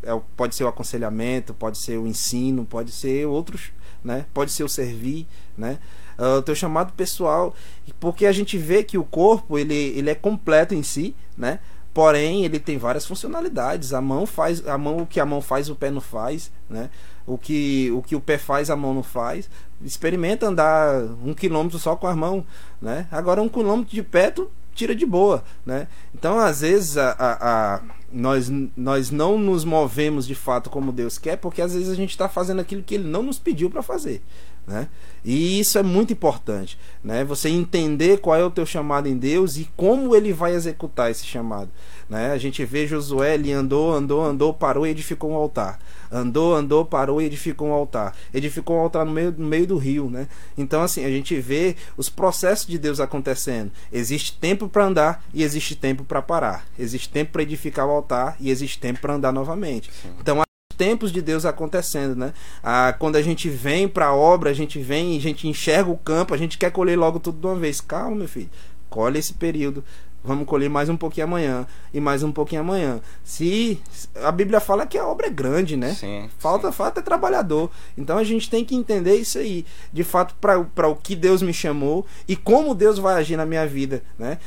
é 0.03 0.11
é 0.11 0.21
pode 0.35 0.55
ser 0.55 0.65
o 0.65 0.67
aconselhamento, 0.67 1.51
pode 1.53 1.79
ser 1.79 1.97
o 1.97 2.05
ensino, 2.05 2.63
pode 2.63 2.91
ser 2.91 3.25
outros, 3.25 3.71
né? 4.03 4.25
Pode 4.33 4.51
ser 4.51 4.63
o 4.63 4.69
servir, 4.69 5.27
né? 5.57 5.79
Ah, 6.17 6.37
o 6.37 6.41
teu 6.41 6.55
chamado 6.55 6.93
pessoal, 6.93 7.53
porque 7.99 8.25
a 8.25 8.31
gente 8.31 8.57
vê 8.57 8.83
que 8.83 8.97
o 8.97 9.03
corpo 9.03 9.57
ele, 9.57 9.75
ele 9.75 10.09
é 10.09 10.15
completo 10.15 10.73
em 10.73 10.81
si, 10.81 11.15
né? 11.37 11.59
Porém, 11.93 12.45
ele 12.45 12.59
tem 12.59 12.77
várias 12.77 13.05
funcionalidades. 13.05 13.93
A 13.93 14.01
mão 14.01 14.25
faz, 14.25 14.67
a 14.67 14.77
mão 14.77 14.97
o 14.97 15.07
que 15.07 15.19
a 15.19 15.25
mão 15.25 15.41
faz, 15.41 15.69
o 15.69 15.75
pé 15.75 15.89
não 15.89 16.01
faz, 16.01 16.51
né? 16.69 16.89
O 17.25 17.37
que 17.37 17.91
o 17.91 18.01
que 18.01 18.15
o 18.15 18.21
pé 18.21 18.37
faz, 18.37 18.69
a 18.69 18.75
mão 18.75 18.93
não 18.93 19.03
faz. 19.03 19.49
Experimenta 19.83 20.47
andar 20.47 21.01
um 21.23 21.33
quilômetro 21.33 21.79
só 21.79 21.95
com 21.95 22.07
as 22.07 22.15
mãos, 22.15 22.43
né? 22.81 23.07
Agora 23.11 23.41
um 23.41 23.49
quilômetro 23.49 23.93
de 23.93 24.03
pé 24.03 24.29
tu 24.31 24.49
tira 24.77 24.95
de 24.95 25.05
boa, 25.05 25.43
né? 25.65 25.87
Então 26.15 26.37
às 26.39 26.61
vezes 26.61 26.97
a, 26.97 27.09
a, 27.11 27.75
a- 27.75 27.81
nós, 28.11 28.49
nós 28.77 29.11
não 29.11 29.37
nos 29.37 29.65
movemos 29.65 30.25
de 30.25 30.33
fato 30.35 30.69
como 30.69 30.93
Deus 30.93 31.17
quer, 31.17 31.35
porque 31.37 31.61
às 31.61 31.73
vezes 31.73 31.89
a 31.89 31.95
gente 31.95 32.11
está 32.11 32.29
fazendo 32.29 32.61
aquilo 32.61 32.81
que 32.83 32.95
Ele 32.95 33.03
não 33.03 33.21
nos 33.23 33.37
pediu 33.37 33.69
para 33.69 33.81
fazer, 33.83 34.21
né? 34.65 34.87
E 35.25 35.59
isso 35.59 35.77
é 35.77 35.83
muito 35.83 36.13
importante, 36.13 36.77
né? 37.03 37.25
Você 37.25 37.49
entender 37.49 38.19
qual 38.19 38.37
é 38.37 38.45
o 38.45 38.49
teu 38.51 38.65
chamado 38.65 39.07
em 39.09 39.17
Deus 39.17 39.57
e 39.57 39.69
como 39.75 40.15
Ele 40.15 40.31
vai 40.31 40.53
executar 40.53 41.11
esse 41.11 41.25
chamado, 41.25 41.69
né? 42.09 42.31
A 42.31 42.37
gente 42.37 42.63
vê 42.63 42.87
Josué, 42.87 43.33
ele 43.33 43.51
andou, 43.51 43.91
andou, 43.93 44.23
andou, 44.23 44.53
parou 44.53 44.87
e 44.87 44.91
edificou 44.91 45.31
um 45.31 45.35
altar. 45.35 45.77
Andou, 46.11 46.55
andou, 46.55 46.85
parou 46.85 47.21
e 47.21 47.25
edificou 47.25 47.69
um 47.69 47.73
altar. 47.73 48.15
Edificou 48.33 48.77
um 48.77 48.79
altar 48.79 49.05
no 49.05 49.11
meio, 49.11 49.33
no 49.37 49.45
meio 49.45 49.67
do 49.67 49.77
rio, 49.77 50.09
né? 50.09 50.27
Então, 50.57 50.81
assim, 50.81 51.05
a 51.05 51.09
gente 51.09 51.39
vê 51.39 51.75
os 51.95 52.09
processos 52.09 52.65
de 52.65 52.77
Deus 52.77 52.99
acontecendo. 52.99 53.71
Existe 53.91 54.37
tempo 54.37 54.67
para 54.67 54.85
andar 54.85 55.23
e 55.33 55.43
existe 55.43 55.75
tempo 55.75 56.03
para 56.03 56.21
parar. 56.21 56.65
Existe 56.77 57.09
tempo 57.09 57.31
para 57.31 57.43
edificar 57.43 57.85
o 57.87 57.91
altar 57.91 58.35
e 58.39 58.49
existe 58.49 58.79
tempo 58.79 58.99
para 58.99 59.13
andar 59.13 59.31
novamente. 59.31 59.89
Então, 60.19 60.41
há 60.41 60.45
tempos 60.77 61.11
de 61.11 61.21
Deus 61.21 61.43
acontecendo, 61.45 62.15
né? 62.15 62.33
Ah, 62.63 62.95
quando 62.97 63.15
a 63.15 63.21
gente 63.21 63.49
vem 63.49 63.87
para 63.87 64.07
a 64.07 64.15
obra, 64.15 64.51
a 64.51 64.53
gente 64.53 64.79
vem 64.79 65.15
e 65.15 65.17
a 65.17 65.21
gente 65.21 65.47
enxerga 65.47 65.89
o 65.89 65.97
campo, 65.97 66.33
a 66.33 66.37
gente 66.37 66.57
quer 66.57 66.71
colher 66.71 66.97
logo 66.97 67.19
tudo 67.19 67.39
de 67.39 67.47
uma 67.47 67.55
vez. 67.55 67.81
Calma, 67.81 68.17
meu 68.17 68.27
filho. 68.27 68.49
Colhe 68.89 69.19
esse 69.19 69.33
período. 69.33 69.83
Vamos 70.27 70.45
colher 70.45 70.69
mais 70.69 70.89
um 70.89 70.97
pouquinho 70.97 71.25
amanhã 71.25 71.65
e 71.93 72.01
mais 72.01 72.21
um 72.21 72.33
pouquinho 72.33 72.59
amanhã. 72.59 72.99
Se 73.23 73.79
a 74.21 74.29
Bíblia 74.29 74.59
fala 74.59 74.85
que 74.85 74.97
a 74.97 75.07
obra 75.07 75.27
é 75.27 75.29
grande, 75.29 75.77
né? 75.77 75.93
Sim. 75.93 76.29
Falta, 76.37 76.69
falta 76.69 76.99
é 76.99 77.03
trabalhador. 77.03 77.71
Então 77.97 78.17
a 78.17 78.25
gente 78.25 78.49
tem 78.49 78.65
que 78.65 78.75
entender 78.75 79.15
isso 79.15 79.37
aí, 79.37 79.65
de 79.93 80.03
fato, 80.03 80.35
para 80.35 80.89
o 80.89 80.95
que 80.97 81.15
Deus 81.15 81.41
me 81.41 81.53
chamou 81.53 82.05
e 82.27 82.35
como 82.35 82.75
Deus 82.75 82.99
vai 82.99 83.15
agir 83.15 83.37
na 83.37 83.45
minha 83.45 83.65
vida, 83.65 84.03
né? 84.19 84.37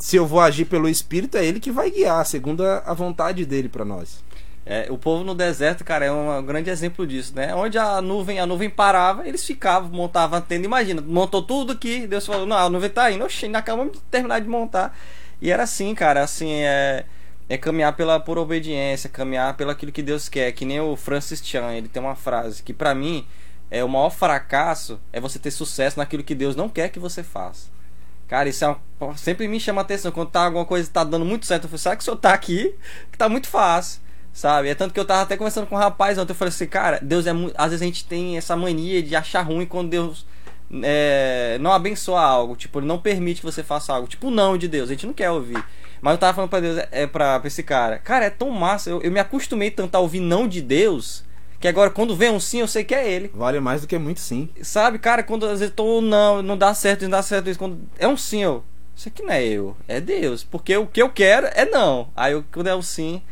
Se 0.00 0.16
eu 0.16 0.26
vou 0.26 0.40
agir 0.40 0.64
pelo 0.64 0.88
Espírito, 0.88 1.38
é 1.38 1.44
Ele 1.44 1.60
que 1.60 1.70
vai 1.70 1.92
guiar, 1.92 2.26
segundo 2.26 2.64
a, 2.64 2.78
a 2.78 2.92
vontade 2.92 3.46
dele 3.46 3.68
para 3.68 3.84
nós. 3.84 4.18
É, 4.66 4.86
o 4.90 4.96
povo 4.96 5.22
no 5.22 5.34
deserto, 5.34 5.84
cara, 5.84 6.06
é 6.06 6.12
um 6.12 6.42
grande 6.42 6.70
exemplo 6.70 7.06
disso, 7.06 7.34
né? 7.36 7.54
Onde 7.54 7.76
a 7.78 8.00
nuvem, 8.00 8.40
a 8.40 8.46
nuvem 8.46 8.70
parava, 8.70 9.28
eles 9.28 9.44
ficavam, 9.44 9.90
montavam 9.90 10.38
a 10.38 10.40
tenda. 10.40 10.64
Imagina, 10.64 11.02
montou 11.02 11.42
tudo 11.42 11.72
aqui, 11.72 12.06
Deus 12.06 12.24
falou, 12.24 12.46
não, 12.46 12.56
a 12.56 12.70
nuvem 12.70 12.88
tá 12.88 13.10
indo, 13.10 13.24
oxi, 13.24 13.44
ainda 13.44 13.58
acabamos 13.58 13.92
de 13.92 14.00
terminar 14.10 14.40
de 14.40 14.48
montar. 14.48 14.96
E 15.40 15.50
era 15.50 15.64
assim, 15.64 15.94
cara, 15.94 16.22
assim, 16.22 16.50
é, 16.50 17.04
é 17.48 17.58
caminhar 17.58 17.94
pela, 17.94 18.18
por 18.18 18.38
obediência, 18.38 19.10
caminhar 19.10 19.54
pelo 19.54 19.70
aquilo 19.70 19.92
que 19.92 20.02
Deus 20.02 20.28
quer. 20.30 20.52
Que 20.52 20.64
nem 20.64 20.80
o 20.80 20.96
Francis 20.96 21.44
Chan, 21.44 21.72
ele 21.72 21.88
tem 21.88 22.02
uma 22.02 22.14
frase 22.14 22.62
que 22.62 22.72
pra 22.72 22.94
mim 22.94 23.26
é 23.70 23.84
o 23.84 23.88
maior 23.88 24.10
fracasso 24.10 25.00
é 25.12 25.20
você 25.20 25.38
ter 25.38 25.50
sucesso 25.50 25.98
naquilo 25.98 26.22
que 26.22 26.34
Deus 26.34 26.56
não 26.56 26.68
quer 26.68 26.88
que 26.88 26.98
você 26.98 27.22
faça. 27.22 27.68
Cara, 28.28 28.48
isso 28.48 28.64
é 28.64 28.76
sempre 29.16 29.46
me 29.46 29.60
chama 29.60 29.82
atenção. 29.82 30.10
Quando 30.10 30.30
tá 30.30 30.44
alguma 30.44 30.64
coisa 30.64 30.90
tá 30.90 31.04
dando 31.04 31.24
muito 31.24 31.44
certo, 31.44 31.64
eu 31.64 31.68
falo, 31.68 31.78
será 31.78 31.96
que 31.96 32.02
o 32.02 32.04
senhor 32.04 32.16
tá 32.16 32.32
aqui? 32.32 32.74
Que 33.12 33.18
tá 33.18 33.28
muito 33.28 33.48
fácil. 33.48 34.00
Sabe? 34.34 34.68
É 34.68 34.74
tanto 34.74 34.92
que 34.92 34.98
eu 34.98 35.04
tava 35.04 35.22
até 35.22 35.36
conversando 35.36 35.68
com 35.68 35.76
um 35.76 35.78
rapaz 35.78 36.18
ontem. 36.18 36.32
Eu 36.32 36.34
falei 36.34 36.48
assim, 36.48 36.66
cara, 36.66 36.98
Deus 37.00 37.24
é 37.24 37.32
muito. 37.32 37.54
Às 37.56 37.70
vezes 37.70 37.82
a 37.82 37.86
gente 37.86 38.04
tem 38.04 38.36
essa 38.36 38.56
mania 38.56 39.00
de 39.00 39.14
achar 39.14 39.42
ruim 39.42 39.64
quando 39.64 39.90
Deus 39.90 40.26
é, 40.82 41.56
não 41.60 41.72
abençoa 41.72 42.20
algo. 42.20 42.56
Tipo, 42.56 42.80
ele 42.80 42.86
não 42.86 42.98
permite 42.98 43.40
que 43.40 43.46
você 43.46 43.62
faça 43.62 43.92
algo. 43.94 44.08
Tipo, 44.08 44.32
não 44.32 44.58
de 44.58 44.66
Deus. 44.66 44.90
A 44.90 44.92
gente 44.92 45.06
não 45.06 45.14
quer 45.14 45.30
ouvir. 45.30 45.64
Mas 46.02 46.14
eu 46.14 46.18
tava 46.18 46.34
falando 46.34 46.50
pra 46.50 46.58
Deus, 46.58 46.84
é 46.90 47.06
pra, 47.06 47.38
pra 47.38 47.46
esse 47.46 47.62
cara. 47.62 47.98
Cara, 47.98 48.24
é 48.24 48.30
tão 48.30 48.50
massa. 48.50 48.90
Eu, 48.90 49.00
eu 49.02 49.12
me 49.12 49.20
acostumei 49.20 49.70
tanto 49.70 49.94
a 49.94 50.00
ouvir 50.00 50.18
não 50.18 50.48
de 50.48 50.60
Deus. 50.60 51.22
Que 51.60 51.68
agora, 51.68 51.88
quando 51.88 52.16
vem 52.16 52.30
um 52.30 52.40
sim, 52.40 52.58
eu 52.58 52.66
sei 52.66 52.82
que 52.82 52.94
é 52.94 53.08
ele. 53.08 53.30
Vale 53.32 53.60
mais 53.60 53.82
do 53.82 53.86
que 53.86 53.96
muito 53.96 54.18
sim. 54.18 54.48
Sabe, 54.62 54.98
cara, 54.98 55.22
quando 55.22 55.46
às 55.46 55.60
vezes 55.60 55.74
tô 55.74 56.00
não, 56.00 56.42
não 56.42 56.58
dá 56.58 56.74
certo, 56.74 57.02
não 57.02 57.10
dá 57.10 57.22
certo 57.22 57.48
isso. 57.48 57.58
Quando 57.58 57.80
é 58.00 58.08
um 58.08 58.16
sim, 58.16 58.42
eu. 58.42 58.64
Isso 58.96 59.08
aqui 59.08 59.22
não 59.22 59.32
é 59.32 59.44
eu, 59.44 59.76
é 59.86 60.00
Deus. 60.00 60.42
Porque 60.42 60.76
o 60.76 60.86
que 60.86 61.00
eu 61.00 61.08
quero 61.08 61.46
é 61.54 61.64
não. 61.64 62.08
Aí 62.16 62.32
eu, 62.32 62.44
quando 62.52 62.66
é 62.66 62.74
um 62.74 62.82
sim. 62.82 63.22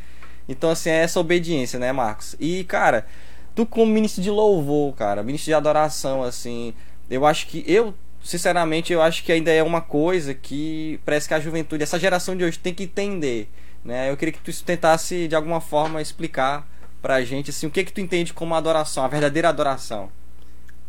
Então, 0.53 0.71
assim, 0.71 0.91
é 0.91 1.03
essa 1.03 1.19
obediência, 1.19 1.79
né, 1.79 1.93
Marcos? 1.93 2.37
E, 2.38 2.65
cara, 2.65 3.07
tu 3.55 3.67
como 3.67 3.93
ministro 3.93 4.23
de 4.23 4.31
louvor, 4.31 4.95
cara, 4.95 5.23
ministro 5.23 5.51
de 5.51 5.55
adoração, 5.55 6.23
assim, 6.23 6.75
eu 7.11 7.27
acho 7.27 7.47
que 7.47 7.65
eu, 7.67 7.95
sinceramente, 8.23 8.93
eu 8.93 9.03
acho 9.03 9.23
que 9.25 9.33
ainda 9.33 9.51
é 9.51 9.62
uma 9.62 9.81
coisa 9.81 10.35
que 10.35 11.01
parece 11.05 11.29
que 11.29 11.35
a 11.35 11.41
juventude, 11.41 11.83
essa 11.83 11.99
geração 11.99 12.37
de 12.37 12.45
hoje 12.45 12.59
tem 12.59 12.75
que 12.75 12.85
entender, 12.85 13.49
né? 13.85 14.11
Eu 14.11 14.17
queria 14.17 14.33
que 14.33 14.41
tu 14.41 14.65
tentasse 14.65 15.29
de 15.29 15.35
alguma 15.35 15.61
forma 15.61 16.01
explicar 16.01 16.67
pra 17.01 17.23
gente 17.25 17.51
assim, 17.51 17.67
o 17.67 17.71
que 17.71 17.85
que 17.85 17.93
tu 17.93 18.01
entende 18.01 18.33
como 18.33 18.55
adoração, 18.55 19.05
a 19.05 19.09
verdadeira 19.09 19.49
adoração. 19.49 20.09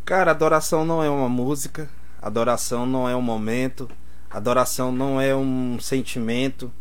Cara, 0.04 0.30
adoração 0.30 0.84
não 0.84 1.02
é 1.02 1.10
uma 1.10 1.28
música, 1.28 1.88
adoração 2.22 2.86
não 2.86 3.08
é 3.08 3.16
um 3.16 3.22
momento, 3.22 3.90
adoração 4.30 4.92
não 4.92 5.20
é 5.20 5.34
um 5.34 5.78
sentimento, 5.80 6.72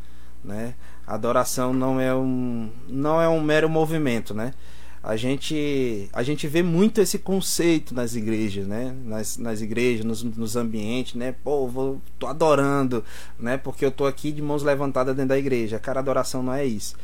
né? 0.44 0.76
Adoração 1.06 1.74
não 1.74 2.00
é 2.00 2.16
um 2.16 2.70
não 2.88 3.22
é 3.22 3.28
um 3.28 3.42
mero 3.42 3.70
movimento, 3.70 4.34
né? 4.34 4.54
A 5.02 5.18
gente 5.18 6.10
a 6.14 6.24
gente 6.24 6.48
vê 6.48 6.64
muito 6.64 7.02
esse 7.02 7.20
conceito 7.20 7.94
nas 7.94 8.16
igrejas, 8.16 8.66
né? 8.66 8.96
Nas, 9.04 9.38
nas 9.38 9.60
igrejas, 9.62 10.06
nos, 10.06 10.24
nos 10.24 10.56
ambientes, 10.56 11.16
né? 11.16 11.36
Pô, 11.44 11.68
vou, 11.68 12.02
tô 12.18 12.26
adorando, 12.28 13.04
né? 13.38 13.58
Porque 13.58 13.84
eu 13.84 13.92
tô 13.92 14.06
aqui 14.06 14.32
de 14.32 14.42
mãos 14.42 14.64
levantadas 14.64 15.14
dentro 15.14 15.30
da 15.30 15.38
igreja. 15.38 15.78
Cara, 15.78 16.00
adoração 16.00 16.42
não 16.42 16.54
é 16.54 16.66
isso. 16.66 16.96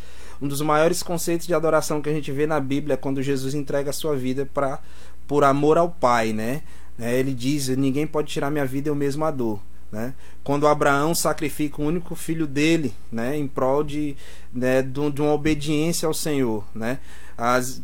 Um 0.42 0.48
dos 0.48 0.62
maiores 0.62 1.04
conceitos 1.04 1.46
de 1.46 1.54
adoração 1.54 2.02
que 2.02 2.10
a 2.10 2.14
gente 2.14 2.32
vê 2.32 2.48
na 2.48 2.62
Bíblia 2.62 2.94
é 2.94 2.98
quando 2.98 3.22
Jesus 3.22 3.54
entrega 3.54 3.90
a 3.90 3.94
sua 3.94 4.16
vida 4.16 4.46
para 4.46 4.80
por 5.28 5.44
amor 5.44 5.78
ao 5.78 5.90
Pai, 5.90 6.32
né? 6.32 6.62
É, 6.98 7.20
Ele 7.20 7.34
diz: 7.34 7.68
ninguém 7.68 8.08
pode 8.08 8.30
tirar 8.30 8.50
minha 8.50 8.66
vida, 8.66 8.90
eu 8.90 8.96
mesmo 8.96 9.26
a 9.26 9.32
dou. 9.32 9.60
Né? 9.92 10.14
Quando 10.44 10.68
Abraão 10.68 11.16
sacrifica 11.16 11.82
o 11.82 11.86
único 11.86 12.16
filho 12.16 12.46
dele, 12.46 12.94
né, 13.12 13.36
em 13.36 13.48
prol 13.48 13.84
de, 13.84 14.16
né, 14.54 14.84
de, 14.84 15.12
de 15.12 15.22
uma 15.22 15.34
obediência 15.34 16.06
ao 16.08 16.14
Senhor, 16.14 16.64
né? 16.76 17.00
As, 17.36 17.82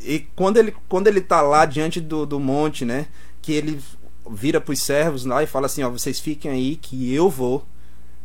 e 0.00 0.20
quando 0.36 0.56
ele 0.58 0.72
quando 0.88 1.08
ele 1.08 1.20
tá 1.20 1.42
lá 1.42 1.64
diante 1.64 2.00
do, 2.00 2.24
do 2.24 2.38
monte, 2.38 2.84
né, 2.84 3.06
que 3.42 3.52
ele 3.52 3.80
vira 4.30 4.60
para 4.60 4.72
os 4.72 4.80
servos 4.80 5.24
lá 5.24 5.42
e 5.42 5.46
fala 5.46 5.66
assim, 5.66 5.82
ó, 5.82 5.90
vocês 5.90 6.20
fiquem 6.20 6.50
aí 6.50 6.76
que 6.76 7.12
eu 7.12 7.28
vou, 7.28 7.64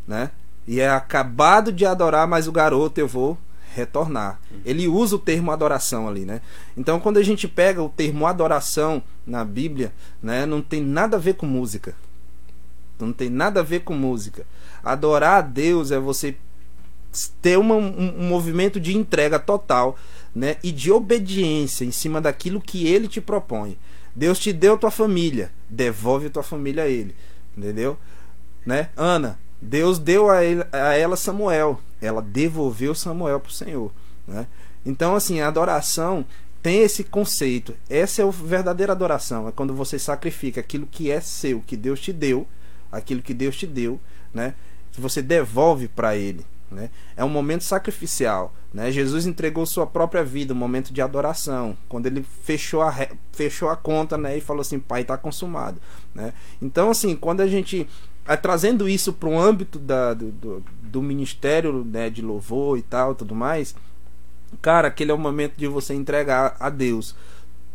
né? 0.07 0.29
E 0.67 0.79
é 0.79 0.89
acabado 0.89 1.71
de 1.71 1.85
adorar, 1.85 2.27
mas 2.27 2.47
o 2.47 2.51
garoto 2.51 2.99
eu 2.99 3.07
vou 3.07 3.37
retornar. 3.73 4.39
Ele 4.63 4.87
usa 4.87 5.15
o 5.15 5.19
termo 5.19 5.51
adoração 5.51 6.07
ali, 6.07 6.25
né? 6.25 6.41
Então, 6.77 6.99
quando 6.99 7.17
a 7.17 7.23
gente 7.23 7.47
pega 7.47 7.81
o 7.81 7.89
termo 7.89 8.27
adoração 8.27 9.01
na 9.25 9.43
Bíblia, 9.43 9.91
né, 10.21 10.45
não 10.45 10.61
tem 10.61 10.81
nada 10.81 11.17
a 11.17 11.19
ver 11.19 11.33
com 11.33 11.45
música. 11.45 11.95
Não 13.05 13.13
tem 13.13 13.29
nada 13.29 13.59
a 13.59 13.63
ver 13.63 13.81
com 13.81 13.93
música. 13.93 14.45
Adorar 14.83 15.39
a 15.39 15.41
Deus 15.41 15.91
é 15.91 15.99
você 15.99 16.35
ter 17.41 17.57
uma, 17.57 17.75
um, 17.75 18.21
um 18.21 18.27
movimento 18.27 18.79
de 18.79 18.97
entrega 18.97 19.37
total, 19.37 19.97
né, 20.35 20.57
e 20.63 20.71
de 20.71 20.91
obediência 20.91 21.85
em 21.85 21.91
cima 21.91 22.19
daquilo 22.19 22.59
que 22.59 22.87
Ele 22.87 23.07
te 23.07 23.21
propõe. 23.21 23.77
Deus 24.15 24.39
te 24.39 24.51
deu 24.51 24.77
tua 24.77 24.91
família, 24.91 25.51
devolve 25.69 26.29
tua 26.29 26.43
família 26.43 26.83
a 26.83 26.87
Ele, 26.87 27.15
entendeu? 27.55 27.97
Né? 28.65 28.89
Ana, 28.95 29.39
Deus 29.61 29.99
deu 29.99 30.29
a, 30.29 30.43
ele, 30.43 30.63
a 30.71 30.93
ela 30.93 31.15
Samuel, 31.15 31.79
ela 32.01 32.21
devolveu 32.21 32.93
Samuel 32.93 33.39
para 33.39 33.49
o 33.49 33.53
Senhor. 33.53 33.91
Né? 34.27 34.47
Então, 34.85 35.15
assim, 35.15 35.39
a 35.39 35.47
adoração 35.47 36.25
tem 36.61 36.81
esse 36.81 37.03
conceito. 37.03 37.75
Essa 37.89 38.21
é 38.21 38.25
a 38.25 38.29
verdadeira 38.29 38.93
adoração. 38.93 39.47
É 39.47 39.51
quando 39.51 39.73
você 39.73 39.97
sacrifica 39.97 40.61
aquilo 40.61 40.87
que 40.87 41.11
é 41.11 41.19
seu, 41.19 41.61
que 41.61 41.77
Deus 41.77 41.99
te 41.99 42.13
deu, 42.13 42.47
aquilo 42.93 43.21
que 43.21 43.33
Deus 43.33 43.57
te 43.57 43.67
deu, 43.67 43.99
né? 44.33 44.53
Que 44.91 45.01
você 45.01 45.21
devolve 45.21 45.87
para 45.87 46.15
Ele. 46.15 46.45
Né? 46.73 46.89
É 47.15 47.23
um 47.23 47.29
momento 47.29 47.63
sacrificial. 47.63 48.53
Né? 48.73 48.91
Jesus 48.91 49.25
entregou 49.25 49.65
sua 49.65 49.85
própria 49.85 50.23
vida, 50.23 50.53
um 50.53 50.57
momento 50.57 50.91
de 50.91 51.01
adoração, 51.01 51.77
quando 51.87 52.07
ele 52.07 52.25
fechou 52.43 52.81
a, 52.81 52.93
fechou 53.31 53.69
a 53.69 53.75
conta 53.75 54.17
né? 54.17 54.37
e 54.37 54.41
falou 54.41 54.61
assim: 54.61 54.79
Pai, 54.79 55.01
está 55.01 55.17
consumado. 55.17 55.79
Né? 56.13 56.33
Então, 56.61 56.89
assim, 56.89 57.15
quando 57.15 57.41
a 57.41 57.47
gente. 57.47 57.87
Trazendo 58.41 58.87
isso 58.87 59.11
para 59.11 59.27
o 59.27 59.37
âmbito 59.37 59.77
da, 59.77 60.13
do, 60.13 60.31
do, 60.31 60.63
do 60.81 61.01
ministério 61.01 61.83
né, 61.83 62.09
de 62.09 62.21
louvor 62.21 62.77
e 62.77 62.81
tal, 62.81 63.13
tudo 63.13 63.35
mais, 63.35 63.75
cara, 64.61 64.87
aquele 64.87 65.11
é 65.11 65.13
o 65.13 65.17
momento 65.17 65.57
de 65.57 65.67
você 65.67 65.93
entregar 65.93 66.55
a 66.57 66.69
Deus 66.69 67.13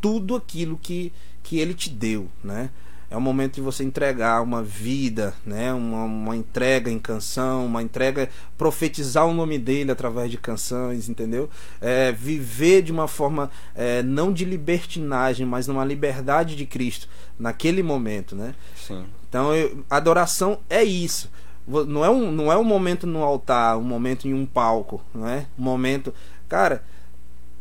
tudo 0.00 0.34
aquilo 0.34 0.78
que, 0.78 1.12
que 1.42 1.58
Ele 1.58 1.74
te 1.74 1.90
deu, 1.90 2.28
né? 2.42 2.70
É 3.10 3.16
o 3.16 3.20
momento 3.20 3.54
de 3.54 3.60
você 3.62 3.82
entregar 3.82 4.42
uma 4.42 4.62
vida, 4.62 5.34
né? 5.44 5.72
uma, 5.72 6.04
uma 6.04 6.36
entrega 6.36 6.90
em 6.90 6.98
canção, 6.98 7.64
uma 7.64 7.82
entrega, 7.82 8.28
profetizar 8.56 9.26
o 9.26 9.32
nome 9.32 9.58
dele 9.58 9.90
através 9.90 10.30
de 10.30 10.36
canções, 10.36 11.08
entendeu? 11.08 11.48
É, 11.80 12.12
viver 12.12 12.82
de 12.82 12.92
uma 12.92 13.08
forma 13.08 13.50
é, 13.74 14.02
não 14.02 14.30
de 14.30 14.44
libertinagem, 14.44 15.46
mas 15.46 15.66
numa 15.66 15.84
liberdade 15.84 16.54
de 16.54 16.66
Cristo 16.66 17.08
naquele 17.38 17.82
momento, 17.82 18.36
né? 18.36 18.54
Sim. 18.76 19.06
Então, 19.26 19.54
eu, 19.54 19.82
adoração 19.88 20.58
é 20.68 20.84
isso. 20.84 21.30
Não 21.66 22.04
é, 22.04 22.10
um, 22.10 22.30
não 22.30 22.52
é 22.52 22.58
um 22.58 22.64
momento 22.64 23.06
no 23.06 23.22
altar, 23.22 23.78
um 23.78 23.82
momento 23.82 24.28
em 24.28 24.34
um 24.34 24.44
palco, 24.44 25.02
não 25.14 25.26
é? 25.26 25.46
Um 25.58 25.62
momento. 25.62 26.12
Cara, 26.46 26.82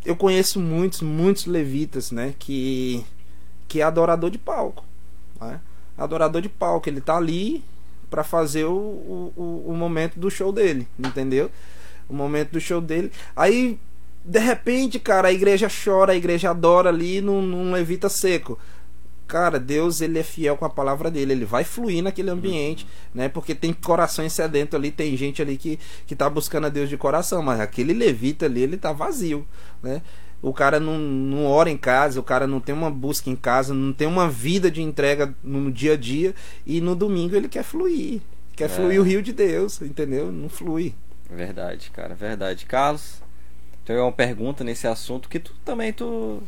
eu 0.05 0.15
conheço 0.15 0.59
muitos, 0.59 1.01
muitos 1.01 1.45
levitas, 1.45 2.11
né? 2.11 2.33
Que, 2.37 3.05
que 3.67 3.79
é 3.79 3.83
adorador 3.83 4.29
de 4.29 4.37
palco 4.37 4.87
né? 5.39 5.59
Adorador 5.97 6.41
de 6.41 6.49
palco, 6.49 6.88
ele 6.89 7.01
tá 7.01 7.17
ali 7.17 7.63
para 8.09 8.23
fazer 8.23 8.65
o, 8.65 9.31
o, 9.35 9.63
o 9.67 9.73
momento 9.73 10.19
do 10.19 10.29
show 10.29 10.51
dele, 10.51 10.88
entendeu? 10.97 11.49
O 12.07 12.13
momento 12.13 12.51
do 12.51 12.61
show 12.61 12.79
dele. 12.79 13.11
Aí, 13.35 13.79
de 14.23 14.39
repente, 14.39 14.99
cara, 14.99 15.29
a 15.29 15.33
igreja 15.33 15.67
chora, 15.69 16.13
a 16.13 16.15
igreja 16.15 16.51
adora 16.51 16.89
ali 16.89 17.21
num, 17.21 17.41
num 17.41 17.71
levita 17.71 18.09
seco. 18.09 18.57
Cara, 19.27 19.59
Deus 19.59 19.99
ele 19.99 20.19
é 20.19 20.23
fiel 20.23 20.55
com 20.55 20.63
a 20.63 20.69
palavra 20.69 21.11
dele, 21.11 21.33
ele 21.33 21.43
vai 21.43 21.65
fluir 21.65 22.01
naquele 22.01 22.29
ambiente, 22.29 22.88
né? 23.13 23.27
Porque 23.27 23.53
tem 23.53 23.73
corações 23.73 24.31
sedentos 24.31 24.73
ali, 24.73 24.89
tem 24.89 25.17
gente 25.17 25.41
ali 25.41 25.57
que, 25.57 25.77
que 26.05 26.15
tá 26.15 26.29
buscando 26.29 26.67
a 26.67 26.69
Deus 26.69 26.88
de 26.88 26.95
coração, 26.95 27.43
mas 27.43 27.59
aquele 27.59 27.91
levita 27.91 28.45
ali, 28.45 28.61
ele 28.61 28.77
tá 28.77 28.93
vazio, 28.93 29.45
né? 29.83 30.01
O 30.41 30.53
cara 30.53 30.79
não, 30.79 30.97
não 30.97 31.45
ora 31.45 31.69
em 31.69 31.77
casa, 31.77 32.19
o 32.19 32.23
cara 32.23 32.45
não 32.45 32.59
tem 32.59 32.73
uma 32.73 32.91
busca 32.91 33.29
em 33.29 33.35
casa, 33.35 33.73
não 33.73 33.91
tem 33.91 34.07
uma 34.07 34.29
vida 34.29 34.69
de 34.69 34.81
entrega 34.81 35.33
no 35.43 35.71
dia 35.71 35.93
a 35.93 35.97
dia 35.97 36.35
e 36.65 36.79
no 36.79 36.95
domingo 36.95 37.35
ele 37.35 37.47
quer 37.47 37.63
fluir. 37.63 38.21
Quer 38.55 38.65
é. 38.65 38.69
fluir 38.69 38.99
o 38.99 39.03
rio 39.03 39.21
de 39.21 39.33
Deus, 39.33 39.81
entendeu? 39.81 40.31
Não 40.31 40.49
flui. 40.49 40.93
Verdade, 41.29 41.91
cara, 41.91 42.15
verdade. 42.15 42.65
Carlos, 42.65 43.21
tem 43.83 43.97
uma 43.97 44.11
pergunta 44.11 44.63
nesse 44.63 44.88
assunto 44.88 45.27
que 45.27 45.39
tu 45.39 45.53
também 45.65 45.91
tu 45.91 46.41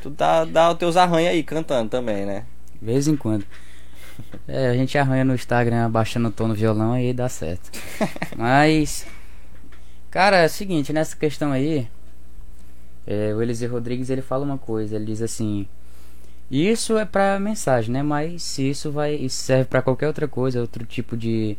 tu 0.00 0.10
dá, 0.10 0.44
dá 0.44 0.70
os 0.70 0.78
teus 0.78 0.96
arranha 0.96 1.30
aí 1.30 1.42
cantando 1.42 1.90
também, 1.90 2.24
né? 2.26 2.44
De 2.80 2.86
vez 2.86 3.08
em 3.08 3.16
quando. 3.16 3.44
É, 4.46 4.68
a 4.68 4.74
gente 4.74 4.96
arranha 4.96 5.24
no 5.24 5.34
Instagram 5.34 5.86
abaixando 5.86 6.28
o 6.28 6.30
tom 6.30 6.46
no 6.46 6.54
violão 6.54 6.92
aí 6.92 7.12
dá 7.12 7.28
certo. 7.28 7.70
Mas 8.36 9.06
cara, 10.10 10.38
é 10.38 10.46
o 10.46 10.50
seguinte, 10.50 10.92
nessa 10.92 11.16
questão 11.16 11.50
aí, 11.50 11.88
é, 13.06 13.34
o 13.34 13.42
Eliseu 13.42 13.70
Rodrigues 13.70 14.10
ele 14.10 14.22
fala 14.22 14.44
uma 14.44 14.58
coisa, 14.58 14.96
ele 14.96 15.06
diz 15.06 15.20
assim: 15.22 15.66
Isso 16.50 16.96
é 16.96 17.04
para 17.04 17.38
mensagem, 17.38 17.92
né? 17.92 18.02
Mas 18.02 18.42
se 18.42 18.70
isso 18.70 18.90
vai 18.90 19.14
isso 19.14 19.36
serve 19.36 19.64
para 19.66 19.82
qualquer 19.82 20.06
outra 20.06 20.26
coisa, 20.26 20.60
outro 20.60 20.84
tipo 20.84 21.16
de 21.16 21.56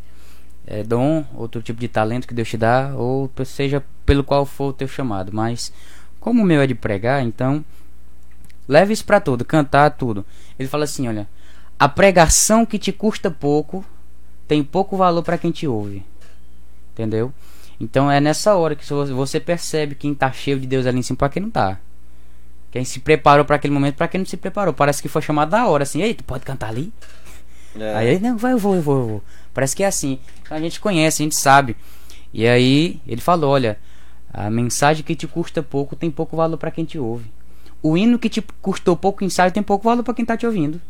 é, 0.66 0.84
dom, 0.84 1.24
outro 1.36 1.62
tipo 1.62 1.80
de 1.80 1.88
talento 1.88 2.28
que 2.28 2.34
Deus 2.34 2.50
te 2.50 2.58
dá, 2.58 2.94
ou 2.96 3.30
seja 3.46 3.84
pelo 4.06 4.24
qual 4.24 4.46
for 4.46 4.70
o 4.70 4.74
teu 4.74 4.88
chamado. 4.88 5.32
Mas 5.34 5.72
como 6.20 6.42
o 6.42 6.46
meu 6.46 6.62
é 6.62 6.68
de 6.68 6.76
pregar, 6.76 7.24
então 7.24 7.64
leve 8.68 8.94
isso 8.94 9.06
para 9.06 9.20
tudo, 9.22 9.46
cantar 9.46 9.92
tudo. 9.92 10.26
Ele 10.58 10.68
fala 10.68 10.86
assim, 10.86 11.08
olha, 11.08 11.28
a 11.78 11.88
pregação 11.88 12.66
que 12.66 12.80
te 12.80 12.92
custa 12.92 13.30
pouco 13.30 13.86
tem 14.48 14.64
pouco 14.64 14.98
valor 14.98 15.24
para 15.24 15.38
quem 15.38 15.52
te 15.52 15.68
ouve. 15.68 16.04
Entendeu? 16.94 17.32
Então 17.80 18.10
é 18.10 18.20
nessa 18.20 18.56
hora 18.56 18.76
que 18.76 18.86
você 18.86 19.40
percebe 19.40 19.96
quem 19.96 20.14
tá 20.14 20.32
cheio 20.32 20.60
de 20.60 20.68
Deus 20.68 20.86
ali 20.86 21.00
em 21.00 21.02
cima 21.02 21.18
pra 21.18 21.30
quem 21.30 21.42
não 21.42 21.50
tá. 21.50 21.80
Quem 22.72 22.84
se 22.84 23.00
preparou 23.00 23.46
para 23.46 23.56
aquele 23.56 23.74
momento, 23.74 23.96
para 23.96 24.08
quem 24.08 24.20
não 24.20 24.26
se 24.26 24.38
preparou. 24.38 24.74
Parece 24.74 25.02
que 25.02 25.08
foi 25.08 25.22
chamado 25.22 25.50
da 25.50 25.68
hora, 25.68 25.84
assim, 25.84 26.02
ei, 26.02 26.14
tu 26.14 26.24
pode 26.24 26.44
cantar 26.44 26.70
ali? 26.70 26.92
É. 27.78 27.96
Aí 27.96 28.08
ele, 28.10 28.20
não, 28.20 28.38
vai, 28.38 28.54
eu 28.54 28.58
vou, 28.58 28.76
eu 28.76 28.82
vou, 28.82 28.98
eu 28.98 29.08
vou. 29.08 29.24
Parece 29.54 29.76
que 29.76 29.84
é 29.84 29.88
assim. 29.88 30.20
A 30.50 30.60
gente 30.60 30.80
conhece, 30.80 31.22
a 31.22 31.26
gente 31.26 31.36
sabe. 31.36 31.76
E 32.34 32.46
aí 32.48 33.00
ele 33.08 33.22
falou, 33.22 33.52
olha, 33.52 33.78
a 34.34 34.50
mensagem 34.50 35.04
que 35.04 35.16
te 35.16 35.28
custa 35.28 35.64
pouco 35.64 35.96
tem 35.96 36.12
pouco 36.12 36.36
valor 36.36 36.58
para 36.58 36.72
quem 36.72 36.84
te 36.84 37.00
ouve. 37.00 37.32
O 37.82 37.96
hino 37.98 38.20
que 38.20 38.28
te 38.28 38.42
custou 38.62 38.98
pouco 38.98 39.24
ensaio 39.24 39.52
tem 39.52 39.64
pouco 39.64 39.86
valor 39.86 40.04
para 40.04 40.14
quem 40.14 40.26
tá 40.26 40.36
te 40.36 40.46
ouvindo. 40.46 40.82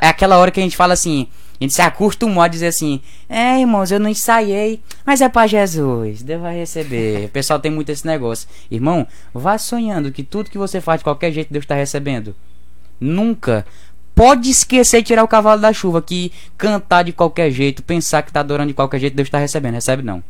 É 0.00 0.08
aquela 0.08 0.38
hora 0.38 0.50
que 0.50 0.60
a 0.60 0.62
gente 0.62 0.76
fala 0.76 0.94
assim, 0.94 1.28
a 1.60 1.64
gente 1.64 1.74
se 1.74 1.82
acostumou 1.82 2.42
a 2.42 2.48
dizer 2.48 2.68
assim: 2.68 3.00
É, 3.28 3.60
irmãos, 3.60 3.90
eu 3.90 4.00
não 4.00 4.08
ensaiei, 4.08 4.80
mas 5.04 5.20
é 5.20 5.28
para 5.28 5.46
Jesus, 5.46 6.22
Deus 6.22 6.42
vai 6.42 6.56
receber. 6.56 7.26
O 7.26 7.28
pessoal 7.28 7.58
tem 7.58 7.70
muito 7.70 7.90
esse 7.90 8.06
negócio. 8.06 8.48
Irmão, 8.70 9.06
vá 9.32 9.56
sonhando 9.58 10.10
que 10.10 10.22
tudo 10.22 10.50
que 10.50 10.58
você 10.58 10.80
faz 10.80 11.00
de 11.00 11.04
qualquer 11.04 11.32
jeito 11.32 11.52
Deus 11.52 11.64
está 11.64 11.74
recebendo. 11.74 12.34
Nunca. 13.00 13.66
Pode 14.14 14.48
esquecer 14.48 14.98
de 14.98 15.08
tirar 15.08 15.24
o 15.24 15.28
cavalo 15.28 15.60
da 15.60 15.72
chuva, 15.72 16.00
que 16.00 16.32
cantar 16.56 17.02
de 17.02 17.12
qualquer 17.12 17.50
jeito, 17.50 17.82
pensar 17.82 18.22
que 18.22 18.30
está 18.30 18.40
adorando 18.40 18.68
de 18.68 18.74
qualquer 18.74 19.00
jeito, 19.00 19.16
Deus 19.16 19.26
está 19.26 19.38
recebendo. 19.38 19.74
Recebe 19.74 20.02
não. 20.02 20.22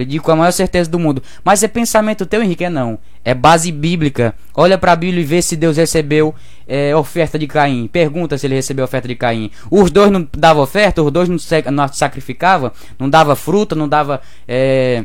Eu 0.00 0.06
digo 0.06 0.24
com 0.24 0.32
a 0.32 0.36
maior 0.36 0.50
certeza 0.50 0.90
do 0.90 0.98
mundo. 0.98 1.22
Mas 1.44 1.62
é 1.62 1.68
pensamento 1.68 2.26
teu, 2.26 2.42
Henrique? 2.42 2.64
É 2.64 2.70
não. 2.70 2.98
É 3.24 3.34
base 3.34 3.72
bíblica. 3.72 4.34
Olha 4.54 4.78
para 4.78 4.92
a 4.92 4.96
Bíblia 4.96 5.20
e 5.20 5.24
vê 5.24 5.42
se 5.42 5.56
Deus 5.56 5.76
recebeu 5.76 6.34
é, 6.66 6.94
oferta 6.94 7.38
de 7.38 7.46
Caim. 7.46 7.86
Pergunta 7.88 8.36
se 8.38 8.46
ele 8.46 8.54
recebeu 8.54 8.84
oferta 8.84 9.08
de 9.08 9.14
Caim. 9.14 9.50
Os 9.70 9.90
dois 9.90 10.10
não 10.10 10.26
davam 10.36 10.62
oferta, 10.62 11.02
os 11.02 11.10
dois 11.10 11.28
não, 11.28 11.36
não 11.72 11.88
sacrificavam, 11.88 12.72
não 12.98 13.08
dava 13.08 13.34
fruta, 13.34 13.74
não 13.74 13.88
dava 13.88 14.20
é, 14.46 15.04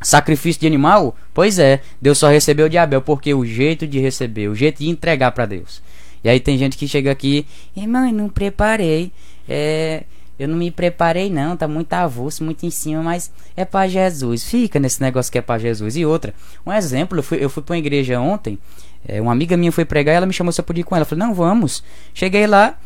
sacrifício 0.00 0.60
de 0.60 0.66
animal. 0.66 1.16
Pois 1.34 1.58
é, 1.58 1.80
Deus 2.00 2.18
só 2.18 2.28
recebeu 2.28 2.68
de 2.68 2.78
Abel, 2.78 3.02
porque 3.02 3.32
o 3.34 3.44
jeito 3.44 3.86
de 3.86 3.98
receber, 3.98 4.48
o 4.48 4.54
jeito 4.54 4.78
de 4.78 4.88
entregar 4.88 5.32
para 5.32 5.46
Deus. 5.46 5.82
E 6.24 6.28
aí 6.28 6.38
tem 6.38 6.56
gente 6.56 6.76
que 6.76 6.86
chega 6.86 7.10
aqui, 7.10 7.46
irmão, 7.76 8.10
não 8.12 8.28
preparei. 8.28 9.10
É, 9.48 10.04
eu 10.38 10.48
não 10.48 10.56
me 10.56 10.70
preparei 10.70 11.30
não, 11.30 11.56
tá 11.56 11.68
muito 11.68 11.92
avulso, 11.92 12.42
muito 12.42 12.64
em 12.64 12.70
cima, 12.70 13.02
mas 13.02 13.30
é 13.56 13.64
para 13.64 13.88
Jesus. 13.88 14.44
Fica 14.44 14.80
nesse 14.80 15.00
negócio 15.00 15.30
que 15.30 15.38
é 15.38 15.42
para 15.42 15.60
Jesus. 15.60 15.96
E 15.96 16.04
outra, 16.04 16.34
um 16.66 16.72
exemplo, 16.72 17.18
eu 17.18 17.22
fui, 17.22 17.38
eu 17.44 17.50
fui 17.50 17.62
pra 17.62 17.74
uma 17.74 17.78
igreja 17.78 18.20
ontem, 18.20 18.58
é, 19.06 19.20
uma 19.20 19.32
amiga 19.32 19.56
minha 19.56 19.72
foi 19.72 19.84
pregar 19.84 20.14
ela 20.14 20.26
me 20.26 20.32
chamou 20.32 20.52
se 20.52 20.60
eu 20.60 20.64
podia 20.64 20.80
ir 20.80 20.84
com 20.84 20.94
ela. 20.94 21.02
Eu 21.02 21.06
falei, 21.06 21.26
não, 21.26 21.34
vamos. 21.34 21.82
Cheguei 22.14 22.46
lá, 22.46 22.78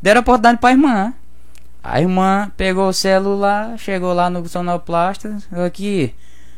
deram 0.00 0.20
a 0.20 0.22
oportunidade 0.22 0.58
pra 0.58 0.70
irmã. 0.70 1.14
A 1.82 2.00
irmã 2.00 2.50
pegou 2.56 2.88
o 2.88 2.92
celular, 2.92 3.78
chegou 3.78 4.14
lá 4.14 4.30
no 4.30 4.48
sonoplasta, 4.48 5.36
aqui, 5.66 6.14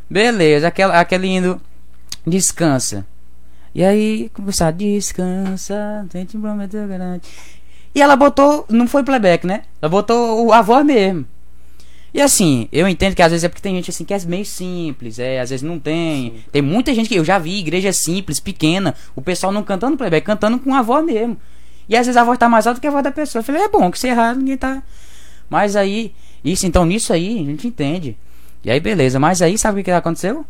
beleza, 0.09 0.69
aquela, 0.69 1.01
aquele 1.01 1.27
indo, 1.27 1.61
descansa. 2.25 3.05
E 3.75 3.85
aí, 3.85 4.31
começar, 4.33 4.71
descansa, 4.71 6.07
tente 6.11 6.39
prometer 6.39 6.87
garante. 6.87 7.29
E 7.97 8.03
ela 8.03 8.15
botou, 8.15 8.67
não 8.69 8.87
foi 8.87 9.03
playback, 9.03 9.47
né? 9.47 9.63
Ela 9.81 9.89
botou 9.89 10.53
a 10.53 10.61
voz 10.61 10.85
mesmo. 10.85 11.25
E 12.13 12.21
assim, 12.21 12.69
eu 12.71 12.87
entendo 12.87 13.17
que 13.17 13.23
às 13.23 13.31
vezes 13.31 13.43
é 13.43 13.49
porque 13.49 13.63
tem 13.63 13.75
gente 13.75 13.89
assim 13.89 14.05
que 14.05 14.13
é 14.13 14.19
meio 14.27 14.45
simples, 14.45 15.19
é, 15.19 15.41
às 15.41 15.49
vezes 15.49 15.63
não 15.63 15.79
tem. 15.79 16.31
Sim. 16.31 16.45
Tem 16.53 16.61
muita 16.61 16.93
gente 16.93 17.09
que 17.09 17.15
eu 17.15 17.25
já 17.25 17.39
vi, 17.39 17.59
igreja 17.59 17.95
simples, 17.95 18.39
pequena, 18.39 18.95
o 19.15 19.23
pessoal 19.23 19.51
não 19.51 19.63
cantando 19.63 19.97
playback, 19.97 20.27
cantando 20.27 20.59
com 20.59 20.75
a 20.75 20.83
voz 20.83 21.07
mesmo. 21.07 21.39
E 21.89 21.97
às 21.97 22.05
vezes 22.05 22.19
a 22.19 22.25
voz 22.25 22.39
tá 22.39 22.51
mais 22.51 22.67
alta 22.67 22.79
que 22.79 22.87
a 22.87 22.91
voz 22.91 23.03
da 23.03 23.11
pessoa. 23.11 23.41
Eu 23.41 23.45
falei, 23.45 23.63
é 23.63 23.69
bom 23.71 23.91
que 23.91 23.99
se 23.99 24.09
errar, 24.09 24.35
ninguém 24.35 24.59
tá. 24.59 24.83
Mas 25.49 25.75
aí, 25.75 26.15
isso, 26.45 26.67
então 26.67 26.85
nisso 26.85 27.15
aí, 27.15 27.41
a 27.41 27.45
gente 27.45 27.67
entende. 27.67 28.15
E 28.63 28.71
aí, 28.71 28.79
beleza, 28.79 29.19
mas 29.19 29.41
aí, 29.41 29.57
sabe 29.57 29.81
o 29.81 29.85
que 29.85 29.91
aconteceu? 29.91 30.45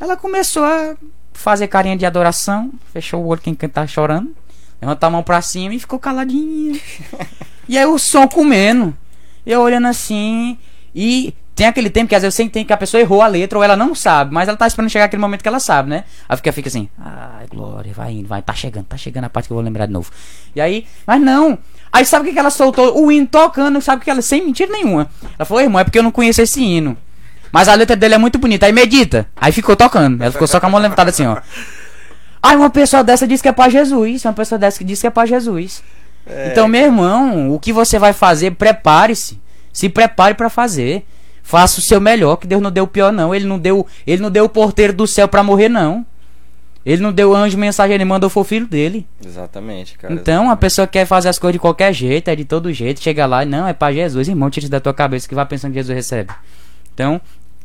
Ela 0.00 0.16
começou 0.16 0.64
a 0.64 0.96
fazer 1.32 1.68
carinha 1.68 1.96
de 1.96 2.04
adoração, 2.04 2.72
fechou 2.92 3.22
o 3.22 3.28
olho 3.28 3.40
quem 3.40 3.54
tá 3.54 3.86
chorando. 3.86 4.34
Levantou 4.80 5.06
a 5.06 5.10
mão 5.10 5.22
pra 5.22 5.42
cima 5.42 5.74
e 5.74 5.80
ficou 5.80 5.98
caladinho. 5.98 6.80
e 7.68 7.76
aí 7.76 7.86
o 7.86 7.98
som 7.98 8.26
comendo. 8.28 8.96
Eu 9.44 9.60
olhando 9.60 9.86
assim. 9.86 10.58
E 10.94 11.34
tem 11.58 11.66
aquele 11.66 11.90
tempo 11.90 12.08
que 12.08 12.14
às 12.14 12.22
vezes 12.22 12.36
você 12.36 12.44
entende 12.44 12.66
que 12.66 12.72
a 12.72 12.76
pessoa 12.76 13.00
errou 13.00 13.20
a 13.20 13.26
letra 13.26 13.58
ou 13.58 13.64
ela 13.64 13.76
não 13.76 13.92
sabe, 13.92 14.32
mas 14.32 14.46
ela 14.46 14.56
tá 14.56 14.64
esperando 14.64 14.88
chegar 14.90 15.06
aquele 15.06 15.20
momento 15.20 15.42
que 15.42 15.48
ela 15.48 15.58
sabe, 15.58 15.90
né? 15.90 16.04
Aí 16.28 16.36
fica, 16.36 16.52
fica 16.52 16.68
assim, 16.68 16.88
ai, 16.96 17.48
glória, 17.48 17.92
vai 17.92 18.12
indo, 18.12 18.28
vai, 18.28 18.40
tá 18.40 18.54
chegando, 18.54 18.84
tá 18.84 18.96
chegando 18.96 19.24
a 19.24 19.28
parte 19.28 19.48
que 19.48 19.52
eu 19.52 19.56
vou 19.56 19.64
lembrar 19.64 19.86
de 19.86 19.92
novo. 19.92 20.08
E 20.54 20.60
aí, 20.60 20.86
mas 21.04 21.20
não. 21.20 21.58
Aí 21.92 22.04
sabe 22.04 22.28
o 22.28 22.32
que 22.32 22.38
ela 22.38 22.50
soltou? 22.50 23.02
O 23.02 23.10
hino 23.10 23.26
tocando, 23.26 23.80
sabe 23.80 24.00
o 24.02 24.04
que 24.04 24.10
ela, 24.10 24.22
sem 24.22 24.44
mentira 24.44 24.70
nenhuma. 24.70 25.10
Ela 25.36 25.44
falou, 25.44 25.60
irmão, 25.60 25.80
é 25.80 25.84
porque 25.84 25.98
eu 25.98 26.02
não 26.04 26.12
conheço 26.12 26.40
esse 26.40 26.62
hino. 26.62 26.96
Mas 27.50 27.68
a 27.68 27.74
letra 27.74 27.96
dele 27.96 28.14
é 28.14 28.18
muito 28.18 28.38
bonita, 28.38 28.66
aí 28.66 28.72
medita. 28.72 29.26
Aí 29.34 29.50
ficou 29.50 29.74
tocando. 29.74 30.22
Ela 30.22 30.30
ficou 30.30 30.46
só 30.46 30.60
com 30.60 30.66
a 30.66 30.70
mão 30.70 30.80
levantada 30.80 31.10
assim, 31.10 31.26
ó. 31.26 31.38
Aí 32.42 32.56
uma 32.56 32.70
pessoa 32.70 33.02
dessa 33.04 33.26
diz 33.26 33.40
que 33.42 33.48
é 33.48 33.52
pra 33.52 33.68
Jesus. 33.68 34.24
Uma 34.24 34.32
pessoa 34.32 34.58
dessa 34.58 34.78
que 34.78 34.84
diz 34.84 35.00
que 35.00 35.06
é 35.06 35.10
pra 35.10 35.26
Jesus. 35.26 35.82
É, 36.26 36.50
então, 36.52 36.68
meu 36.68 36.82
irmão, 36.82 37.52
o 37.52 37.58
que 37.58 37.72
você 37.72 37.98
vai 37.98 38.12
fazer, 38.12 38.52
prepare-se. 38.52 39.40
Se 39.72 39.88
prepare 39.88 40.34
pra 40.34 40.48
fazer. 40.50 41.04
Faça 41.42 41.78
o 41.78 41.82
seu 41.82 41.98
melhor, 42.00 42.36
que 42.36 42.46
Deus 42.46 42.60
não 42.60 42.70
deu 42.70 42.84
o 42.84 42.88
pior, 42.88 43.10
não. 43.10 43.34
Ele 43.34 43.46
não 43.46 43.58
deu, 43.58 43.86
ele 44.06 44.20
não 44.20 44.30
deu 44.30 44.44
o 44.44 44.48
porteiro 44.50 44.92
do 44.92 45.06
céu 45.06 45.26
pra 45.26 45.42
morrer, 45.42 45.68
não. 45.70 46.04
Ele 46.84 47.02
não 47.02 47.10
deu 47.12 47.34
anjo 47.34 47.56
mensageiro, 47.58 48.02
ele 48.02 48.08
mandou 48.08 48.28
foi 48.30 48.42
o 48.42 48.44
filho 48.44 48.66
dele. 48.66 49.06
Exatamente, 49.24 49.96
cara. 49.98 50.12
Então, 50.12 50.34
a 50.34 50.44
exatamente. 50.44 50.60
pessoa 50.60 50.86
quer 50.86 51.06
fazer 51.06 51.28
as 51.30 51.38
coisas 51.38 51.54
de 51.54 51.58
qualquer 51.58 51.92
jeito, 51.92 52.28
é 52.28 52.36
de 52.36 52.44
todo 52.44 52.72
jeito, 52.72 53.00
chega 53.00 53.24
lá 53.26 53.44
não, 53.44 53.66
é 53.66 53.72
pra 53.72 53.92
Jesus, 53.92 54.28
irmão, 54.28 54.48
tira 54.50 54.64
isso 54.64 54.70
da 54.70 54.80
tua 54.80 54.92
cabeça 54.94 55.28
que 55.28 55.34
vai 55.34 55.44
pensando 55.46 55.72
que 55.72 55.78
Jesus 55.78 55.94
recebe. 55.94 56.32
Então, 56.94 57.20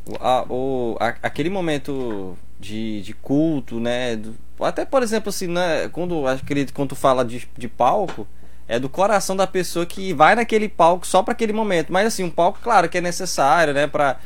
O- 0.06 0.16
a- 0.20 0.44
o, 0.48 0.96
a- 1.00 1.14
aquele 1.22 1.48
momento 1.48 2.36
de, 2.60 3.02
de 3.02 3.12
culto, 3.14 3.78
né? 3.80 4.16
do- 4.16 4.34
até, 4.60 4.84
por 4.84 5.02
exemplo, 5.02 5.30
assim, 5.30 5.46
né, 5.48 5.88
quando, 5.90 6.26
acredito, 6.26 6.72
quando 6.72 6.90
tu 6.90 6.96
fala 6.96 7.24
de, 7.24 7.48
de 7.56 7.68
palco, 7.68 8.26
é 8.68 8.78
do 8.78 8.88
coração 8.88 9.36
da 9.36 9.46
pessoa 9.46 9.84
que 9.84 10.12
vai 10.12 10.34
naquele 10.34 10.68
palco 10.68 11.06
só 11.06 11.22
para 11.22 11.32
aquele 11.32 11.52
momento. 11.52 11.92
Mas, 11.92 12.06
assim, 12.06 12.22
um 12.24 12.30
palco, 12.30 12.58
claro, 12.62 12.88
que 12.88 12.98
é 12.98 13.00
necessário, 13.00 13.74
né? 13.74 13.86
Pra, 13.86 14.18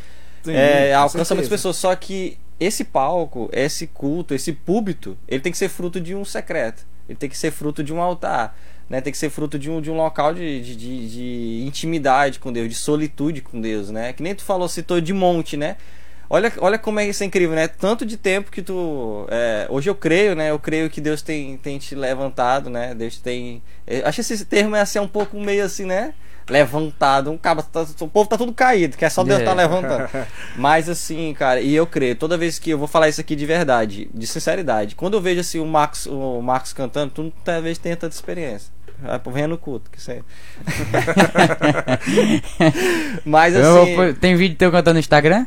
Sim, 0.43 0.53
é, 0.55 0.91
com 0.93 0.97
alcança 0.99 1.11
certeza. 1.11 1.35
muitas 1.35 1.49
pessoas. 1.49 1.77
Só 1.77 1.95
que 1.97 2.39
esse 2.61 2.85
palco, 2.85 3.49
esse 3.53 3.87
culto, 3.87 4.35
esse 4.35 4.53
púlpito, 4.53 5.17
ele 5.27 5.41
tem 5.41 5.51
que 5.53 5.59
ser 5.59 5.69
fruto 5.69 6.01
de 6.01 6.15
um 6.15 6.25
secreto. 6.25 6.87
Ele 7.09 7.17
tem 7.19 7.29
que 7.29 7.37
ser 7.39 7.51
fruto 7.51 7.83
de 7.83 7.93
um 7.93 8.01
altar. 8.01 8.57
Né? 8.89 9.01
Tem 9.01 9.13
que 9.13 9.19
ser 9.19 9.29
fruto 9.31 9.59
de 9.59 9.71
um, 9.71 9.81
de 9.81 9.91
um 9.91 9.97
local 9.97 10.33
de, 10.33 10.61
de, 10.63 10.77
de- 10.77 11.09
de 11.11 11.65
intimidade 11.67 12.39
com 12.39 12.53
Deus, 12.53 12.69
de 12.69 12.75
solitude 12.75 13.43
com 13.43 13.61
Deus, 13.61 13.91
né? 13.91 14.13
Que 14.13 14.23
nem 14.23 14.35
tu 14.35 14.43
falou, 14.43 14.67
citou 14.69 15.01
de 15.01 15.13
monte, 15.13 15.57
né? 15.57 15.77
Olha, 16.31 16.53
olha 16.59 16.79
como 16.79 17.01
é 17.01 17.07
isso 17.09 17.23
é 17.23 17.27
incrível, 17.27 17.57
né? 17.57 17.67
Tanto 17.69 18.05
de 18.05 18.17
tempo 18.17 18.51
que 18.51 18.61
tu. 18.61 19.27
é, 19.31 19.67
hoje 19.71 19.89
eu 19.89 19.95
creio, 19.95 20.35
né? 20.35 20.51
Eu 20.51 20.59
creio 20.59 20.91
que 20.91 21.01
Deus 21.01 21.23
tem, 21.23 21.57
tem 21.57 21.79
te 21.79 21.95
levantado, 21.95 22.69
né? 22.69 22.95
Deus 22.95 23.19
tem. 23.19 23.63
eu 23.87 24.07
acho 24.07 24.17
que 24.17 24.33
esse 24.35 24.45
termo 24.45 24.77
é 24.77 24.81
assim 24.83 24.99
um 24.99 25.09
pouco 25.09 25.39
meio 25.41 25.65
assim, 25.65 25.87
né? 25.87 26.13
Levantado. 26.51 27.31
Um 27.31 27.37
cabo, 27.39 27.63
tá- 27.63 27.87
o 28.01 28.09
povo 28.09 28.29
tá 28.29 28.37
tudo 28.39 28.53
caído, 28.53 28.97
que 28.97 29.05
é 29.05 29.11
só 29.11 29.23
Deus 29.25 29.41
É. 29.41 29.45
tá 29.45 29.53
levantando. 29.55 30.09
Mas 30.57 30.89
assim, 30.89 31.33
cara, 31.35 31.61
e 31.61 31.75
eu 31.75 31.87
creio, 31.87 32.15
toda 32.17 32.37
vez 32.39 32.59
que 32.59 32.71
eu 32.71 32.79
vou 32.79 32.89
falar 32.89 33.09
isso 33.09 33.21
aqui 33.21 33.35
de 33.37 33.45
verdade, 33.47 34.11
de 34.13 34.27
sinceridade, 34.27 34.95
quando 34.95 35.15
eu 35.15 35.21
vejo 35.23 35.41
assim 35.41 35.59
o 35.61 35.67
Marcos, 35.67 36.07
o 36.07 36.41
Marcos 36.43 36.73
cantando, 36.75 37.13
tu 37.13 37.33
talvez 37.45 37.79
tenha 37.79 37.97
tanta 37.97 38.15
experiência. 38.15 38.71
Ah, 39.05 39.21
Venha 39.31 39.47
no 39.47 39.57
culto, 39.57 39.91
que 39.91 39.99
isso 39.99 40.11
aí. 40.11 40.23
Mas 43.25 43.55
eu 43.55 43.83
assim. 43.83 43.95
vou- 43.97 44.15
tem 44.15 44.37
vídeo 44.37 44.57
teu 44.57 44.71
cantando 44.71 44.95
no 44.95 45.01
Instagram? 45.01 45.47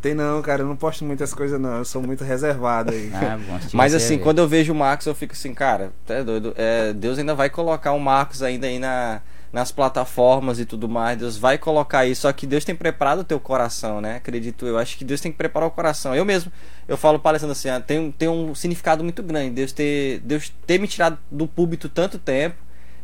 Tem 0.00 0.14
não, 0.14 0.40
cara, 0.40 0.62
eu 0.62 0.66
não 0.66 0.76
posto 0.76 1.04
muitas 1.04 1.34
coisas 1.34 1.60
não, 1.60 1.78
eu 1.78 1.84
sou 1.84 2.00
muito 2.02 2.24
reservado 2.24 2.90
aí. 2.90 3.10
Ah, 3.14 3.36
bom, 3.36 3.58
Mas 3.74 3.92
assim, 3.94 4.14
quando 4.18 4.38
eu 4.38 4.48
vejo 4.48 4.72
o 4.72 4.76
Marcos, 4.76 5.06
eu 5.06 5.14
fico 5.14 5.32
assim, 5.34 5.52
cara, 5.52 5.92
tá 6.06 6.14
é 6.14 6.24
doido. 6.24 6.54
É, 6.56 6.92
Deus 6.92 7.18
ainda 7.18 7.34
vai 7.34 7.50
colocar 7.50 7.92
o 7.92 8.00
Marcos 8.00 8.42
ainda 8.42 8.66
aí 8.66 8.78
na, 8.78 9.20
nas 9.52 9.70
plataformas 9.70 10.58
e 10.58 10.64
tudo 10.64 10.88
mais. 10.88 11.18
Deus 11.18 11.36
vai 11.36 11.58
colocar 11.58 12.06
isso. 12.06 12.22
Só 12.22 12.32
que 12.32 12.46
Deus 12.46 12.64
tem 12.64 12.74
preparado 12.74 13.18
o 13.20 13.24
teu 13.24 13.38
coração, 13.38 14.00
né? 14.00 14.16
Acredito 14.16 14.66
eu. 14.66 14.78
Acho 14.78 14.96
que 14.96 15.04
Deus 15.04 15.20
tem 15.20 15.30
que 15.30 15.36
preparar 15.36 15.68
o 15.68 15.70
coração. 15.70 16.14
Eu 16.14 16.24
mesmo, 16.24 16.50
eu 16.88 16.96
falo 16.96 17.18
palestrando 17.18 17.52
assim, 17.52 17.68
ah, 17.68 17.78
tem, 17.80 17.98
um- 17.98 18.10
tem 18.10 18.28
um 18.28 18.54
significado 18.54 19.04
muito 19.04 19.22
grande. 19.22 19.50
Deus 19.50 19.70
ter, 19.72 20.20
Deus 20.20 20.50
ter 20.66 20.78
me 20.80 20.88
tirado 20.88 21.18
do 21.30 21.46
púlpito 21.46 21.88
tanto 21.90 22.18
tempo. 22.18 22.56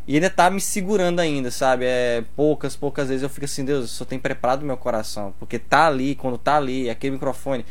E 0.07 0.15
ainda 0.15 0.31
tá 0.31 0.49
me 0.51 0.61
segurando 0.61 1.21
ainda, 1.21 1.51
sabe? 1.51 1.85
É 1.85 2.25
poucas, 2.37 2.77
poucas 2.77 3.09
vezes 3.09 3.23
eu 3.23 3.29
fico 3.29 3.45
assim, 3.45 3.65
Deus, 3.65 3.91
só 3.91 4.05
tem 4.05 4.19
preparado 4.19 4.65
meu 4.65 4.77
coração. 4.77 5.35
Porque 5.39 5.59
tá 5.59 5.89
ali, 5.89 6.15
quando 6.15 6.39
tá 6.39 6.57
ali, 6.57 6.89
aquele 6.89 7.15
microfone, 7.15 7.65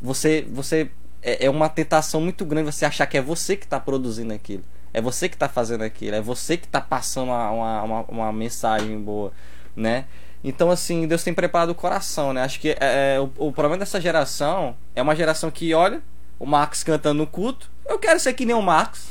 você 0.00 0.46
você 0.50 0.90
é, 1.22 1.46
é 1.46 1.50
uma 1.50 1.68
tentação 1.68 2.20
muito 2.20 2.44
grande 2.44 2.72
você 2.72 2.84
achar 2.84 3.06
que 3.06 3.18
é 3.18 3.22
você 3.22 3.56
que 3.56 3.64
está 3.64 3.78
produzindo 3.78 4.32
aquilo 4.32 4.62
é 4.92 5.00
você 5.00 5.28
que 5.28 5.36
está 5.36 5.48
fazendo 5.48 5.82
aquilo 5.82 6.16
é 6.16 6.20
você 6.20 6.56
que 6.56 6.66
está 6.66 6.80
passando 6.80 7.28
uma, 7.28 7.50
uma, 7.50 7.82
uma, 7.82 8.04
uma 8.08 8.32
mensagem 8.32 8.98
boa 8.98 9.32
né 9.76 10.06
então 10.42 10.70
assim 10.70 11.06
Deus 11.06 11.22
tem 11.22 11.34
preparado 11.34 11.70
o 11.70 11.74
coração 11.74 12.32
né 12.32 12.42
acho 12.42 12.58
que 12.58 12.70
é, 12.70 12.78
é, 12.80 13.20
o, 13.20 13.48
o 13.48 13.52
problema 13.52 13.78
dessa 13.78 14.00
geração 14.00 14.74
é 14.94 15.02
uma 15.02 15.14
geração 15.14 15.50
que 15.50 15.74
olha 15.74 16.02
o 16.38 16.46
Marcos 16.46 16.82
cantando 16.82 17.18
no 17.18 17.26
culto 17.26 17.70
eu 17.86 17.98
quero 17.98 18.18
ser 18.18 18.32
que 18.32 18.46
nem 18.46 18.56
o 18.56 18.62
Marcos 18.62 19.08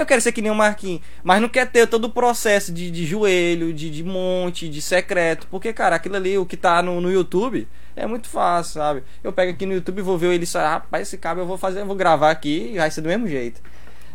eu 0.00 0.06
quero 0.06 0.20
ser 0.20 0.32
que 0.32 0.42
nem 0.42 0.50
o 0.50 0.54
Marquinhos. 0.54 1.00
Mas 1.22 1.40
não 1.40 1.48
quer 1.48 1.70
ter 1.70 1.86
todo 1.86 2.04
o 2.04 2.10
processo 2.10 2.72
de, 2.72 2.90
de 2.90 3.06
joelho, 3.06 3.72
de, 3.72 3.90
de 3.90 4.02
monte, 4.02 4.68
de 4.68 4.80
secreto. 4.80 5.46
Porque, 5.50 5.72
cara, 5.72 5.96
aquilo 5.96 6.16
ali, 6.16 6.36
o 6.38 6.46
que 6.46 6.56
tá 6.56 6.82
no, 6.82 7.00
no 7.00 7.10
YouTube, 7.10 7.68
é 7.94 8.06
muito 8.06 8.28
fácil, 8.28 8.74
sabe? 8.74 9.02
Eu 9.22 9.32
pego 9.32 9.52
aqui 9.52 9.66
no 9.66 9.74
YouTube 9.74 9.98
e 9.98 10.02
vou 10.02 10.18
ver 10.18 10.32
ele 10.32 10.46
só, 10.46 10.60
rapaz, 10.60 11.08
esse 11.08 11.18
cabo 11.18 11.40
eu 11.40 11.46
vou 11.46 11.58
fazer, 11.58 11.80
eu 11.80 11.86
vou 11.86 11.96
gravar 11.96 12.30
aqui 12.30 12.72
e 12.74 12.78
vai 12.78 12.90
ser 12.90 13.00
do 13.00 13.08
mesmo 13.08 13.28
jeito. 13.28 13.60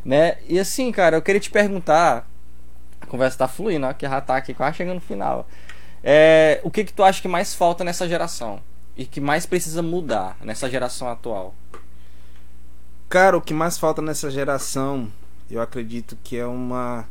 Né? 0.03 0.37
E 0.47 0.59
assim, 0.59 0.91
cara, 0.91 1.17
eu 1.17 1.21
queria 1.21 1.41
te 1.41 1.49
perguntar. 1.49 2.27
A 3.01 3.05
conversa 3.05 3.37
tá 3.37 3.47
fluindo, 3.47 3.85
ó, 3.85 3.93
que 3.93 4.07
já 4.07 4.21
tá 4.21 4.37
aqui 4.37 4.53
quase 4.53 4.77
chegando 4.77 4.95
no 4.95 5.01
final. 5.01 5.47
É, 6.03 6.59
o 6.63 6.71
que 6.71 6.83
que 6.83 6.93
tu 6.93 7.03
acha 7.03 7.21
que 7.21 7.27
mais 7.27 7.53
falta 7.53 7.83
nessa 7.83 8.07
geração? 8.07 8.59
E 8.97 9.05
que 9.05 9.19
mais 9.19 9.45
precisa 9.45 9.81
mudar 9.81 10.37
nessa 10.41 10.69
geração 10.69 11.09
atual? 11.09 11.53
Cara, 13.09 13.37
o 13.37 13.41
que 13.41 13.53
mais 13.53 13.77
falta 13.77 14.01
nessa 14.01 14.31
geração, 14.31 15.11
eu 15.49 15.61
acredito 15.61 16.17
que 16.23 16.37
é 16.37 16.45
uma 16.45 17.07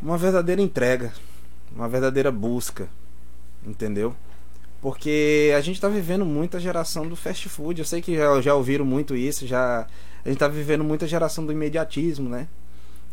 uma 0.00 0.16
verdadeira 0.16 0.62
entrega, 0.62 1.12
uma 1.74 1.88
verdadeira 1.88 2.30
busca, 2.30 2.88
entendeu? 3.66 4.14
Porque 4.80 5.52
a 5.56 5.60
gente 5.60 5.80
tá 5.80 5.88
vivendo 5.88 6.24
muita 6.24 6.60
geração 6.60 7.06
do 7.08 7.16
fast 7.16 7.48
food. 7.48 7.80
Eu 7.80 7.84
sei 7.84 8.00
que 8.00 8.16
já, 8.16 8.40
já 8.40 8.54
ouviram 8.54 8.84
muito 8.84 9.16
isso, 9.16 9.46
já 9.46 9.86
a 10.24 10.28
gente 10.28 10.38
tá 10.38 10.46
vivendo 10.46 10.84
muita 10.84 11.06
geração 11.06 11.44
do 11.44 11.52
imediatismo, 11.52 12.28
né? 12.28 12.46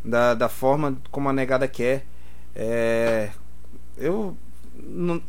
Da, 0.03 0.35
da 0.35 0.47
forma 0.47 0.95
como 1.09 1.27
a 1.27 1.33
negada 1.33 1.67
quer. 1.67 2.05
É, 2.55 3.31
eu 3.97 4.37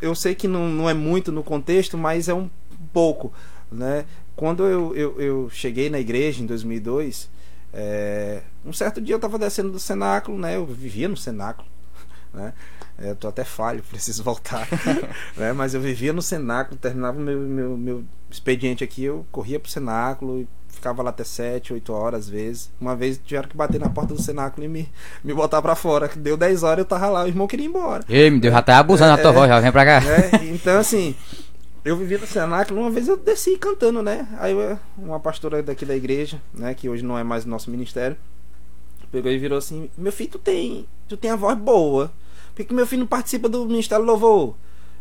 eu 0.01 0.15
sei 0.15 0.35
que 0.35 0.49
não, 0.49 0.69
não 0.69 0.91
é 0.91 0.95
muito 0.95 1.31
no 1.31 1.43
contexto, 1.43 1.97
mas 1.97 2.29
é 2.29 2.35
um 2.35 2.51
pouco, 2.93 3.33
né? 3.71 4.05
Quando 4.35 4.65
eu, 4.65 4.95
eu, 4.95 5.21
eu 5.21 5.51
cheguei 5.51 5.89
na 5.89 5.99
igreja 5.99 6.43
em 6.43 6.47
2002, 6.47 7.31
é, 7.79 8.41
um 8.65 8.73
certo 8.73 9.01
dia 9.03 9.15
eu 9.15 9.19
estava 9.19 9.39
descendo 9.39 9.71
do 9.71 9.79
cenáculo, 9.79 10.39
né? 10.39 10.57
Eu 10.57 10.65
vivia 10.65 11.09
no 11.09 11.17
cenáculo, 11.17 11.69
né? 12.33 12.55
É, 12.99 13.11
eu 13.11 13.17
tô 13.17 13.29
até 13.29 13.45
falho, 13.45 13.83
preciso 13.91 14.23
voltar, 14.25 14.67
né? 15.37 15.53
Mas 15.53 15.75
eu 15.75 15.81
vivia 15.81 16.13
no 16.15 16.23
cenáculo, 16.23 16.79
terminava 16.81 17.19
o 17.19 17.21
meu, 17.21 17.39
meu, 17.39 17.77
meu 17.77 18.05
expediente 18.31 18.83
aqui, 18.83 19.05
eu 19.05 19.27
corria 19.31 19.61
pro 19.61 19.71
cenáculo 19.71 20.41
e 20.41 20.49
ficava 20.69 21.03
lá 21.03 21.11
até 21.11 21.25
7, 21.25 21.73
8 21.75 21.93
horas 21.93 22.21
às 22.21 22.29
vezes. 22.29 22.71
Uma 22.81 22.97
vez 22.97 23.19
tiveram 23.25 23.49
que 23.49 23.57
bater 23.57 23.79
na 23.81 23.89
porta 23.91 24.15
do 24.15 24.21
cenáculo 24.23 24.65
e 24.65 24.69
me, 24.69 24.89
me 25.23 25.33
botar 25.35 25.61
pra 25.63 25.75
fora. 25.75 26.11
Deu 26.17 26.37
10 26.37 26.63
horas 26.63 26.79
eu 26.81 26.85
tava 26.85 27.09
lá, 27.09 27.25
o 27.25 27.29
irmão 27.29 27.47
queria 27.47 27.65
ir 27.65 27.69
embora. 27.69 28.05
Ei, 28.09 28.31
meu 28.31 28.41
Deus, 28.41 28.53
já 28.55 28.63
tá 28.63 28.79
abusando 28.79 29.17
da 29.17 29.23
tua 29.23 29.31
É, 29.31 29.35
voz, 29.35 29.49
já 29.49 29.61
vem 29.61 29.73
pra 29.73 29.85
cá. 29.87 30.01
né? 30.01 30.31
Então, 30.53 30.79
assim, 30.79 31.15
eu 31.87 31.97
vivi 31.97 32.19
no 32.19 32.27
cenáculo, 32.27 32.81
uma 32.81 32.91
vez 32.91 33.07
eu 33.07 33.17
desci 33.17 33.57
cantando, 33.57 34.03
né? 34.03 34.27
Aí 34.39 34.53
uma 34.99 35.21
pastora 35.21 35.63
daqui 35.63 35.85
da 35.87 35.95
igreja, 35.95 36.43
né, 36.53 36.75
que 36.75 36.89
hoje 36.89 37.05
não 37.05 37.17
é 37.17 37.23
mais 37.23 37.45
nosso 37.45 37.71
ministério, 37.71 38.17
pegou 39.13 39.31
e 39.31 39.39
virou 39.39 39.57
assim: 39.57 39.89
"Meu 39.97 40.11
filho, 40.11 40.31
tu 40.31 40.39
tem, 40.41 40.85
tu 41.09 41.17
tem 41.17 41.31
a 41.31 41.37
voz 41.37 41.57
boa. 41.57 42.13
Por 42.49 42.57
que 42.57 42.65
que 42.65 42.75
meu 42.75 42.87
filho 42.87 43.01
não 43.01 43.07
participa 43.07 43.49
do 43.49 43.65
ministério 43.67 44.05
louvor?" 44.05 44.57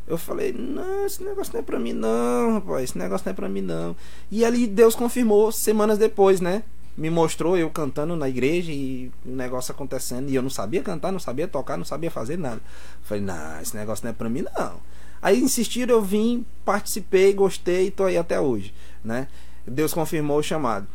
Eu 0.07 0.17
falei: 0.17 0.53
"Não, 0.53 1.07
esse 1.07 1.23
negócio 1.23 1.51
não 1.53 1.59
é 1.59 1.63
pra 1.63 1.79
mim 1.79 1.93
não, 1.93 2.53
rapaz, 2.53 2.83
esse 2.83 2.97
negócio 2.97 3.25
não 3.25 3.31
é 3.31 3.35
pra 3.35 3.49
mim 3.49 3.61
não". 3.61 3.95
E 4.29 4.45
ali 4.45 4.67
Deus 4.67 4.93
confirmou 4.93 5.51
semanas 5.51 5.97
depois, 5.97 6.39
né? 6.39 6.61
Me 6.95 7.09
mostrou 7.09 7.57
eu 7.57 7.69
cantando 7.71 8.15
na 8.15 8.29
igreja 8.29 8.71
e 8.71 9.11
o 9.25 9.31
negócio 9.31 9.71
acontecendo. 9.71 10.29
E 10.29 10.35
eu 10.35 10.41
não 10.43 10.51
sabia 10.51 10.83
cantar, 10.83 11.11
não 11.11 11.19
sabia 11.19 11.47
tocar, 11.47 11.77
não 11.77 11.83
sabia 11.83 12.11
fazer 12.11 12.37
nada. 12.37 12.61
Falei, 13.01 13.21
não, 13.21 13.59
esse 13.59 13.75
negócio 13.75 14.05
não 14.05 14.11
é 14.11 14.13
pra 14.13 14.29
mim, 14.29 14.45
não. 14.57 14.79
Aí 15.25 15.41
insistiram, 15.41 15.95
eu 15.95 16.03
vim, 16.03 16.45
participei, 16.63 17.33
gostei 17.33 17.87
e 17.87 17.91
tô 17.91 18.03
aí 18.03 18.15
até 18.15 18.39
hoje, 18.39 18.71
né? 19.03 19.27
Deus 19.65 19.91
confirmou 19.91 20.37
o 20.37 20.43
chamado. 20.43 20.85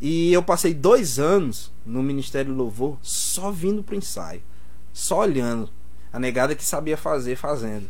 E 0.00 0.32
eu 0.32 0.42
passei 0.42 0.72
dois 0.72 1.18
anos 1.18 1.70
no 1.84 2.02
Ministério 2.02 2.54
Louvor 2.54 2.96
só 3.02 3.50
vindo 3.50 3.82
pro 3.82 3.94
ensaio, 3.94 4.40
só 4.90 5.18
olhando. 5.18 5.68
A 6.10 6.18
negada 6.18 6.54
que 6.54 6.64
sabia 6.64 6.96
fazer, 6.96 7.36
fazendo. 7.36 7.86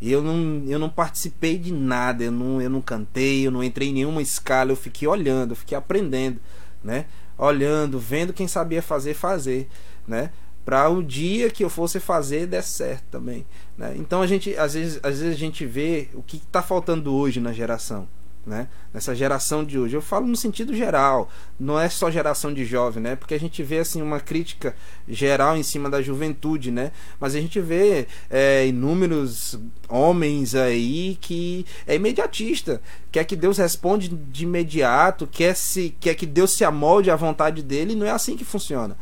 E 0.00 0.10
eu 0.10 0.22
não, 0.22 0.64
eu 0.66 0.78
não 0.78 0.88
participei 0.88 1.58
de 1.58 1.74
nada, 1.74 2.24
eu 2.24 2.32
não, 2.32 2.62
eu 2.62 2.70
não 2.70 2.80
cantei, 2.80 3.46
eu 3.46 3.50
não 3.50 3.62
entrei 3.62 3.90
em 3.90 3.92
nenhuma 3.92 4.22
escala, 4.22 4.72
eu 4.72 4.76
fiquei 4.76 5.06
olhando, 5.06 5.50
eu 5.50 5.56
fiquei 5.56 5.76
aprendendo, 5.76 6.40
né? 6.82 7.04
Olhando, 7.36 7.98
vendo 7.98 8.32
quem 8.32 8.48
sabia 8.48 8.80
fazer, 8.80 9.12
fazer, 9.12 9.68
né? 10.08 10.30
Para 10.64 10.88
o 10.88 11.02
dia 11.02 11.50
que 11.50 11.62
eu 11.62 11.68
fosse 11.68 12.00
fazer 12.00 12.46
der 12.46 12.62
certo 12.62 13.04
também, 13.10 13.46
né? 13.76 13.94
Então 13.98 14.22
a 14.22 14.26
gente, 14.26 14.56
às 14.56 14.74
vezes, 14.74 14.98
às 15.02 15.18
vezes 15.20 15.34
a 15.34 15.38
gente 15.38 15.66
vê 15.66 16.08
o 16.14 16.22
que 16.22 16.38
está 16.38 16.62
faltando 16.62 17.14
hoje 17.14 17.38
na 17.38 17.52
geração, 17.52 18.08
né? 18.46 18.68
Nessa 18.92 19.14
geração 19.14 19.64
de 19.64 19.78
hoje. 19.78 19.94
Eu 19.94 20.02
falo 20.02 20.26
no 20.26 20.36
sentido 20.36 20.74
geral, 20.74 21.28
não 21.58 21.78
é 21.78 21.88
só 21.88 22.10
geração 22.10 22.52
de 22.52 22.64
jovem, 22.64 23.02
né? 23.02 23.16
Porque 23.16 23.34
a 23.34 23.40
gente 23.40 23.62
vê 23.62 23.78
assim 23.78 24.00
uma 24.00 24.20
crítica 24.20 24.74
geral 25.08 25.56
em 25.56 25.62
cima 25.62 25.90
da 25.90 26.00
juventude, 26.00 26.70
né? 26.70 26.92
Mas 27.18 27.34
a 27.34 27.40
gente 27.40 27.60
vê 27.60 28.06
é, 28.30 28.66
inúmeros 28.66 29.58
homens 29.88 30.54
aí 30.54 31.18
que 31.20 31.66
é 31.86 31.94
imediatista, 31.94 32.80
quer 33.10 33.24
que 33.24 33.36
Deus 33.36 33.58
responde 33.58 34.08
de 34.08 34.44
imediato, 34.44 35.26
quer 35.26 35.54
se 35.54 35.94
quer 36.00 36.14
que 36.14 36.26
Deus 36.26 36.52
se 36.52 36.64
amolde 36.64 37.10
à 37.10 37.16
vontade 37.16 37.62
dele, 37.62 37.94
não 37.94 38.06
é 38.06 38.10
assim 38.10 38.36
que 38.36 38.44
funciona. 38.44 38.96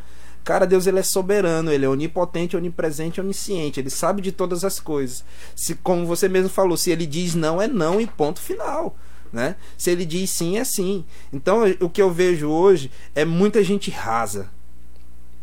Cara, 0.45 0.67
Deus 0.67 0.87
ele 0.87 0.99
é 0.99 1.03
soberano, 1.03 1.71
ele 1.71 1.85
é 1.85 1.89
onipotente, 1.89 2.57
onipresente, 2.57 3.21
onisciente, 3.21 3.79
ele 3.79 3.91
sabe 3.91 4.21
de 4.21 4.33
todas 4.33 4.65
as 4.65 4.81
coisas. 4.81 5.25
Se 5.55 5.75
como 5.77 6.07
você 6.07 6.29
mesmo 6.29 6.49
falou, 6.49 6.77
se 6.77 6.91
ele 6.91 7.07
diz 7.07 7.35
não 7.35 7.63
é 7.63 7.69
não 7.69 8.01
e 8.01 8.07
ponto 8.07 8.41
final. 8.41 8.97
Né? 9.33 9.57
Se 9.79 9.91
ele 9.91 10.05
diz 10.05 10.31
sim, 10.31 10.59
é 10.59 10.65
sim. 10.65 11.05
Então 11.33 11.63
o 11.81 11.89
que 11.89 12.03
eu 12.03 12.11
vejo 12.11 12.49
hoje 12.49 12.91
é 13.15 13.25
muita 13.25 13.63
gente 13.63 13.91
rasa. 13.91 14.51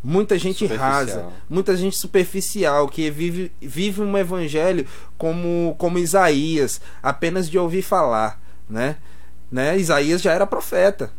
Muita 0.02 0.38
gente 0.38 0.64
rasa, 0.64 1.28
muita 1.48 1.76
gente 1.76 1.94
superficial 1.94 2.88
que 2.88 3.10
vive, 3.10 3.52
vive 3.60 4.00
um 4.00 4.16
evangelho 4.16 4.86
como, 5.18 5.74
como 5.76 5.98
Isaías, 5.98 6.80
apenas 7.02 7.50
de 7.50 7.58
ouvir 7.58 7.82
falar, 7.82 8.40
né? 8.68 8.96
né? 9.52 9.76
Isaías 9.78 10.22
já 10.22 10.32
era 10.32 10.46
profeta, 10.46 11.12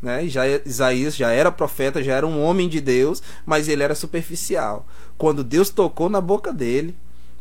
né? 0.00 0.26
Já, 0.26 0.46
Isaías 0.64 1.16
já 1.16 1.30
era 1.30 1.50
profeta, 1.50 2.02
já 2.02 2.14
era 2.14 2.26
um 2.26 2.42
homem 2.42 2.68
de 2.68 2.80
Deus, 2.80 3.22
mas 3.44 3.68
ele 3.68 3.82
era 3.82 3.94
superficial. 3.94 4.86
Quando 5.16 5.42
Deus 5.42 5.70
tocou 5.70 6.08
na 6.08 6.20
boca 6.20 6.52
dele, 6.52 6.94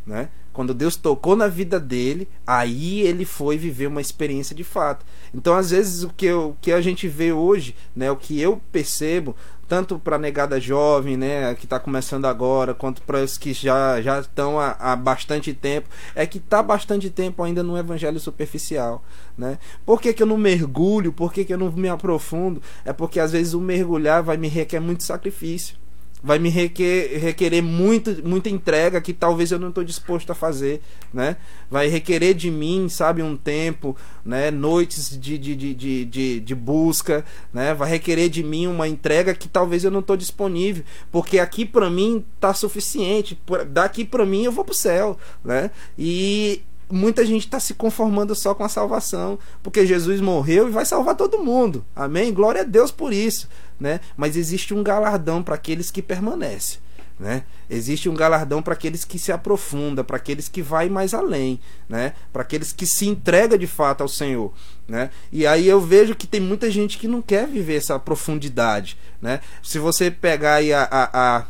né? 0.06 0.30
Quando 0.56 0.74
Deus 0.74 0.96
tocou 0.96 1.36
na 1.36 1.50
vida 1.50 1.78
dele, 1.78 2.30
aí 2.48 3.02
ele 3.02 3.26
foi 3.26 3.58
viver 3.58 3.88
uma 3.88 4.00
experiência 4.00 4.56
de 4.56 4.64
fato. 4.64 5.06
Então, 5.34 5.54
às 5.54 5.72
vezes, 5.72 6.04
o 6.04 6.10
que, 6.10 6.28
eu, 6.28 6.52
o 6.52 6.58
que 6.62 6.72
a 6.72 6.80
gente 6.80 7.10
vê 7.10 7.34
hoje, 7.34 7.76
né, 7.94 8.10
o 8.10 8.16
que 8.16 8.40
eu 8.40 8.62
percebo, 8.72 9.36
tanto 9.68 9.98
para 10.00 10.18
negada 10.18 10.60
jovem, 10.60 11.18
né, 11.18 11.54
que 11.56 11.66
está 11.66 11.80
começando 11.80 12.26
agora, 12.26 12.74
quanto 12.74 13.02
para 13.02 13.24
os 13.24 13.38
que 13.38 13.54
já, 13.54 14.02
já 14.02 14.20
estão 14.20 14.60
há, 14.60 14.76
há 14.80 14.96
bastante 14.96 15.54
tempo, 15.54 15.90
é 16.14 16.26
que 16.26 16.38
está 16.38 16.62
bastante 16.62 17.10
tempo 17.10 17.44
ainda 17.44 17.64
no 17.64 17.78
evangelho 17.78 18.20
superficial. 18.20 19.04
Né? 19.38 19.58
Por 19.86 20.02
que, 20.02 20.14
que 20.14 20.24
eu 20.24 20.28
não 20.28 20.38
mergulho? 20.38 21.12
Por 21.12 21.34
que, 21.34 21.46
que 21.46 21.54
eu 21.54 21.58
não 21.58 21.72
me 21.72 21.90
aprofundo? 21.90 22.62
É 22.84 22.94
porque 22.94 23.20
às 23.20 23.32
vezes 23.32 23.54
o 23.54 23.62
mergulhar 23.62 24.24
vai 24.24 24.38
me 24.38 24.48
requer 24.48 24.80
muito 24.80 25.04
sacrifício 25.04 25.85
vai 26.24 26.40
me 26.40 26.50
requer, 26.50 27.18
requerer 27.20 27.62
muito, 27.62 28.28
muita 28.28 28.50
entrega 28.50 29.00
que 29.00 29.14
talvez 29.14 29.52
eu 29.52 29.60
não 29.60 29.70
estou 29.70 29.84
disposto 29.84 30.32
a 30.32 30.36
fazer, 30.36 30.82
né? 31.14 31.38
Vai 31.70 31.88
requerer 31.88 32.34
de 32.34 32.50
mim, 32.50 32.90
sabe, 32.90 33.22
um 33.22 33.38
tempo, 33.38 33.96
né? 34.26 34.50
Noites 34.50 35.18
de, 35.20 35.38
de, 35.38 35.56
de, 35.56 36.06
de, 36.06 36.40
de 36.40 36.56
busca, 36.56 37.24
né? 37.54 37.74
Vai 37.74 37.90
requerer 37.90 38.30
de 38.30 38.44
mim 38.44 38.66
uma 38.68 38.88
entrega 38.88 39.36
que 39.36 39.48
talvez 39.48 39.84
eu 39.84 39.92
não 39.92 40.00
estou 40.00 40.18
disponível, 40.18 40.84
porque 41.12 41.38
aqui 41.38 41.66
para 41.66 41.90
mim 41.90 42.26
tá 42.40 42.54
suficiente, 42.54 43.40
daqui 43.70 44.04
para 44.04 44.26
mim 44.26 44.44
eu 44.44 44.52
vou 44.52 44.66
pro 44.66 44.74
céu, 44.74 45.18
né? 45.44 45.70
E 45.98 46.64
muita 46.90 47.26
gente 47.26 47.46
está 47.46 47.60
se 47.60 47.74
conformando 47.74 48.36
só 48.36 48.54
com 48.54 48.64
a 48.64 48.70
salvação, 48.70 49.40
porque 49.64 49.86
Jesus 49.86 50.22
morreu 50.22 50.68
e 50.68 50.72
vai 50.72 50.86
salvar 50.86 51.16
todo 51.16 51.44
mundo. 51.44 51.86
Amém? 51.96 52.34
Glória 52.34 52.62
a 52.62 52.66
Deus 52.66 52.92
por 52.92 53.14
isso, 53.14 53.48
né? 53.80 54.00
Mas 54.16 54.36
existe 54.36 54.74
um 54.74 54.84
galardão 54.84 55.44
para 55.44 55.56
aqueles 55.56 55.92
que 55.92 56.02
permanecem, 56.02 56.80
né? 57.20 57.44
Existe 57.70 58.10
um 58.10 58.14
galardão 58.14 58.62
para 58.62 58.74
aqueles 58.74 59.04
que 59.04 59.18
se 59.18 59.32
aprofunda, 59.32 60.04
para 60.04 60.18
aqueles 60.18 60.48
que 60.48 60.62
vai 60.62 60.90
mais 60.90 61.14
além, 61.14 61.60
né? 61.88 62.14
Para 62.32 62.42
aqueles 62.42 62.72
que 62.72 62.86
se 62.86 63.08
entrega 63.08 63.58
de 63.58 63.68
fato 63.68 64.02
ao 64.02 64.08
Senhor, 64.08 64.54
né? 64.88 65.10
E 65.32 65.48
aí 65.48 65.68
eu 65.68 65.82
vejo 65.82 66.16
que 66.16 66.28
tem 66.28 66.42
muita 66.42 66.70
gente 66.70 66.98
que 66.98 67.08
não 67.08 67.22
quer 67.22 67.48
viver 67.48 67.76
essa 67.76 67.98
profundidade, 67.98 68.98
né? 69.22 69.40
Se 69.64 69.80
você 69.80 70.12
pegar 70.12 70.56
aí 70.56 70.74
a, 70.74 70.84
a, 70.84 71.38
a 71.38 71.46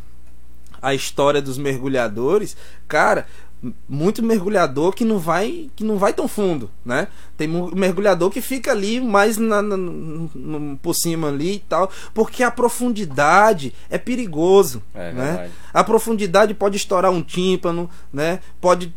a 0.86 0.94
história 0.94 1.42
dos 1.42 1.58
mergulhadores, 1.58 2.56
cara, 2.88 3.26
muito 3.88 4.22
mergulhador 4.24 4.94
que 4.94 5.04
não 5.04 5.18
vai 5.18 5.70
que 5.76 5.84
não 5.84 5.98
vai 5.98 6.14
tão 6.14 6.28
fundo, 6.28 6.70
né? 6.84 7.08
Tem 7.38 7.48
mergulhador 7.48 8.30
que 8.30 8.42
fica 8.42 8.72
ali 8.72 9.02
mais 9.02 9.38
na, 9.38 9.62
na, 9.62 9.78
por 10.82 10.94
cima 10.94 11.30
ali 11.30 11.56
e 11.56 11.60
tal, 11.60 11.90
porque 12.14 12.44
a 12.44 12.52
profundidade 12.52 13.74
é 13.90 13.98
perigoso, 13.98 14.84
é, 14.94 15.12
né? 15.12 15.26
Verdade. 15.26 15.54
A 15.74 15.84
profundidade 15.84 16.54
pode 16.54 16.78
estourar 16.78 17.12
um 17.12 17.22
tímpano, 17.22 17.90
né? 18.14 18.40
Pode 18.62 18.94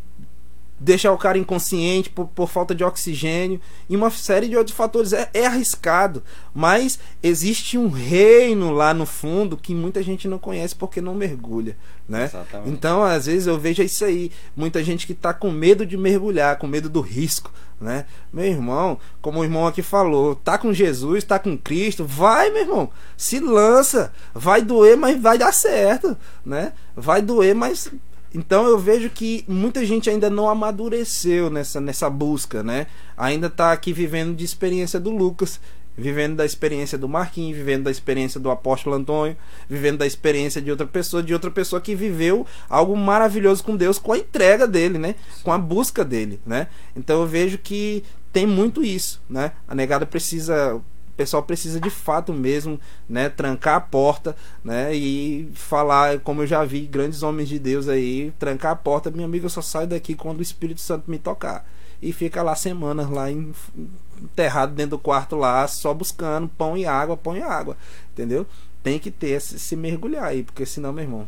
deixar 0.79 1.11
o 1.11 1.17
cara 1.17 1.37
inconsciente 1.37 2.09
por, 2.09 2.27
por, 2.27 2.47
falta 2.47 2.73
de 2.73 2.83
oxigênio 2.83 3.59
e 3.89 3.95
uma 3.95 4.09
série 4.09 4.47
de 4.47 4.55
outros 4.55 4.75
fatores. 4.75 5.11
É, 5.11 5.29
é, 5.33 5.45
arriscado, 5.45 6.23
mas 6.53 6.99
existe 7.21 7.77
um 7.77 7.89
reino 7.89 8.71
lá 8.71 8.93
no 8.93 9.05
fundo 9.05 9.57
que 9.57 9.75
muita 9.75 10.01
gente 10.01 10.27
não 10.27 10.39
conhece 10.39 10.75
porque 10.75 11.01
não 11.01 11.13
mergulha, 11.13 11.75
né? 12.07 12.25
Exatamente. 12.25 12.69
Então, 12.69 13.03
às 13.03 13.25
vezes 13.25 13.47
eu 13.47 13.59
vejo 13.59 13.83
isso 13.83 14.05
aí, 14.05 14.31
muita 14.55 14.83
gente 14.83 15.05
que 15.05 15.13
está 15.13 15.33
com 15.33 15.51
medo 15.51 15.85
de 15.85 15.97
mergulhar, 15.97 16.57
com 16.57 16.67
medo 16.67 16.89
do 16.89 17.01
risco, 17.01 17.51
né? 17.79 18.05
Meu 18.31 18.45
irmão, 18.45 18.97
como 19.21 19.39
o 19.39 19.43
irmão 19.43 19.67
aqui 19.67 19.81
falou, 19.81 20.35
tá 20.35 20.57
com 20.57 20.73
Jesus, 20.73 21.23
tá 21.23 21.39
com 21.39 21.57
Cristo, 21.57 22.05
vai, 22.05 22.49
meu 22.51 22.61
irmão, 22.61 22.89
se 23.17 23.39
lança, 23.39 24.13
vai 24.33 24.61
doer, 24.61 24.97
mas 24.97 25.19
vai 25.21 25.37
dar 25.37 25.53
certo, 25.53 26.15
né? 26.45 26.73
Vai 26.95 27.21
doer, 27.21 27.55
mas 27.55 27.91
então 28.33 28.67
eu 28.67 28.77
vejo 28.77 29.09
que 29.09 29.43
muita 29.47 29.85
gente 29.85 30.09
ainda 30.09 30.29
não 30.29 30.47
amadureceu 30.49 31.49
nessa, 31.49 31.81
nessa 31.81 32.09
busca, 32.09 32.61
né? 32.61 32.87
Ainda 33.17 33.47
está 33.47 33.71
aqui 33.71 33.91
vivendo 33.91 34.35
de 34.35 34.45
experiência 34.45 34.99
do 34.99 35.09
Lucas, 35.09 35.59
vivendo 35.97 36.35
da 36.35 36.45
experiência 36.45 36.97
do 36.97 37.09
Marquinhos, 37.09 37.57
vivendo 37.57 37.83
da 37.83 37.91
experiência 37.91 38.39
do 38.39 38.49
apóstolo 38.49 38.95
Antônio, 38.95 39.35
vivendo 39.67 39.97
da 39.97 40.07
experiência 40.07 40.61
de 40.61 40.71
outra 40.71 40.87
pessoa, 40.87 41.21
de 41.21 41.33
outra 41.33 41.51
pessoa 41.51 41.81
que 41.81 41.95
viveu 41.95 42.45
algo 42.69 42.95
maravilhoso 42.95 43.63
com 43.63 43.75
Deus, 43.75 43.99
com 43.99 44.13
a 44.13 44.17
entrega 44.17 44.67
dele, 44.67 44.97
né? 44.97 45.15
Com 45.43 45.51
a 45.51 45.57
busca 45.57 46.05
dele, 46.05 46.39
né? 46.45 46.67
Então 46.95 47.21
eu 47.21 47.27
vejo 47.27 47.57
que 47.57 48.03
tem 48.31 48.45
muito 48.45 48.83
isso, 48.83 49.21
né? 49.29 49.51
A 49.67 49.73
negada 49.73 50.05
precisa 50.05 50.79
pessoal 51.19 51.43
precisa 51.43 51.81
de 51.81 51.89
fato 51.89 52.31
mesmo, 52.31 52.79
né, 53.07 53.27
trancar 53.27 53.75
a 53.75 53.81
porta, 53.81 54.33
né, 54.63 54.95
e 54.95 55.51
falar, 55.53 56.19
como 56.19 56.43
eu 56.43 56.47
já 56.47 56.63
vi 56.63 56.87
grandes 56.87 57.23
homens 57.23 57.49
de 57.49 57.59
Deus 57.59 57.89
aí, 57.89 58.33
trancar 58.39 58.71
a 58.71 58.75
porta, 58.75 59.11
meu 59.11 59.25
amigo, 59.25 59.45
eu 59.45 59.49
só 59.49 59.61
saio 59.61 59.85
daqui 59.85 60.15
quando 60.15 60.39
o 60.39 60.41
Espírito 60.41 60.79
Santo 60.79 61.11
me 61.11 61.19
tocar. 61.19 61.69
E 62.01 62.13
fica 62.13 62.41
lá 62.41 62.55
semanas 62.55 63.09
lá 63.09 63.29
enterrado 63.29 64.73
dentro 64.73 64.91
do 64.91 64.99
quarto 64.99 65.35
lá, 65.35 65.67
só 65.67 65.93
buscando 65.93 66.47
pão 66.47 66.77
e 66.77 66.85
água, 66.85 67.17
pão 67.17 67.35
e 67.35 67.41
água, 67.41 67.75
entendeu? 68.13 68.47
Tem 68.81 68.97
que 68.97 69.11
ter 69.11 69.31
esse, 69.31 69.59
se 69.59 69.75
mergulhar 69.75 70.23
aí, 70.23 70.43
porque 70.43 70.65
senão, 70.65 70.93
meu 70.93 71.03
irmão, 71.03 71.27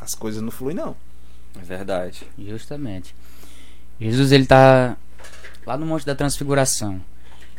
as 0.00 0.16
coisas 0.16 0.42
não 0.42 0.50
fluem 0.50 0.74
não. 0.74 0.96
É 1.56 1.62
verdade. 1.62 2.26
Justamente. 2.36 3.14
Jesus 4.00 4.32
ele 4.32 4.44
tá 4.46 4.96
lá 5.64 5.76
no 5.76 5.86
Monte 5.86 6.04
da 6.04 6.16
Transfiguração. 6.16 7.00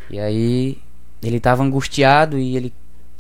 E 0.09 0.19
aí 0.19 0.83
ele 1.21 1.37
estava 1.37 1.63
angustiado 1.63 2.37
e 2.37 2.55
ele 2.55 2.73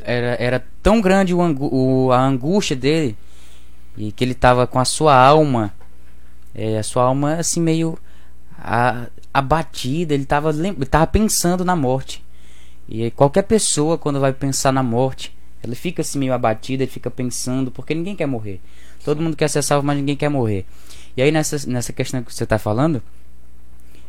era, 0.03 0.35
era 0.39 0.65
tão 0.81 1.01
grande 1.01 1.33
o, 1.33 1.39
o, 1.39 2.11
a 2.11 2.19
angústia 2.21 2.75
dele 2.75 3.17
e 3.97 4.11
que 4.11 4.23
ele 4.23 4.33
estava 4.33 4.67
com 4.67 4.79
a 4.79 4.85
sua 4.85 5.15
alma, 5.15 5.73
é, 6.53 6.77
a 6.77 6.83
sua 6.83 7.03
alma 7.03 7.35
assim 7.35 7.61
meio 7.61 7.97
a, 8.57 9.07
abatida, 9.33 10.13
ele 10.13 10.23
estava 10.23 10.51
ele 10.51 10.85
tava 10.85 11.07
pensando 11.07 11.65
na 11.65 11.75
morte. 11.75 12.23
E 12.87 13.09
qualquer 13.11 13.43
pessoa 13.43 13.97
quando 13.97 14.19
vai 14.19 14.31
pensar 14.31 14.71
na 14.71 14.83
morte, 14.83 15.35
ela 15.63 15.75
fica 15.75 16.01
assim 16.01 16.19
meio 16.19 16.33
abatida, 16.33 16.83
ele 16.83 16.91
fica 16.91 17.09
pensando, 17.09 17.71
porque 17.71 17.95
ninguém 17.95 18.15
quer 18.15 18.27
morrer. 18.27 18.61
Todo 19.03 19.21
mundo 19.21 19.35
quer 19.35 19.49
ser 19.49 19.61
salvo, 19.61 19.85
mas 19.85 19.97
ninguém 19.97 20.15
quer 20.15 20.29
morrer. 20.29 20.65
E 21.17 21.21
aí 21.21 21.31
nessa, 21.31 21.67
nessa 21.67 21.91
questão 21.91 22.21
que 22.21 22.33
você 22.33 22.43
está 22.43 22.59
falando, 22.59 23.01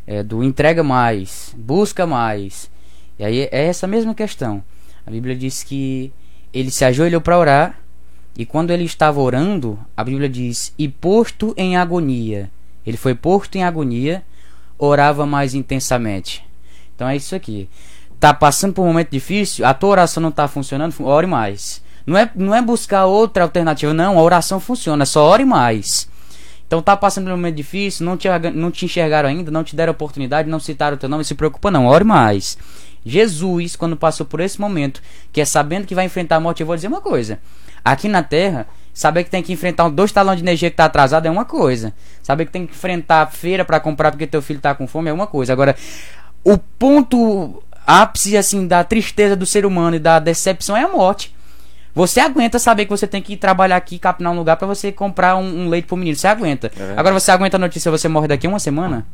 é, 0.06 0.22
do 0.22 0.42
entrega 0.42 0.82
mais, 0.82 1.54
busca 1.56 2.06
mais, 2.06 2.70
e 3.18 3.24
aí 3.24 3.48
é 3.50 3.66
essa 3.66 3.86
mesma 3.86 4.14
questão. 4.14 4.62
A 5.06 5.10
Bíblia 5.10 5.34
diz 5.34 5.62
que 5.62 6.12
ele 6.52 6.70
se 6.70 6.84
ajoelhou 6.84 7.20
para 7.20 7.38
orar 7.38 7.78
e 8.36 8.44
quando 8.44 8.70
ele 8.70 8.84
estava 8.84 9.20
orando, 9.20 9.78
a 9.96 10.04
Bíblia 10.04 10.28
diz: 10.28 10.72
"E 10.78 10.88
posto 10.88 11.54
em 11.56 11.76
agonia". 11.76 12.50
Ele 12.86 12.96
foi 12.96 13.14
posto 13.14 13.56
em 13.56 13.64
agonia, 13.64 14.22
orava 14.78 15.26
mais 15.26 15.54
intensamente. 15.54 16.44
Então 16.94 17.08
é 17.08 17.16
isso 17.16 17.34
aqui. 17.34 17.68
Tá 18.20 18.32
passando 18.32 18.72
por 18.72 18.82
um 18.82 18.86
momento 18.86 19.10
difícil, 19.10 19.66
a 19.66 19.74
tua 19.74 19.90
oração 19.90 20.20
não 20.20 20.30
está 20.30 20.46
funcionando, 20.48 20.94
ore 21.04 21.26
mais. 21.26 21.82
Não 22.06 22.16
é, 22.16 22.30
não 22.34 22.54
é 22.54 22.62
buscar 22.62 23.04
outra 23.06 23.42
alternativa, 23.42 23.92
não. 23.92 24.18
A 24.18 24.22
oração 24.22 24.60
funciona, 24.60 25.04
só 25.04 25.24
ore 25.24 25.44
mais. 25.44 26.08
Então 26.66 26.80
tá 26.80 26.96
passando 26.96 27.24
por 27.24 27.32
um 27.32 27.36
momento 27.36 27.56
difícil, 27.56 28.06
não 28.06 28.16
te, 28.16 28.28
não 28.54 28.70
te 28.70 28.84
enxergaram 28.84 29.28
ainda, 29.28 29.50
não 29.50 29.62
te 29.62 29.76
deram 29.76 29.92
oportunidade, 29.92 30.48
não 30.48 30.58
citaram 30.58 30.96
o 30.96 30.98
teu 30.98 31.08
nome, 31.08 31.24
se 31.24 31.34
preocupa 31.34 31.70
não, 31.70 31.86
ore 31.86 32.04
mais. 32.04 32.56
Jesus, 33.06 33.76
quando 33.76 33.96
passou 33.96 34.26
por 34.26 34.40
esse 34.40 34.60
momento, 34.60 35.00
que 35.32 35.40
é 35.40 35.44
sabendo 35.44 35.86
que 35.86 35.94
vai 35.94 36.04
enfrentar 36.04 36.36
a 36.36 36.40
morte, 36.40 36.60
eu 36.60 36.66
vou 36.66 36.74
dizer 36.74 36.88
uma 36.88 37.00
coisa. 37.00 37.38
Aqui 37.84 38.08
na 38.08 38.20
Terra, 38.20 38.66
saber 38.92 39.22
que 39.22 39.30
tem 39.30 39.44
que 39.44 39.52
enfrentar 39.52 39.88
dois 39.90 40.10
talões 40.10 40.38
de 40.38 40.42
energia 40.42 40.68
que 40.68 40.76
tá 40.76 40.86
atrasado 40.86 41.24
é 41.26 41.30
uma 41.30 41.44
coisa. 41.44 41.94
Saber 42.20 42.46
que 42.46 42.50
tem 42.50 42.66
que 42.66 42.74
enfrentar 42.74 43.22
a 43.22 43.26
feira 43.28 43.64
para 43.64 43.78
comprar 43.78 44.10
porque 44.10 44.26
teu 44.26 44.42
filho 44.42 44.58
tá 44.58 44.74
com 44.74 44.88
fome 44.88 45.08
é 45.08 45.12
uma 45.12 45.28
coisa. 45.28 45.52
Agora, 45.52 45.76
o 46.42 46.58
ponto 46.58 47.62
ápice 47.86 48.36
assim 48.36 48.66
da 48.66 48.82
tristeza 48.82 49.36
do 49.36 49.46
ser 49.46 49.64
humano 49.64 49.94
e 49.94 50.00
da 50.00 50.18
decepção 50.18 50.76
é 50.76 50.82
a 50.82 50.88
morte. 50.88 51.32
Você 51.94 52.18
aguenta 52.18 52.58
saber 52.58 52.86
que 52.86 52.90
você 52.90 53.06
tem 53.06 53.22
que 53.22 53.36
trabalhar 53.36 53.76
aqui, 53.76 54.00
capinar 54.00 54.32
um 54.32 54.36
lugar 54.36 54.56
para 54.56 54.66
você 54.66 54.90
comprar 54.90 55.36
um, 55.36 55.62
um, 55.62 55.68
leite 55.68 55.86
pro 55.86 55.96
menino. 55.96 56.16
Você 56.16 56.26
aguenta. 56.26 56.72
É 56.76 56.94
Agora 56.96 57.18
você 57.18 57.30
aguenta 57.30 57.56
a 57.56 57.60
notícia 57.60 57.88
você 57.90 58.08
morre 58.08 58.26
daqui 58.26 58.48
uma 58.48 58.58
semana? 58.58 59.06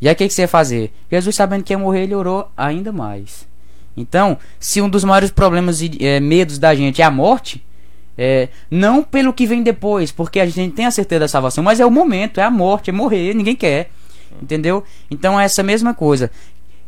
E 0.00 0.08
aí 0.08 0.14
o 0.14 0.16
que, 0.16 0.28
que 0.28 0.34
você 0.34 0.42
ia 0.42 0.48
fazer? 0.48 0.92
Jesus 1.10 1.34
sabendo 1.34 1.64
que 1.64 1.72
ia 1.72 1.78
morrer, 1.78 2.04
ele 2.04 2.14
orou 2.14 2.50
ainda 2.56 2.92
mais. 2.92 3.46
Então, 3.96 4.38
se 4.60 4.80
um 4.80 4.88
dos 4.88 5.02
maiores 5.02 5.30
problemas 5.30 5.82
e 5.82 5.90
é, 6.00 6.20
medos 6.20 6.58
da 6.58 6.74
gente 6.74 7.02
é 7.02 7.04
a 7.04 7.10
morte, 7.10 7.64
é, 8.16 8.48
não 8.70 9.02
pelo 9.02 9.32
que 9.32 9.46
vem 9.46 9.62
depois, 9.62 10.12
porque 10.12 10.38
a 10.38 10.46
gente 10.46 10.74
tem 10.74 10.86
a 10.86 10.90
certeza 10.90 11.20
da 11.20 11.28
salvação, 11.28 11.64
mas 11.64 11.80
é 11.80 11.86
o 11.86 11.90
momento, 11.90 12.40
é 12.40 12.44
a 12.44 12.50
morte, 12.50 12.90
é 12.90 12.92
morrer, 12.92 13.34
ninguém 13.34 13.56
quer. 13.56 13.90
Entendeu? 14.40 14.84
Então 15.10 15.38
é 15.40 15.44
essa 15.44 15.62
mesma 15.62 15.94
coisa. 15.94 16.30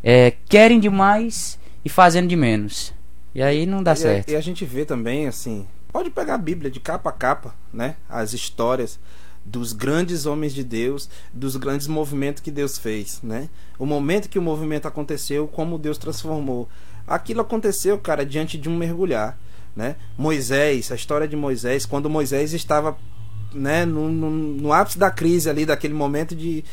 É, 0.04 0.34
querem 0.48 0.78
demais 0.78 1.58
e 1.84 1.88
fazendo 1.88 2.28
de 2.28 2.36
menos. 2.36 2.92
E 3.34 3.42
aí 3.42 3.66
não 3.66 3.82
dá 3.82 3.92
e, 3.92 3.96
certo. 3.96 4.30
E 4.30 4.36
a 4.36 4.40
gente 4.40 4.64
vê 4.64 4.84
também, 4.84 5.26
assim, 5.26 5.66
pode 5.92 6.10
pegar 6.10 6.34
a 6.34 6.38
Bíblia 6.38 6.70
de 6.70 6.80
capa 6.80 7.10
a 7.10 7.12
capa, 7.12 7.54
né? 7.72 7.96
As 8.08 8.32
histórias 8.32 8.98
dos 9.44 9.72
grandes 9.72 10.26
homens 10.26 10.52
de 10.52 10.62
Deus, 10.62 11.08
dos 11.32 11.56
grandes 11.56 11.86
movimentos 11.86 12.42
que 12.42 12.50
Deus 12.50 12.78
fez, 12.78 13.20
né? 13.22 13.48
O 13.78 13.86
momento 13.86 14.28
que 14.28 14.38
o 14.38 14.42
movimento 14.42 14.86
aconteceu, 14.86 15.48
como 15.48 15.78
Deus 15.78 15.98
transformou. 15.98 16.68
Aquilo 17.06 17.40
aconteceu, 17.40 17.98
cara, 17.98 18.24
diante 18.24 18.58
de 18.58 18.68
um 18.68 18.76
mergulhar, 18.76 19.38
né? 19.74 19.96
Moisés, 20.16 20.92
a 20.92 20.94
história 20.94 21.26
de 21.26 21.36
Moisés, 21.36 21.86
quando 21.86 22.10
Moisés 22.10 22.52
estava 22.52 22.96
né, 23.52 23.84
no, 23.84 24.08
no, 24.08 24.30
no 24.30 24.72
ápice 24.72 24.98
da 24.98 25.10
crise 25.10 25.50
ali, 25.50 25.66
daquele 25.66 25.94
momento 25.94 26.34
de, 26.36 26.64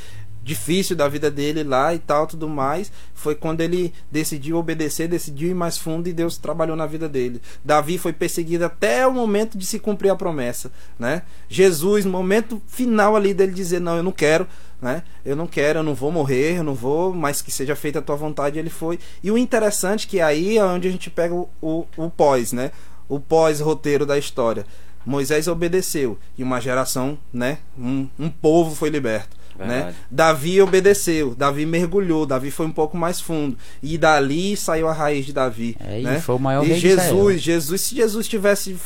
difícil 0.47 0.95
da 0.95 1.09
vida 1.09 1.29
dele 1.29 1.61
lá 1.61 1.93
e 1.93 1.99
tal, 1.99 2.25
tudo 2.25 2.47
mais, 2.47 2.89
foi 3.13 3.35
quando 3.35 3.59
ele 3.59 3.93
decidiu 4.09 4.55
obedecer, 4.55 5.09
decidiu 5.09 5.49
ir 5.49 5.53
mais 5.53 5.77
fundo 5.77 6.07
e 6.07 6.13
Deus 6.13 6.37
trabalhou 6.37 6.77
na 6.77 6.85
vida 6.85 7.09
dele. 7.09 7.41
Davi 7.65 7.97
foi 7.97 8.13
perseguido 8.13 8.63
até 8.63 9.05
o 9.05 9.11
momento 9.11 9.57
de 9.57 9.65
se 9.65 9.77
cumprir 9.77 10.09
a 10.09 10.15
promessa, 10.15 10.71
né? 10.97 11.23
Jesus, 11.49 12.05
no 12.05 12.11
momento 12.11 12.61
final 12.65 13.13
ali 13.17 13.33
dele 13.33 13.51
dizer 13.51 13.81
não, 13.81 13.97
eu 13.97 14.03
não 14.03 14.13
quero, 14.13 14.47
né? 14.81 15.03
Eu 15.25 15.35
não 15.35 15.47
quero, 15.47 15.79
eu 15.79 15.83
não 15.83 15.93
vou 15.93 16.13
morrer, 16.13 16.57
eu 16.57 16.63
não 16.63 16.73
vou, 16.73 17.13
mas 17.13 17.41
que 17.41 17.51
seja 17.51 17.75
feita 17.75 17.99
a 17.99 18.01
tua 18.01 18.15
vontade, 18.15 18.57
ele 18.57 18.69
foi. 18.69 18.97
E 19.21 19.29
o 19.29 19.37
interessante 19.37 20.07
é 20.07 20.09
que 20.09 20.21
aí 20.21 20.57
é 20.57 20.63
onde 20.63 20.87
a 20.87 20.91
gente 20.91 21.09
pega 21.09 21.35
o, 21.35 21.49
o, 21.61 21.85
o 21.97 22.09
pós, 22.09 22.53
né? 22.53 22.71
O 23.09 23.19
pós-roteiro 23.19 24.05
da 24.05 24.17
história. 24.17 24.65
Moisés 25.05 25.47
obedeceu 25.47 26.17
e 26.37 26.43
uma 26.43 26.59
geração, 26.61 27.17
né? 27.33 27.59
Um, 27.77 28.07
um 28.17 28.29
povo 28.29 28.73
foi 28.73 28.89
liberto. 28.89 29.36
Né? 29.65 29.93
Davi 30.09 30.61
obedeceu, 30.61 31.33
Davi 31.33 31.65
mergulhou, 31.65 32.25
Davi 32.25 32.51
foi 32.51 32.65
um 32.65 32.71
pouco 32.71 32.95
mais 32.95 33.19
fundo. 33.19 33.57
E 33.81 33.97
dali 33.97 34.55
saiu 34.55 34.87
a 34.87 34.93
raiz 34.93 35.25
de 35.25 35.33
Davi. 35.33 35.75
É, 35.79 35.99
né? 36.01 36.17
E 36.17 36.21
foi 36.21 36.35
o 36.35 36.39
maior 36.39 36.65
e 36.65 36.77
Jesus, 36.77 37.41
Jesus, 37.41 37.81
se 37.81 37.95
Jesus 37.95 38.27
tivesse. 38.27 38.77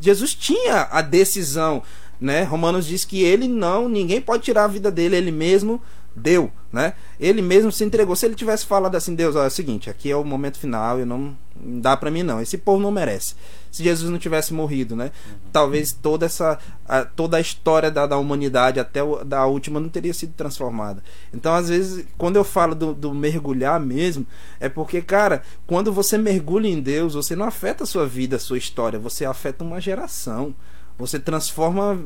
Jesus 0.00 0.34
tinha 0.34 0.88
a 0.90 1.00
decisão. 1.00 1.82
Né? 2.20 2.42
Romanos 2.44 2.86
diz 2.86 3.04
que 3.04 3.22
ele 3.22 3.46
não, 3.46 3.88
ninguém 3.88 4.22
pode 4.22 4.42
tirar 4.42 4.64
a 4.64 4.68
vida 4.68 4.90
dele, 4.90 5.16
ele 5.16 5.30
mesmo 5.30 5.82
deu, 6.16 6.50
né? 6.72 6.94
Ele 7.20 7.42
mesmo 7.42 7.70
se 7.70 7.84
entregou. 7.84 8.16
Se 8.16 8.26
ele 8.26 8.34
tivesse 8.34 8.64
falado 8.64 8.94
assim, 8.96 9.14
Deus, 9.14 9.36
é 9.36 9.46
o 9.46 9.50
seguinte, 9.50 9.90
aqui 9.90 10.10
é 10.10 10.16
o 10.16 10.24
momento 10.24 10.58
final, 10.58 10.98
eu 10.98 11.06
não, 11.06 11.36
não 11.54 11.80
dá 11.80 11.96
para 11.96 12.10
mim 12.10 12.22
não. 12.22 12.40
Esse 12.40 12.56
povo 12.56 12.82
não 12.82 12.90
merece 12.90 13.34
se 13.76 13.84
Jesus 13.84 14.10
não 14.10 14.18
tivesse 14.18 14.54
morrido, 14.54 14.96
né? 14.96 15.12
Uhum. 15.26 15.36
Talvez 15.52 15.92
toda 15.92 16.24
essa 16.24 16.58
a, 16.88 17.04
toda 17.04 17.36
a 17.36 17.40
história 17.40 17.90
da, 17.90 18.06
da 18.06 18.16
humanidade 18.16 18.80
até 18.80 19.02
o, 19.02 19.22
da 19.22 19.44
última 19.44 19.78
não 19.78 19.90
teria 19.90 20.14
sido 20.14 20.32
transformada. 20.32 21.02
Então, 21.34 21.54
às 21.54 21.68
vezes, 21.68 22.06
quando 22.16 22.36
eu 22.36 22.44
falo 22.44 22.74
do, 22.74 22.94
do, 22.94 23.12
mergulhar 23.12 23.78
mesmo, 23.78 24.26
é 24.58 24.70
porque, 24.70 25.02
cara, 25.02 25.42
quando 25.66 25.92
você 25.92 26.16
mergulha 26.16 26.66
em 26.66 26.80
Deus, 26.80 27.12
você 27.12 27.36
não 27.36 27.44
afeta 27.44 27.84
a 27.84 27.86
sua 27.86 28.06
vida, 28.06 28.36
a 28.36 28.38
sua 28.40 28.56
história, 28.56 28.98
você 28.98 29.26
afeta 29.26 29.62
uma 29.62 29.78
geração. 29.78 30.54
Você 30.98 31.18
transforma 31.18 31.98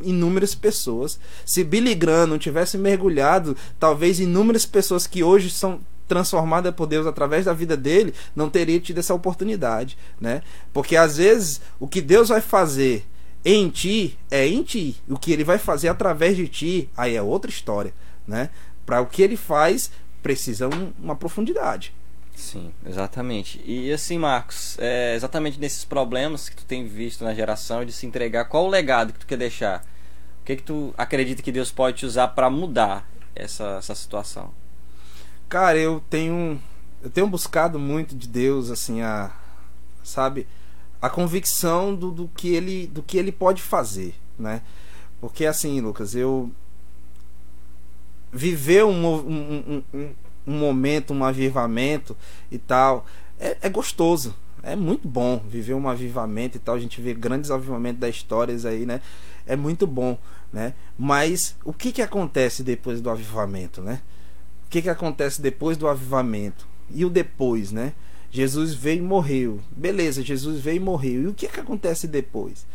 inúmeras 0.00 0.54
pessoas. 0.54 1.18
Se 1.44 1.62
Billy 1.62 1.94
Graham 1.94 2.28
não 2.28 2.38
tivesse 2.38 2.78
mergulhado, 2.78 3.56
talvez 3.78 4.20
inúmeras 4.20 4.64
pessoas 4.64 5.06
que 5.06 5.22
hoje 5.22 5.50
são 5.50 5.80
transformada 6.06 6.72
por 6.72 6.86
Deus 6.86 7.06
através 7.06 7.44
da 7.44 7.52
vida 7.52 7.76
dele, 7.76 8.14
não 8.34 8.48
teria 8.48 8.80
tido 8.80 8.98
essa 8.98 9.12
oportunidade, 9.12 9.98
né? 10.18 10.42
Porque 10.72 10.96
às 10.96 11.18
vezes 11.18 11.60
o 11.78 11.86
que 11.86 12.00
Deus 12.00 12.30
vai 12.30 12.40
fazer 12.40 13.04
em 13.44 13.68
ti 13.68 14.18
é 14.30 14.46
em 14.46 14.62
ti, 14.62 14.96
o 15.06 15.18
que 15.18 15.32
ele 15.32 15.44
vai 15.44 15.58
fazer 15.58 15.88
através 15.88 16.36
de 16.36 16.48
ti, 16.48 16.88
aí 16.96 17.14
é 17.14 17.22
outra 17.22 17.50
história, 17.50 17.92
né? 18.26 18.48
Para 18.86 19.02
o 19.02 19.06
que 19.06 19.22
ele 19.22 19.36
faz 19.36 19.90
precisa 20.22 20.66
um, 20.66 20.92
uma 20.98 21.14
profundidade. 21.14 21.92
Sim, 22.38 22.72
exatamente. 22.86 23.60
E 23.66 23.92
assim, 23.92 24.16
Marcos, 24.16 24.78
é 24.78 25.16
exatamente 25.16 25.58
nesses 25.58 25.84
problemas 25.84 26.48
que 26.48 26.54
tu 26.54 26.64
tem 26.64 26.86
visto 26.86 27.24
na 27.24 27.34
geração 27.34 27.84
de 27.84 27.92
se 27.92 28.06
entregar, 28.06 28.44
qual 28.44 28.64
o 28.64 28.68
legado 28.68 29.12
que 29.12 29.18
tu 29.18 29.26
quer 29.26 29.36
deixar? 29.36 29.84
O 30.40 30.44
que 30.44 30.54
que 30.54 30.62
tu 30.62 30.94
acredita 30.96 31.42
que 31.42 31.50
Deus 31.50 31.72
pode 31.72 31.98
te 31.98 32.06
usar 32.06 32.28
para 32.28 32.48
mudar 32.48 33.10
essa, 33.34 33.78
essa 33.78 33.92
situação? 33.92 34.52
Cara, 35.48 35.78
eu 35.78 36.00
tenho 36.08 36.62
eu 37.02 37.10
tenho 37.10 37.26
buscado 37.26 37.76
muito 37.76 38.14
de 38.14 38.28
Deus 38.28 38.70
assim 38.70 39.02
a 39.02 39.32
sabe, 40.04 40.46
a 41.02 41.10
convicção 41.10 41.94
do, 41.94 42.12
do 42.12 42.28
que 42.28 42.54
ele 42.54 42.86
do 42.86 43.02
que 43.02 43.18
ele 43.18 43.32
pode 43.32 43.60
fazer, 43.60 44.14
né? 44.38 44.62
Porque 45.20 45.44
assim, 45.44 45.80
Lucas, 45.80 46.14
eu 46.14 46.52
viver 48.32 48.84
um, 48.84 49.06
um, 49.06 49.82
um, 49.92 49.98
um 49.98 50.14
momento, 50.50 51.12
um 51.12 51.24
avivamento 51.24 52.16
e 52.50 52.58
tal, 52.58 53.06
é, 53.38 53.56
é, 53.62 53.68
gostoso. 53.68 54.34
É 54.62 54.74
muito 54.74 55.06
bom 55.06 55.38
viver 55.48 55.74
um 55.74 55.88
avivamento 55.88 56.56
e 56.56 56.60
tal. 56.60 56.74
A 56.74 56.80
gente 56.80 57.00
vê 57.00 57.14
grandes 57.14 57.50
avivamentos 57.50 58.00
das 58.00 58.16
histórias 58.16 58.66
aí, 58.66 58.84
né? 58.84 59.00
É 59.46 59.56
muito 59.56 59.86
bom, 59.86 60.18
né? 60.52 60.74
Mas 60.98 61.54
o 61.64 61.72
que 61.72 61.92
que 61.92 62.02
acontece 62.02 62.62
depois 62.62 63.00
do 63.00 63.08
avivamento, 63.08 63.80
né? 63.80 64.00
o 64.68 64.70
que, 64.70 64.82
que 64.82 64.90
acontece 64.90 65.40
depois 65.40 65.78
do 65.78 65.88
avivamento? 65.88 66.68
E 66.90 67.02
o 67.02 67.08
depois, 67.08 67.72
né? 67.72 67.94
Jesus 68.30 68.74
veio 68.74 68.98
e 68.98 69.02
morreu. 69.02 69.60
Beleza, 69.74 70.22
Jesus 70.22 70.60
veio 70.60 70.76
e 70.76 70.80
morreu. 70.80 71.22
E 71.22 71.26
o 71.28 71.32
que, 71.32 71.48
que 71.48 71.58
acontece 71.58 72.06
depois? 72.06 72.66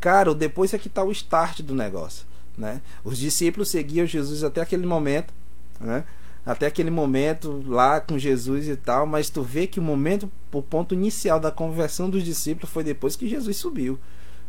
Cara, 0.00 0.32
o 0.32 0.34
depois 0.34 0.74
é 0.74 0.78
que 0.78 0.88
está 0.88 1.04
o 1.04 1.12
start 1.12 1.60
do 1.60 1.76
negócio. 1.76 2.26
Né? 2.56 2.82
Os 3.04 3.18
discípulos 3.18 3.68
seguiam 3.68 4.04
Jesus 4.04 4.42
até 4.42 4.60
aquele 4.60 4.84
momento, 4.84 5.32
né? 5.80 6.02
Até 6.48 6.66
aquele 6.66 6.90
momento 6.90 7.62
lá 7.66 8.00
com 8.00 8.18
Jesus 8.18 8.68
e 8.68 8.74
tal, 8.74 9.06
mas 9.06 9.28
tu 9.28 9.42
vê 9.42 9.66
que 9.66 9.78
o 9.78 9.82
momento, 9.82 10.32
o 10.50 10.62
ponto 10.62 10.94
inicial 10.94 11.38
da 11.38 11.50
conversão 11.50 12.08
dos 12.08 12.24
discípulos 12.24 12.70
foi 12.70 12.82
depois 12.82 13.14
que 13.14 13.28
Jesus 13.28 13.58
subiu. 13.58 13.98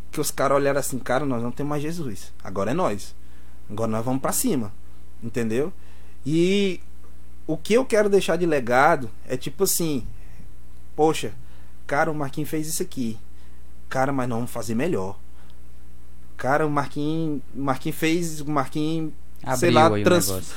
Que 0.10 0.22
os 0.22 0.32
caras 0.32 0.56
olharam 0.56 0.80
assim, 0.80 0.97
cara, 0.97 1.26
nós 1.26 1.43
não 1.43 1.52
temos 1.52 1.72
mais 1.72 1.84
Jesus, 1.84 2.32
agora 2.41 2.72
é 2.72 2.74
nós. 2.74 3.14
Agora 3.70 3.91
nós 3.91 4.06
vamos 4.06 4.22
para 4.22 4.32
cima, 4.32 4.72
entendeu? 5.22 5.74
E 6.26 6.80
o 7.45 7.58
que 7.58 7.74
eu 7.74 7.84
quero 7.84 8.10
deixar 8.10 8.38
de 8.38 8.45
legado 8.45 9.12
é 9.28 9.36
tipo 9.36 9.66
assim: 9.66 10.08
poxa, 10.95 11.34
cara, 11.86 12.10
o 12.10 12.16
Marquinhos 12.16 12.50
fez 12.50 12.66
isso 12.66 12.82
aqui. 12.82 13.20
Cara, 13.89 14.14
mas 14.14 14.30
não 14.30 14.38
vamos 14.38 14.52
fazer 14.52 14.74
melhor. 14.74 15.20
Cara, 16.38 16.66
o 16.66 16.70
Marquinhos, 16.70 17.41
Marquinhos 17.54 17.97
fez, 17.97 18.39
o 18.39 18.50
Marquinhos, 18.50 19.12
sei 19.58 19.72
lá, 19.72 19.90
trans, 20.04 20.54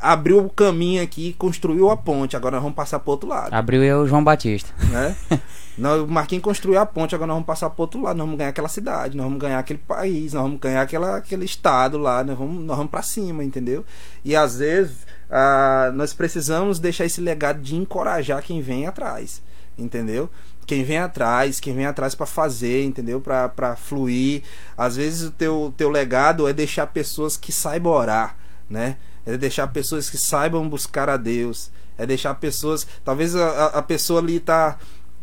abriu 0.00 0.38
o 0.38 0.50
caminho 0.50 1.02
aqui, 1.02 1.34
construiu 1.34 1.90
a 1.90 1.96
ponte. 1.96 2.36
Agora 2.36 2.56
nós 2.56 2.62
vamos 2.62 2.76
passar 2.76 2.98
para 2.98 3.10
outro 3.10 3.28
lado. 3.28 3.52
Abriu 3.52 3.82
eu, 3.82 4.06
João 4.06 4.22
Batista. 4.22 4.72
Né? 4.90 5.16
nós, 5.76 6.02
o 6.02 6.06
Marquinhos 6.06 6.42
construiu 6.42 6.78
a 6.78 6.86
ponte, 6.86 7.14
agora 7.14 7.28
nós 7.28 7.36
vamos 7.36 7.46
passar 7.46 7.70
para 7.70 7.82
outro 7.82 8.02
lado. 8.02 8.16
Nós 8.16 8.26
vamos 8.26 8.38
ganhar 8.38 8.50
aquela 8.50 8.68
cidade, 8.68 9.16
nós 9.16 9.24
vamos 9.24 9.40
ganhar 9.40 9.58
aquele 9.58 9.80
país, 9.80 10.32
nós 10.32 10.42
vamos 10.42 10.60
ganhar 10.60 10.82
aquela, 10.82 11.16
aquele 11.16 11.44
estado 11.44 11.98
lá. 11.98 12.22
Nós 12.24 12.38
vamos, 12.38 12.64
nós 12.64 12.76
vamos 12.76 12.90
para 12.90 13.02
cima, 13.02 13.44
entendeu? 13.44 13.84
E 14.24 14.34
às 14.34 14.58
vezes 14.58 15.06
uh, 15.28 15.92
nós 15.94 16.12
precisamos 16.12 16.78
deixar 16.78 17.04
esse 17.04 17.20
legado 17.20 17.60
de 17.60 17.76
encorajar 17.76 18.42
quem 18.42 18.60
vem 18.60 18.86
atrás, 18.86 19.42
entendeu? 19.76 20.30
Quem 20.68 20.84
vem 20.84 20.98
atrás, 20.98 21.58
quem 21.58 21.74
vem 21.74 21.86
atrás 21.86 22.14
para 22.14 22.26
fazer, 22.26 22.84
entendeu? 22.84 23.20
Para 23.20 23.74
fluir. 23.74 24.42
Às 24.76 24.94
vezes 24.94 25.28
o 25.28 25.32
teu, 25.32 25.74
teu 25.76 25.90
legado 25.90 26.46
é 26.46 26.52
deixar 26.52 26.86
pessoas 26.86 27.36
que 27.36 27.50
saibam 27.50 27.92
orar, 27.92 28.36
né? 28.70 28.96
é 29.28 29.36
deixar 29.36 29.66
pessoas 29.68 30.08
que 30.08 30.16
saibam 30.16 30.66
buscar 30.66 31.10
a 31.10 31.18
Deus, 31.18 31.70
é 31.98 32.06
deixar 32.06 32.34
pessoas, 32.36 32.86
talvez 33.04 33.36
a, 33.36 33.66
a 33.66 33.82
pessoa 33.82 34.20
ali 34.20 34.40
tá 34.40 34.78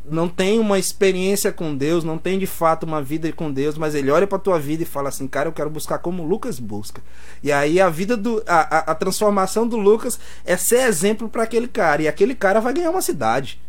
não 0.08 0.30
tem 0.30 0.60
uma 0.60 0.78
experiência 0.78 1.52
com 1.52 1.76
Deus, 1.76 2.04
não 2.04 2.20
tem 2.20 2.38
de 2.38 2.46
fato 2.46 2.84
uma 2.84 3.02
vida 3.02 3.32
com 3.34 3.52
Deus, 3.52 3.76
mas 3.76 3.96
ele 3.96 4.12
olha 4.12 4.28
para 4.28 4.38
tua 4.38 4.60
vida 4.60 4.84
e 4.84 4.86
fala 4.86 5.10
assim, 5.10 5.28
cara, 5.28 5.50
eu 5.50 5.52
quero 5.52 5.68
buscar 5.68 5.98
como 5.98 6.22
Lucas 6.24 6.60
busca. 6.60 7.02
E 7.42 7.52
aí 7.52 7.82
a 7.82 7.90
vida 7.90 8.16
do 8.16 8.44
a, 8.46 8.78
a, 8.78 8.80
a 8.92 8.96
transformação 8.96 9.68
do 9.68 9.78
Lucas 9.78 10.20
é 10.46 10.56
ser 10.58 10.88
exemplo 10.88 11.28
para 11.28 11.42
aquele 11.42 11.68
cara 11.68 12.04
e 12.04 12.08
aquele 12.08 12.36
cara 12.36 12.60
vai 12.60 12.72
ganhar 12.72 12.92
uma 12.92 13.02
cidade. 13.02 13.60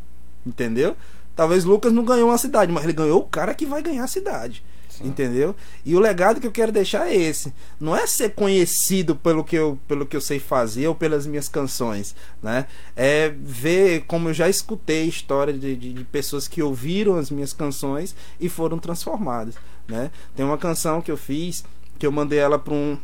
Entendeu? 0.46 0.94
Talvez 1.36 1.64
Lucas 1.64 1.92
não 1.92 2.04
ganhou 2.04 2.30
uma 2.30 2.38
cidade, 2.38 2.72
mas 2.72 2.82
ele 2.82 2.94
ganhou 2.94 3.20
o 3.20 3.28
cara 3.28 3.54
que 3.54 3.66
vai 3.66 3.82
ganhar 3.82 4.04
a 4.04 4.08
cidade. 4.08 4.64
Entendeu? 5.04 5.54
E 5.84 5.94
o 5.94 6.00
legado 6.00 6.40
que 6.40 6.46
eu 6.46 6.52
quero 6.52 6.72
deixar 6.72 7.06
é 7.08 7.14
esse. 7.14 7.52
Não 7.78 7.94
é 7.94 8.06
ser 8.06 8.30
conhecido 8.30 9.14
pelo 9.14 9.44
que 9.44 9.54
eu, 9.54 9.78
pelo 9.86 10.06
que 10.06 10.16
eu 10.16 10.22
sei 10.22 10.38
fazer 10.38 10.88
ou 10.88 10.94
pelas 10.94 11.26
minhas 11.26 11.50
canções, 11.50 12.16
né? 12.42 12.66
É 12.96 13.28
ver 13.38 14.04
como 14.06 14.30
eu 14.30 14.34
já 14.34 14.48
escutei 14.48 15.04
história 15.04 15.52
de, 15.52 15.76
de, 15.76 15.92
de 15.92 16.04
pessoas 16.04 16.48
que 16.48 16.62
ouviram 16.62 17.16
as 17.16 17.30
minhas 17.30 17.52
canções 17.52 18.16
e 18.40 18.48
foram 18.48 18.78
transformadas, 18.78 19.56
né? 19.86 20.10
Tem 20.34 20.46
uma 20.46 20.56
canção 20.56 21.02
que 21.02 21.10
eu 21.10 21.16
fiz 21.18 21.62
que 21.98 22.06
eu 22.06 22.12
mandei 22.12 22.38
ela 22.38 22.58
para 22.58 22.72
um 22.72 22.98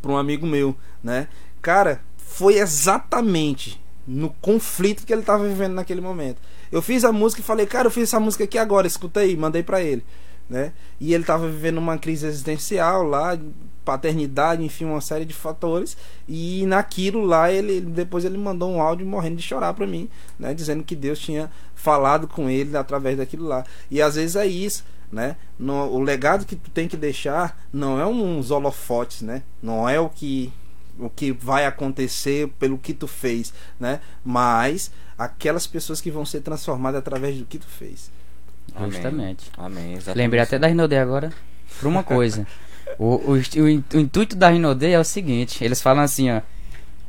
para 0.00 0.12
um 0.12 0.16
amigo 0.16 0.46
meu, 0.46 0.76
né? 1.02 1.28
Cara, 1.60 2.00
foi 2.16 2.58
exatamente 2.58 3.80
no 4.06 4.30
conflito 4.40 5.04
que 5.04 5.12
ele 5.12 5.22
estava 5.22 5.46
vivendo 5.46 5.74
naquele 5.74 6.00
momento. 6.00 6.40
Eu 6.70 6.82
fiz 6.82 7.04
a 7.04 7.12
música 7.12 7.40
e 7.40 7.44
falei, 7.44 7.66
cara, 7.66 7.86
eu 7.86 7.90
fiz 7.90 8.04
essa 8.04 8.20
música 8.20 8.44
aqui 8.44 8.58
agora, 8.58 8.86
escuta 8.86 9.20
aí, 9.20 9.36
mandei 9.36 9.62
para 9.62 9.82
ele 9.82 10.04
né? 10.48 10.72
E 10.98 11.12
ele 11.12 11.22
estava 11.22 11.46
vivendo 11.46 11.78
uma 11.78 11.98
crise 11.98 12.26
existencial 12.26 13.02
lá, 13.02 13.38
paternidade, 13.84 14.64
enfim, 14.64 14.86
uma 14.86 15.00
série 15.00 15.24
de 15.24 15.34
fatores. 15.34 15.96
E 16.26 16.64
naquilo 16.66 17.24
lá 17.24 17.52
ele 17.52 17.80
depois 17.80 18.24
ele 18.24 18.38
mandou 18.38 18.70
um 18.70 18.80
áudio 18.80 19.06
morrendo 19.06 19.36
de 19.36 19.42
chorar 19.42 19.74
para 19.74 19.86
mim, 19.86 20.08
né, 20.38 20.54
dizendo 20.54 20.82
que 20.82 20.96
Deus 20.96 21.18
tinha 21.18 21.50
falado 21.74 22.26
com 22.26 22.48
ele 22.48 22.76
através 22.76 23.18
daquilo 23.18 23.46
lá. 23.46 23.64
E 23.90 24.00
às 24.00 24.14
vezes 24.14 24.36
é 24.36 24.46
isso, 24.46 24.84
né? 25.12 25.36
No, 25.58 25.92
o 25.92 26.00
legado 26.00 26.46
que 26.46 26.56
tu 26.56 26.70
tem 26.70 26.88
que 26.88 26.96
deixar 26.96 27.58
não 27.72 28.00
é 28.00 28.06
uns 28.06 28.50
holofotes, 28.50 29.22
né? 29.22 29.42
Não 29.62 29.88
é 29.88 30.00
o 30.00 30.08
que 30.08 30.52
o 30.98 31.08
que 31.08 31.30
vai 31.30 31.64
acontecer 31.64 32.48
pelo 32.58 32.76
que 32.76 32.92
tu 32.92 33.06
fez, 33.06 33.54
né? 33.78 34.00
Mas 34.24 34.90
aquelas 35.18 35.66
pessoas 35.66 36.00
que 36.00 36.10
vão 36.10 36.24
ser 36.24 36.40
transformadas 36.40 37.00
através 37.00 37.36
do 37.36 37.44
que 37.44 37.58
tu 37.58 37.66
fez. 37.66 38.10
Justamente. 38.86 39.50
Amém. 39.56 39.94
Exatamente. 39.94 40.18
Lembrei 40.18 40.40
até 40.40 40.58
da 40.58 40.68
Rinode 40.68 40.94
agora 40.94 41.32
por 41.78 41.88
uma 41.88 42.02
coisa. 42.02 42.46
o, 42.98 43.16
o, 43.16 43.32
o, 43.32 43.36
o 43.96 44.00
intuito 44.00 44.36
da 44.36 44.48
Rinode 44.48 44.86
é 44.86 44.98
o 44.98 45.04
seguinte: 45.04 45.64
eles 45.64 45.82
falam 45.82 46.02
assim, 46.02 46.30
ó. 46.30 46.40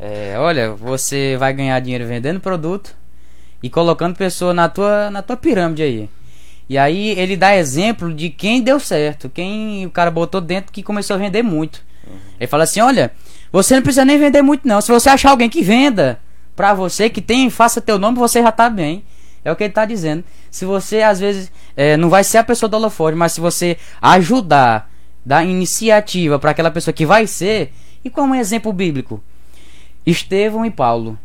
É, 0.01 0.35
olha, 0.37 0.71
você 0.71 1.35
vai 1.37 1.51
ganhar 1.53 1.77
dinheiro 1.81 2.07
vendendo 2.07 2.39
produto 2.39 2.95
e 3.61 3.69
colocando 3.69 4.15
pessoa 4.15 4.53
na 4.53 4.69
tua, 4.69 5.11
na 5.11 5.21
tua 5.21 5.35
pirâmide 5.35 5.83
aí. 5.83 6.09
E 6.69 6.77
aí 6.77 7.09
ele 7.19 7.35
dá 7.35 7.55
exemplo 7.55 8.13
de 8.13 8.29
quem 8.29 8.61
deu 8.61 8.79
certo, 8.79 9.29
quem 9.29 9.85
o 9.85 9.91
cara 9.91 10.09
botou 10.09 10.39
dentro 10.39 10.71
que 10.71 10.81
começou 10.81 11.15
a 11.15 11.19
vender 11.19 11.43
muito. 11.43 11.83
Uhum. 12.07 12.17
Ele 12.39 12.47
fala 12.47 12.63
assim: 12.63 12.79
olha, 12.79 13.11
você 13.51 13.75
não 13.75 13.81
precisa 13.81 14.05
nem 14.05 14.17
vender 14.17 14.41
muito 14.41 14.65
não. 14.67 14.79
Se 14.79 14.89
você 14.91 15.09
achar 15.09 15.31
alguém 15.31 15.49
que 15.49 15.61
venda 15.61 16.19
pra 16.59 16.73
você, 16.73 17.09
que 17.09 17.21
tem, 17.21 17.49
faça 17.49 17.79
teu 17.79 17.97
nome, 17.97 18.17
você 18.17 18.43
já 18.43 18.51
tá 18.51 18.69
bem. 18.69 19.01
É 19.45 19.49
o 19.49 19.55
que 19.55 19.63
ele 19.63 19.71
está 19.71 19.85
dizendo. 19.85 20.25
Se 20.51 20.65
você, 20.65 21.01
às 21.01 21.17
vezes, 21.17 21.49
é, 21.73 21.95
não 21.95 22.09
vai 22.09 22.21
ser 22.21 22.37
a 22.37 22.43
pessoa 22.43 22.69
do 22.69 22.75
holofote, 22.75 23.15
mas 23.15 23.31
se 23.31 23.39
você 23.39 23.77
ajudar, 24.01 24.91
dar 25.25 25.45
iniciativa 25.45 26.37
para 26.37 26.51
aquela 26.51 26.69
pessoa 26.69 26.93
que 26.93 27.05
vai 27.05 27.27
ser, 27.27 27.71
e 28.03 28.09
como 28.09 28.33
um 28.33 28.35
exemplo 28.35 28.73
bíblico? 28.73 29.23
Estevão 30.05 30.65
e 30.65 30.69
Paulo. 30.69 31.17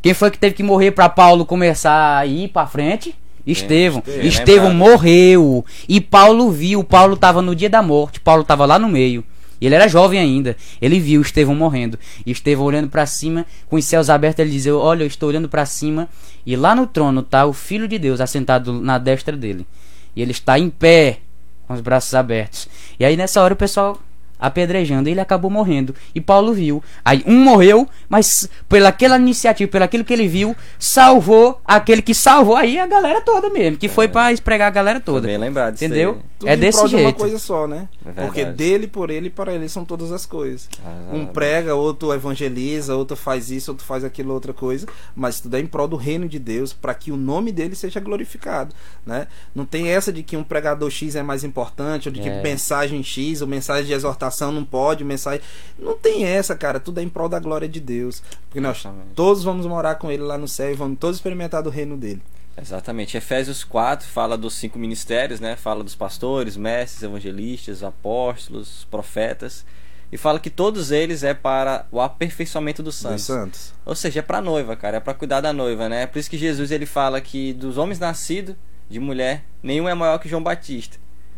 Quem 0.00 0.14
foi 0.14 0.30
que 0.30 0.38
teve 0.38 0.54
que 0.54 0.62
morrer 0.62 0.92
para 0.92 1.10
Paulo 1.10 1.44
começar 1.44 2.16
a 2.16 2.24
ir 2.24 2.48
para 2.48 2.66
frente? 2.66 3.14
Estevão. 3.46 4.02
É, 4.08 4.24
Estevão 4.24 4.72
morreu. 4.72 5.66
E 5.86 6.00
Paulo 6.00 6.50
viu. 6.50 6.82
Paulo 6.82 7.12
estava 7.12 7.42
no 7.42 7.54
dia 7.54 7.68
da 7.68 7.82
morte. 7.82 8.20
Paulo 8.20 8.40
estava 8.40 8.64
lá 8.64 8.78
no 8.78 8.88
meio. 8.88 9.22
E 9.60 9.66
ele 9.66 9.74
era 9.74 9.88
jovem 9.88 10.18
ainda. 10.18 10.56
Ele 10.80 11.00
viu 11.00 11.20
Estevão 11.20 11.54
morrendo. 11.54 11.98
E 12.24 12.30
Estevão 12.30 12.66
olhando 12.66 12.88
para 12.88 13.06
cima, 13.06 13.46
com 13.68 13.76
os 13.76 13.84
céus 13.84 14.10
abertos, 14.10 14.40
ele 14.40 14.50
dizia: 14.50 14.76
Olha, 14.76 15.02
eu 15.02 15.06
estou 15.06 15.28
olhando 15.28 15.48
para 15.48 15.64
cima. 15.66 16.08
E 16.44 16.54
lá 16.54 16.74
no 16.74 16.86
trono 16.86 17.20
está 17.20 17.44
o 17.46 17.52
Filho 17.52 17.88
de 17.88 17.98
Deus 17.98 18.20
assentado 18.20 18.72
na 18.72 18.98
destra 18.98 19.36
dele. 19.36 19.66
E 20.14 20.22
ele 20.22 20.30
está 20.30 20.58
em 20.58 20.70
pé, 20.70 21.18
com 21.66 21.74
os 21.74 21.80
braços 21.80 22.14
abertos. 22.14 22.68
E 22.98 23.04
aí 23.04 23.16
nessa 23.16 23.42
hora 23.42 23.54
o 23.54 23.56
pessoal 23.56 24.00
apedrejando, 24.38 25.08
ele 25.08 25.20
acabou 25.20 25.50
morrendo. 25.50 25.94
E 26.14 26.20
Paulo 26.20 26.52
viu. 26.52 26.82
Aí 27.04 27.22
um 27.26 27.40
morreu, 27.40 27.88
mas 28.08 28.48
pelaquela 28.68 29.16
iniciativa, 29.16 29.70
pelo 29.70 29.84
aquilo 29.84 30.04
que 30.04 30.12
ele 30.12 30.28
viu, 30.28 30.54
salvou 30.78 31.60
aquele 31.64 32.02
que 32.02 32.14
salvou 32.14 32.54
aí 32.54 32.78
a 32.78 32.86
galera 32.86 33.20
toda 33.20 33.50
mesmo, 33.50 33.78
que 33.78 33.86
é. 33.86 33.88
foi 33.88 34.08
para 34.08 34.32
espregar 34.32 34.68
a 34.68 34.70
galera 34.70 35.00
toda. 35.00 35.26
Bem 35.26 35.38
lembrado 35.38 35.74
Entendeu? 35.74 36.22
Tudo 36.46 36.52
é 36.52 36.56
desse 36.56 36.88
jeito. 36.88 36.96
De 36.96 37.02
uma 37.02 37.12
coisa 37.12 37.38
só, 37.38 37.66
né? 37.66 37.88
É 38.04 38.12
Porque 38.24 38.44
dele 38.44 38.86
por 38.86 39.10
ele 39.10 39.28
e 39.28 39.30
para 39.30 39.54
ele 39.54 39.68
são 39.68 39.84
todas 39.84 40.12
as 40.12 40.26
coisas. 40.26 40.68
Ah, 40.84 41.10
um 41.12 41.26
prega, 41.26 41.74
outro 41.74 42.12
evangeliza, 42.12 42.94
outro 42.94 43.16
faz 43.16 43.50
isso, 43.50 43.70
outro 43.70 43.86
faz 43.86 44.04
aquilo 44.04 44.32
outra 44.32 44.52
coisa, 44.52 44.86
mas 45.14 45.40
tudo 45.40 45.56
é 45.56 45.60
em 45.60 45.66
prol 45.66 45.88
do 45.88 45.96
reino 45.96 46.28
de 46.28 46.38
Deus, 46.38 46.72
para 46.72 46.94
que 46.94 47.12
o 47.12 47.16
nome 47.16 47.52
dele 47.52 47.74
seja 47.74 48.00
glorificado, 48.00 48.74
né? 49.04 49.28
Não 49.54 49.64
tem 49.64 49.88
essa 49.88 50.12
de 50.12 50.22
que 50.22 50.36
um 50.36 50.44
pregador 50.44 50.90
X 50.90 51.14
é 51.14 51.22
mais 51.22 51.44
importante, 51.44 52.08
ou 52.08 52.12
de 52.12 52.20
que 52.20 52.28
é. 52.28 52.42
mensagem 52.42 53.02
X, 53.02 53.40
ou 53.40 53.48
mensagem 53.48 53.86
de 53.86 53.92
exortação 53.92 54.16
exortação 54.16 54.52
não 54.52 54.64
pode, 54.64 55.04
mensagem. 55.04 55.40
Não 55.78 55.96
tem 55.96 56.24
essa, 56.24 56.54
cara. 56.54 56.80
Tudo 56.80 57.00
é 57.00 57.02
em 57.02 57.08
prol 57.08 57.28
da 57.28 57.38
glória 57.38 57.68
de 57.68 57.80
Deus. 57.80 58.22
Porque 58.48 58.60
nós 58.60 58.78
Exatamente. 58.78 59.08
todos 59.14 59.44
vamos 59.44 59.66
morar 59.66 59.96
com 59.96 60.10
ele 60.10 60.22
lá 60.22 60.38
no 60.38 60.48
céu 60.48 60.70
e 60.70 60.74
vamos 60.74 60.98
todos 60.98 61.16
experimentar 61.16 61.62
do 61.62 61.70
reino 61.70 61.96
dele. 61.96 62.22
Exatamente. 62.56 63.16
Efésios 63.16 63.62
4 63.62 64.06
fala 64.06 64.36
dos 64.36 64.54
cinco 64.54 64.78
ministérios, 64.78 65.40
né? 65.40 65.56
Fala 65.56 65.84
dos 65.84 65.94
pastores, 65.94 66.56
mestres, 66.56 67.02
evangelistas, 67.02 67.82
apóstolos, 67.82 68.86
profetas. 68.90 69.64
E 70.10 70.16
fala 70.16 70.38
que 70.38 70.48
todos 70.48 70.90
eles 70.90 71.22
é 71.22 71.34
para 71.34 71.86
o 71.90 72.00
aperfeiçoamento 72.00 72.82
dos 72.82 72.94
santos. 72.94 73.16
Dos 73.16 73.26
santos. 73.26 73.74
Ou 73.84 73.94
seja, 73.94 74.20
é 74.20 74.22
para 74.22 74.38
a 74.38 74.42
noiva, 74.42 74.76
cara. 74.76 74.98
É 74.98 75.00
para 75.00 75.14
cuidar 75.14 75.40
da 75.40 75.52
noiva, 75.52 75.88
né? 75.88 76.06
Por 76.06 76.18
isso 76.18 76.30
que 76.30 76.38
Jesus 76.38 76.70
ele 76.70 76.86
fala 76.86 77.20
que 77.20 77.52
dos 77.52 77.76
homens 77.76 77.98
nascidos 77.98 78.54
de 78.88 79.00
mulher, 79.00 79.44
nenhum 79.62 79.88
é 79.88 79.94
maior 79.94 80.18
que 80.18 80.28
João 80.28 80.42
Batista. 80.42 80.96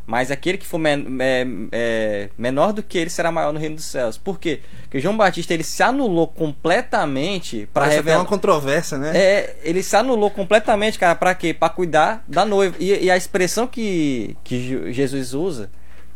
Mas 0.08 0.30
aquele 0.30 0.56
que 0.56 0.66
for 0.66 0.78
men 0.78 1.04
é, 1.20 1.46
é, 1.70 2.30
menor 2.38 2.72
do 2.72 2.82
que 2.82 2.96
ele 2.96 3.10
será 3.10 3.30
maior 3.30 3.52
no 3.52 3.60
reino 3.60 3.76
dos 3.76 3.84
céus. 3.84 4.16
Por 4.16 4.40
quê? 4.40 4.60
Porque 4.80 5.00
João 5.00 5.14
Batista 5.14 5.52
ele 5.52 5.62
se 5.62 5.82
anulou 5.82 6.26
completamente 6.26 7.68
para 7.74 7.84
revelar 7.84 8.20
uma 8.20 8.24
controvérsia, 8.24 8.96
né? 8.96 9.12
É, 9.14 9.56
ele 9.62 9.82
se 9.82 9.94
anulou 9.94 10.30
completamente, 10.30 10.98
cara, 10.98 11.14
para 11.14 11.34
quê? 11.34 11.52
Para 11.52 11.68
cuidar 11.68 12.24
da 12.26 12.46
noiva. 12.46 12.74
E, 12.80 13.04
e, 13.04 13.10
a 13.10 13.18
expressão 13.18 13.66
que, 13.66 14.34
que 14.42 14.90
Jesus 14.94 15.34
usa 15.34 15.68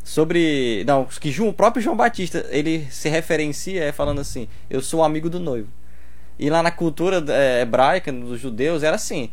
sobre, 0.03 0.85
não, 0.87 1.05
que 1.05 1.31
João, 1.31 1.51
o 1.51 1.53
próprio 1.53 1.83
João 1.83 1.95
Batista, 1.95 2.47
ele 2.49 2.87
se 2.91 3.11
referencia 3.11 3.85
é 3.85 3.93
falando 3.93 4.23
assim: 4.23 4.49
"Eu 4.71 4.81
sou 4.81 5.05
amigo 5.05 5.29
do 5.29 5.39
noivo". 5.39 5.69
E 6.39 6.49
lá 6.49 6.63
na 6.63 6.71
cultura 6.71 7.23
é, 7.29 7.61
hebraica 7.61 8.11
dos 8.11 8.41
judeus 8.41 8.83
era 8.83 8.97
assim: 8.97 9.29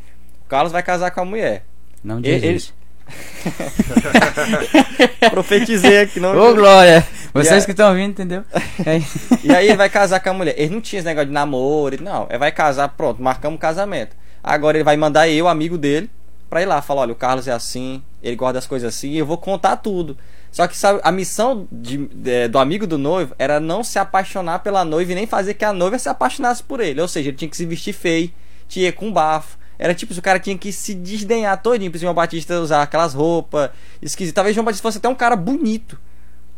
o 0.45 0.49
Carlos 0.49 0.73
vai 0.73 0.83
casar 0.83 1.11
com 1.11 1.21
a 1.21 1.25
mulher. 1.25 1.63
Não 2.03 2.19
diz 2.19 2.43
ele, 2.43 2.61
Profetizei 5.31 6.01
aqui, 6.01 6.19
não. 6.19 6.37
Ô, 6.37 6.53
Glória! 6.53 7.07
Vocês 7.33 7.65
que 7.65 7.71
estão 7.71 7.89
ouvindo, 7.89 8.11
entendeu? 8.11 8.43
e 9.43 9.53
aí 9.53 9.67
ele 9.67 9.77
vai 9.77 9.89
casar 9.89 10.19
com 10.19 10.29
a 10.29 10.33
mulher. 10.33 10.55
Ele 10.57 10.73
não 10.73 10.81
tinha 10.81 10.99
esse 10.99 11.07
negócio 11.07 11.27
de 11.27 11.33
namoro, 11.33 12.01
não. 12.01 12.25
Ele 12.29 12.39
vai 12.39 12.51
casar, 12.51 12.89
pronto, 12.89 13.21
marcamos 13.21 13.57
o 13.57 13.59
casamento. 13.59 14.15
Agora 14.43 14.77
ele 14.77 14.83
vai 14.83 14.97
mandar 14.97 15.29
eu, 15.29 15.47
amigo 15.47 15.77
dele, 15.77 16.09
pra 16.49 16.61
ir 16.61 16.65
lá. 16.65 16.81
Falar: 16.81 17.01
olha, 17.01 17.13
o 17.13 17.15
Carlos 17.15 17.47
é 17.47 17.51
assim, 17.51 18.01
ele 18.23 18.35
guarda 18.35 18.59
as 18.59 18.65
coisas 18.65 18.95
assim, 18.95 19.13
eu 19.13 19.25
vou 19.25 19.37
contar 19.37 19.77
tudo. 19.77 20.17
Só 20.51 20.67
que 20.67 20.75
sabe, 20.75 20.99
a 21.03 21.11
missão 21.11 21.67
de, 21.71 22.07
de, 22.07 22.47
do 22.47 22.57
amigo 22.57 22.87
do 22.87 22.97
noivo 22.97 23.35
era 23.37 23.59
não 23.59 23.83
se 23.83 23.99
apaixonar 23.99 24.59
pela 24.59 24.83
noiva 24.83 25.11
e 25.11 25.15
nem 25.15 25.27
fazer 25.27 25.53
que 25.53 25.63
a 25.63 25.71
noiva 25.71 25.99
se 25.99 26.09
apaixonasse 26.09 26.63
por 26.63 26.79
ele. 26.79 26.99
Ou 26.99 27.07
seja, 27.07 27.29
ele 27.29 27.37
tinha 27.37 27.49
que 27.49 27.57
se 27.57 27.65
vestir 27.65 27.93
feio, 27.93 28.31
tinha 28.67 28.91
com 28.91 29.11
bafo, 29.11 29.58
era 29.79 29.95
tipo, 29.95 30.13
o 30.13 30.21
cara 30.21 30.37
tinha 30.37 30.57
que 30.57 30.73
se 30.73 30.93
desdenhar 30.93 31.61
todinho 31.61 31.89
pro 31.89 31.99
João 31.99 32.13
Batista 32.13 32.59
usar 32.59 32.81
aquelas 32.81 33.13
roupas 33.13 33.69
esquisitas. 34.01 34.35
Talvez 34.35 34.53
João 34.53 34.65
Batista 34.65 34.83
fosse 34.83 34.97
até 34.97 35.07
um 35.07 35.15
cara 35.15 35.37
bonito. 35.37 35.97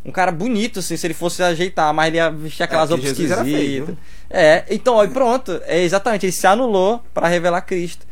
Um 0.04 0.10
cara 0.10 0.32
bonito, 0.32 0.80
assim, 0.80 0.96
se 0.96 1.06
ele 1.06 1.14
fosse 1.14 1.40
ajeitar, 1.40 1.94
mas 1.94 2.08
ele 2.08 2.16
ia 2.16 2.28
vestir 2.28 2.64
aquelas 2.64 2.90
é, 2.90 2.94
roupas 2.94 3.10
esquisitas. 3.12 3.96
É, 4.28 4.64
então, 4.68 4.96
ó, 4.96 5.06
pronto. 5.06 5.62
É 5.66 5.80
exatamente, 5.80 6.26
ele 6.26 6.32
se 6.32 6.44
anulou 6.48 7.00
para 7.14 7.28
revelar 7.28 7.62
Cristo. 7.62 8.04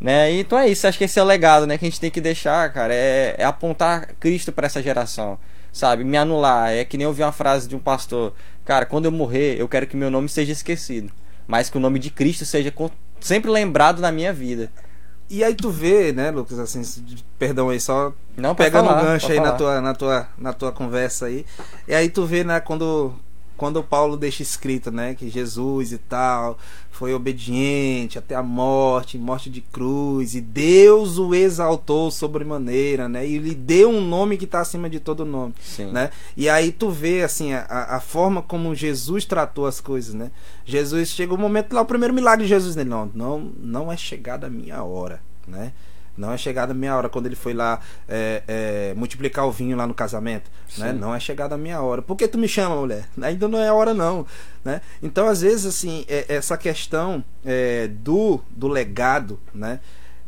Né? 0.00 0.32
Então 0.32 0.58
é 0.58 0.68
isso, 0.68 0.86
acho 0.86 0.98
que 0.98 1.04
esse 1.04 1.18
é 1.18 1.22
o 1.22 1.26
legado, 1.26 1.66
né, 1.66 1.78
que 1.78 1.84
a 1.84 1.88
gente 1.88 2.00
tem 2.00 2.10
que 2.10 2.20
deixar, 2.20 2.70
cara, 2.72 2.92
é, 2.92 3.36
é 3.38 3.44
apontar 3.44 4.14
Cristo 4.18 4.52
para 4.52 4.66
essa 4.66 4.82
geração, 4.82 5.38
sabe? 5.72 6.04
Me 6.04 6.16
anular, 6.16 6.72
é 6.72 6.84
que 6.84 6.98
nem 6.98 7.06
eu 7.06 7.12
vi 7.12 7.22
uma 7.22 7.32
frase 7.32 7.68
de 7.68 7.76
um 7.76 7.78
pastor, 7.78 8.34
cara, 8.64 8.84
quando 8.84 9.06
eu 9.06 9.12
morrer, 9.12 9.58
eu 9.58 9.68
quero 9.68 9.86
que 9.86 9.96
meu 9.96 10.10
nome 10.10 10.28
seja 10.28 10.52
esquecido, 10.52 11.12
mas 11.46 11.70
que 11.70 11.78
o 11.78 11.80
nome 11.80 11.98
de 11.98 12.10
Cristo 12.10 12.44
seja 12.44 12.70
sempre 13.20 13.50
lembrado 13.50 14.00
na 14.00 14.12
minha 14.12 14.32
vida. 14.32 14.70
E 15.28 15.42
aí 15.42 15.54
tu 15.54 15.70
vê, 15.70 16.12
né, 16.12 16.30
Lucas, 16.30 16.58
assim, 16.58 16.82
perdão 17.38 17.70
aí, 17.70 17.80
só 17.80 18.12
Não, 18.36 18.54
pegando 18.54 18.90
um 18.90 19.00
gancho 19.02 19.32
aí 19.32 19.40
na 19.40 19.52
tua, 19.52 19.80
na, 19.80 19.94
tua, 19.94 20.28
na 20.36 20.52
tua 20.52 20.70
conversa 20.70 21.26
aí. 21.26 21.46
E 21.88 21.94
aí 21.94 22.10
tu 22.10 22.26
vê, 22.26 22.44
né, 22.44 22.60
quando 22.60 23.14
quando 23.56 23.82
Paulo 23.82 24.16
deixa 24.16 24.42
escrito, 24.42 24.90
né, 24.90 25.14
que 25.14 25.28
Jesus 25.28 25.92
e 25.92 25.98
tal 25.98 26.58
foi 26.90 27.12
obediente 27.12 28.18
até 28.18 28.36
a 28.36 28.42
morte, 28.42 29.18
morte 29.18 29.50
de 29.50 29.60
cruz, 29.60 30.34
e 30.34 30.40
Deus 30.40 31.18
o 31.18 31.34
exaltou 31.34 32.10
sobremaneira, 32.10 33.08
né, 33.08 33.26
e 33.26 33.38
lhe 33.38 33.54
deu 33.54 33.90
um 33.90 34.00
nome 34.00 34.36
que 34.36 34.44
está 34.44 34.60
acima 34.60 34.88
de 34.88 35.00
todo 35.00 35.24
nome, 35.24 35.54
Sim. 35.60 35.90
né? 35.90 36.10
E 36.36 36.48
aí 36.48 36.70
tu 36.70 36.90
vê 36.90 37.22
assim 37.22 37.52
a, 37.52 37.64
a 37.96 38.00
forma 38.00 38.42
como 38.42 38.74
Jesus 38.74 39.24
tratou 39.24 39.66
as 39.66 39.80
coisas, 39.80 40.14
né? 40.14 40.30
Jesus 40.64 41.08
chegou 41.08 41.36
o 41.36 41.40
momento 41.40 41.72
lá 41.72 41.82
o 41.82 41.86
primeiro 41.86 42.14
milagre 42.14 42.44
de 42.44 42.48
Jesus 42.48 42.76
nele, 42.76 42.90
não, 42.90 43.10
não, 43.12 43.52
não 43.58 43.92
é 43.92 43.96
chegada 43.96 44.46
a 44.46 44.50
minha 44.50 44.82
hora, 44.84 45.20
né? 45.48 45.72
Não 46.16 46.32
é 46.32 46.38
chegada 46.38 46.72
a 46.72 46.74
minha 46.74 46.96
hora 46.96 47.08
quando 47.08 47.26
ele 47.26 47.34
foi 47.34 47.52
lá 47.52 47.80
é, 48.08 48.42
é, 48.46 48.94
multiplicar 48.94 49.46
o 49.46 49.50
vinho 49.50 49.76
lá 49.76 49.86
no 49.86 49.94
casamento. 49.94 50.50
Né? 50.78 50.92
Não 50.92 51.14
é 51.14 51.18
chegada 51.18 51.54
a 51.56 51.58
minha 51.58 51.80
hora. 51.80 52.02
Por 52.02 52.16
que 52.16 52.28
tu 52.28 52.38
me 52.38 52.46
chama, 52.46 52.76
mulher? 52.76 53.08
Ainda 53.20 53.48
não 53.48 53.58
é 53.58 53.68
a 53.68 53.74
hora, 53.74 53.92
não. 53.92 54.26
Né? 54.64 54.80
Então, 55.02 55.28
às 55.28 55.40
vezes, 55.40 55.66
assim, 55.66 56.04
é- 56.08 56.26
essa 56.28 56.56
questão 56.56 57.24
é, 57.44 57.88
do, 57.88 58.40
do 58.50 58.68
legado, 58.68 59.40
né? 59.52 59.80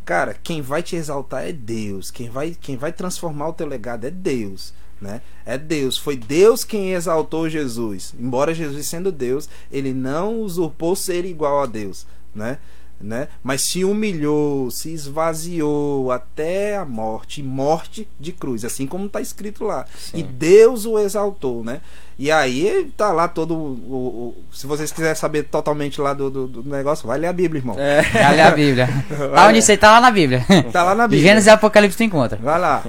Cara, 0.04 0.36
quem 0.40 0.62
vai 0.62 0.82
te 0.82 0.94
exaltar 0.94 1.48
é 1.48 1.52
Deus. 1.52 2.12
Quem 2.12 2.30
vai, 2.30 2.56
quem 2.60 2.76
vai 2.76 2.92
transformar 2.92 3.48
o 3.48 3.52
teu 3.52 3.66
legado 3.66 4.06
é 4.06 4.10
Deus. 4.10 4.72
Né? 5.00 5.20
É 5.44 5.58
Deus. 5.58 5.98
Foi 5.98 6.16
Deus 6.16 6.62
quem 6.62 6.92
exaltou 6.92 7.48
Jesus. 7.48 8.14
Embora 8.18 8.54
Jesus 8.54 8.86
sendo 8.86 9.10
Deus, 9.10 9.48
ele 9.70 9.92
não 9.92 10.40
usurpou 10.40 10.94
ser 10.94 11.24
igual 11.24 11.60
a 11.60 11.66
Deus. 11.66 12.06
Né? 12.32 12.58
Né? 12.98 13.28
Mas 13.44 13.60
se 13.60 13.84
humilhou, 13.84 14.70
se 14.70 14.90
esvaziou 14.90 16.10
até 16.10 16.78
a 16.78 16.84
morte, 16.84 17.42
morte 17.42 18.08
de 18.18 18.32
cruz, 18.32 18.64
assim 18.64 18.86
como 18.86 19.04
está 19.06 19.20
escrito 19.20 19.64
lá. 19.64 19.84
Sim. 19.98 20.18
E 20.18 20.22
Deus 20.22 20.86
o 20.86 20.98
exaltou, 20.98 21.62
né? 21.62 21.82
E 22.18 22.32
aí 22.32 22.90
tá 22.96 23.12
lá 23.12 23.28
todo 23.28 23.54
o, 23.54 24.34
o- 24.38 24.44
se 24.50 24.66
vocês 24.66 24.90
quiserem 24.90 25.14
saber 25.14 25.42
totalmente 25.42 26.00
lá 26.00 26.14
do, 26.14 26.30
do- 26.30 26.46
do 26.46 26.62
negócio, 26.70 27.06
vai 27.06 27.18
ler 27.18 27.26
a 27.26 27.32
Bíblia, 27.34 27.60
irmão. 27.60 27.76
É. 27.78 28.02
Já 28.02 28.30
lê 28.30 28.40
a 28.40 28.50
Bíblia. 28.50 28.88
Tá 29.34 29.46
onde 29.48 29.60
você 29.60 29.76
tá 29.76 29.92
lá 29.92 30.00
na 30.00 30.10
Bíblia. 30.10 30.44
Tá 30.72 30.82
lá 30.82 30.94
na 30.94 31.06
De 31.06 31.10
Bíblia. 31.10 31.28
Gênesis 31.28 31.46
e 31.48 31.50
Apocalipse 31.50 31.98
tu 31.98 32.02
encontra. 32.02 32.38
Vai 32.42 32.58
lá. 32.58 32.82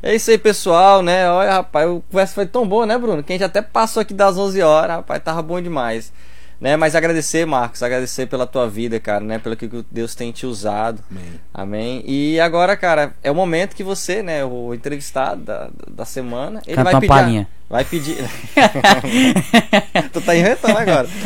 É 0.00 0.14
isso 0.14 0.30
aí, 0.30 0.38
pessoal, 0.38 1.02
né? 1.02 1.28
Olha, 1.28 1.54
rapaz, 1.54 1.90
o 1.90 2.00
conversa 2.08 2.34
foi 2.34 2.46
tão 2.46 2.66
boa, 2.68 2.86
né, 2.86 2.96
Bruno? 2.96 3.20
Que 3.24 3.32
a 3.32 3.34
gente 3.34 3.44
até 3.44 3.60
passou 3.60 4.00
aqui 4.00 4.14
das 4.14 4.38
11 4.38 4.62
horas, 4.62 4.96
rapaz, 4.98 5.20
tava 5.24 5.42
bom 5.42 5.60
demais. 5.60 6.12
Né? 6.60 6.76
Mas 6.76 6.96
agradecer, 6.96 7.46
Marcos, 7.46 7.82
agradecer 7.84 8.26
pela 8.26 8.44
tua 8.46 8.68
vida, 8.68 8.98
cara, 8.98 9.20
né? 9.24 9.38
Pelo 9.38 9.54
que 9.56 9.70
Deus 9.90 10.14
tem 10.16 10.32
te 10.32 10.44
usado. 10.44 11.02
Amém. 11.08 11.24
Amém. 11.54 12.04
E 12.04 12.40
agora, 12.40 12.76
cara, 12.76 13.12
é 13.22 13.30
o 13.30 13.34
momento 13.34 13.76
que 13.76 13.84
você, 13.84 14.22
né, 14.24 14.44
o 14.44 14.74
entrevistado 14.74 15.42
da, 15.42 15.70
da 15.88 16.04
semana, 16.04 16.60
ele 16.66 16.74
Canta 16.74 16.84
vai 16.84 16.94
uma 16.94 17.00
pedir. 17.00 17.08
palhinha. 17.12 17.48
Vai 17.70 17.84
pedir. 17.84 18.16
tu 20.12 20.20
tá 20.20 20.34
inventando 20.34 20.76
agora. 20.78 21.06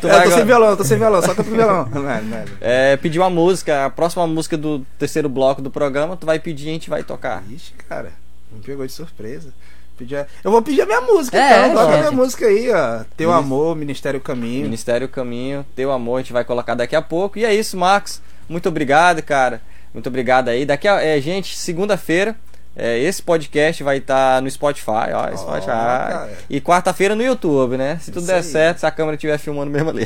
Tu 0.00 0.06
Eu 0.06 0.10
vai 0.10 0.22
tô 0.24 0.30
sem 0.30 0.32
agora- 0.32 0.44
violão, 0.44 0.68
eu 0.70 0.76
tô 0.76 0.84
sem 0.84 0.98
violão, 0.98 1.22
só 1.22 1.34
canta 1.34 1.50
violão. 1.50 1.86
Não, 1.94 2.10
é, 2.10 2.20
não 2.22 2.36
é. 2.38 2.44
É, 2.60 2.96
pedir 2.96 3.18
uma 3.18 3.30
música, 3.30 3.84
a 3.86 3.90
próxima 3.90 4.26
música 4.26 4.56
do 4.56 4.80
terceiro 4.98 5.28
bloco 5.28 5.60
do 5.62 5.70
programa, 5.70 6.16
tu 6.16 6.26
vai 6.26 6.38
pedir 6.38 6.66
e 6.66 6.70
a 6.70 6.72
gente 6.72 6.90
vai 6.90 7.02
tocar. 7.02 7.42
Ixi, 7.50 7.72
cara, 7.88 8.10
me 8.52 8.60
pegou 8.62 8.86
de 8.86 8.92
surpresa. 8.92 9.52
Pedi 9.96 10.16
a- 10.16 10.26
Eu 10.42 10.50
vou 10.50 10.60
pedir 10.62 10.82
a 10.82 10.86
minha 10.86 11.00
música, 11.00 11.38
É, 11.38 11.66
então. 11.68 11.74
Toca 11.84 11.94
a 11.94 11.98
minha 11.98 12.10
música 12.12 12.46
aí, 12.46 12.70
ó. 12.72 13.04
Teu 13.16 13.30
Minis- 13.30 13.44
amor, 13.44 13.76
Ministério 13.76 14.20
Caminho. 14.20 14.64
Ministério 14.64 15.08
Caminho, 15.08 15.64
Teu 15.76 15.92
Amor, 15.92 16.16
a 16.16 16.20
gente 16.22 16.32
vai 16.32 16.44
colocar 16.44 16.74
daqui 16.74 16.96
a 16.96 17.02
pouco. 17.02 17.38
E 17.38 17.44
é 17.44 17.54
isso, 17.54 17.76
Marcos. 17.76 18.20
Muito 18.48 18.68
obrigado, 18.68 19.22
cara. 19.22 19.60
Muito 19.92 20.08
obrigado 20.08 20.48
aí. 20.48 20.66
Daqui 20.66 20.88
a. 20.88 21.00
É, 21.00 21.20
gente, 21.20 21.56
segunda-feira. 21.56 22.34
é, 22.76 22.98
esse 22.98 23.22
podcast 23.22 23.84
vai 23.84 23.98
estar 23.98 24.42
no 24.42 24.50
Spotify, 24.50 25.12
ó, 25.14 25.36
Spotify. 25.36 25.66
cara. 25.66 26.28
e 26.50 26.60
quarta-feira 26.60 27.14
no 27.14 27.22
YouTube, 27.22 27.76
né? 27.76 27.98
Se 28.00 28.10
tudo 28.10 28.18
Isso 28.24 28.26
der 28.26 28.36
aí. 28.38 28.42
certo, 28.42 28.78
se 28.80 28.86
a 28.86 28.90
câmera 28.90 29.14
estiver 29.14 29.38
filmando 29.38 29.70
mesmo 29.70 29.90
ali. 29.90 30.04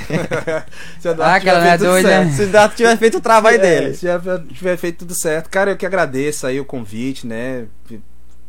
Se 1.00 1.08
a 1.08 1.12
Eduardo 1.12 1.48
Ah, 1.48 1.54
não 1.60 1.64
é 1.66 1.78
tudo 1.78 1.86
doida, 1.88 2.08
certo. 2.10 2.26
né? 2.26 2.32
se 2.36 2.42
o 2.42 2.46
Dato 2.48 2.76
tiver 2.76 2.96
feito 2.98 3.16
o 3.16 3.20
trabalho 3.22 3.56
É, 3.56 3.58
dele. 3.58 3.94
Se 3.94 4.04
já 4.04 4.20
tiver 4.52 4.76
feito 4.76 4.98
tudo 4.98 5.14
certo. 5.14 5.48
Cara, 5.48 5.70
eu 5.70 5.76
que 5.78 5.86
agradeço 5.86 6.46
aí 6.46 6.60
o 6.60 6.64
convite, 6.66 7.26
né? 7.26 7.64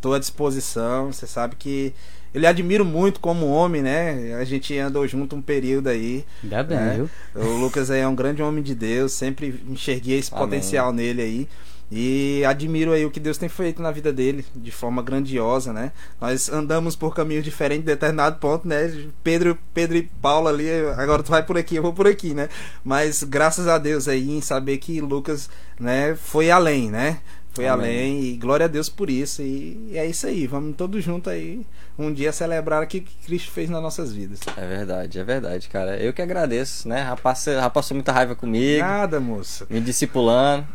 Tô 0.02 0.14
à 0.14 0.20
disposição. 0.20 1.12
Você 1.12 1.28
sabe 1.28 1.56
que 1.58 1.94
eu 2.34 2.40
lhe 2.42 2.48
admiro 2.48 2.86
muito 2.86 3.20
como 3.20 3.48
homem, 3.48 3.82
né? 3.82 4.36
A 4.40 4.44
gente 4.44 4.78
andou 4.78 5.08
junto 5.08 5.36
um 5.36 5.42
período 5.42 5.88
aí. 5.88 6.26
Ainda 6.44 6.64
bem, 6.64 6.78
É. 6.78 6.94
viu? 6.96 7.10
O 7.36 7.58
Lucas 7.58 7.90
aí 7.92 8.02
é 8.02 8.08
um 8.08 8.16
grande 8.16 8.42
homem 8.42 8.64
de 8.64 8.76
Deus. 8.76 9.12
Sempre 9.14 9.62
enxerguei 9.68 10.20
esse 10.20 10.34
Amém. 10.34 10.46
potencial 10.46 10.94
nele 10.94 11.22
aí. 11.22 11.48
E 11.92 12.44
admiro 12.46 12.92
aí 12.92 13.04
o 13.04 13.10
que 13.10 13.20
Deus 13.20 13.36
tem 13.40 13.50
feito 13.50 13.82
na 13.82 13.90
vida 13.90 14.14
dele, 14.14 14.46
de 14.56 14.70
forma 14.72 15.02
grandiosa, 15.02 15.74
né? 15.74 15.92
Nós 16.22 16.48
andamos 16.48 16.96
por 16.96 17.16
caminhos 17.16 17.44
diferentes 17.44 17.82
em 17.82 17.86
determinado 17.88 18.38
ponto, 18.38 18.68
né? 18.68 18.94
Pedro, 19.24 19.58
Pedro 19.74 19.98
e 19.98 20.04
Paulo 20.22 20.48
ali, 20.50 20.70
agora 20.96 21.24
tu 21.24 21.32
vai 21.32 21.42
por 21.44 21.58
aqui, 21.58 21.78
eu 21.78 21.82
vou 21.82 21.92
por 21.92 22.06
aqui, 22.06 22.36
né? 22.36 22.48
Mas 22.84 23.24
graças 23.24 23.68
a 23.68 23.80
Deus 23.80 24.08
aí 24.08 24.30
em 24.30 24.40
saber 24.40 24.78
que 24.78 25.02
Lucas, 25.02 25.50
né, 25.80 26.14
foi 26.16 26.52
além, 26.52 26.92
né? 26.92 27.22
Foi 27.52 27.68
Amém. 27.68 27.88
além 27.88 28.24
e 28.26 28.38
glória 28.38 28.66
a 28.66 28.70
Deus 28.70 28.90
por 28.90 29.10
isso. 29.10 29.42
E 29.42 29.92
é 29.94 30.06
isso 30.06 30.28
aí, 30.28 30.46
vamos 30.48 30.76
todos 30.76 31.04
juntos 31.04 31.32
aí 31.34 31.66
um 31.98 32.14
dia 32.14 32.32
celebrar 32.32 32.82
o 32.84 32.88
que 32.88 33.02
Cristo 33.02 33.52
fez 33.52 33.70
nas 33.70 33.82
nossas 33.82 34.14
vidas. 34.14 34.40
É 34.56 34.66
verdade, 34.66 35.20
é 35.20 35.24
verdade, 35.24 35.68
cara. 35.68 35.98
Eu 35.98 36.14
que 36.14 36.22
agradeço, 36.22 36.88
né? 36.88 37.02
Rapaz 37.02 37.46
passou 37.74 37.96
muita 37.96 38.12
raiva 38.14 38.36
comigo, 38.36 38.80
Nada, 38.82 39.20
moça. 39.20 39.66
me 39.70 39.82
discipulando. 39.82 40.66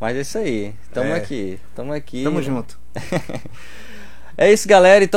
Mas 0.00 0.16
é 0.16 0.20
isso 0.20 0.38
aí. 0.38 0.74
Tamo 0.92 1.10
É. 1.10 1.16
aqui. 1.16 1.58
Tamo 1.74 1.92
aqui. 1.92 2.24
Tamo 2.24 2.42
junto. 2.42 2.78
É 4.36 4.52
isso, 4.52 4.66
galera. 4.66 5.04
Então. 5.04 5.12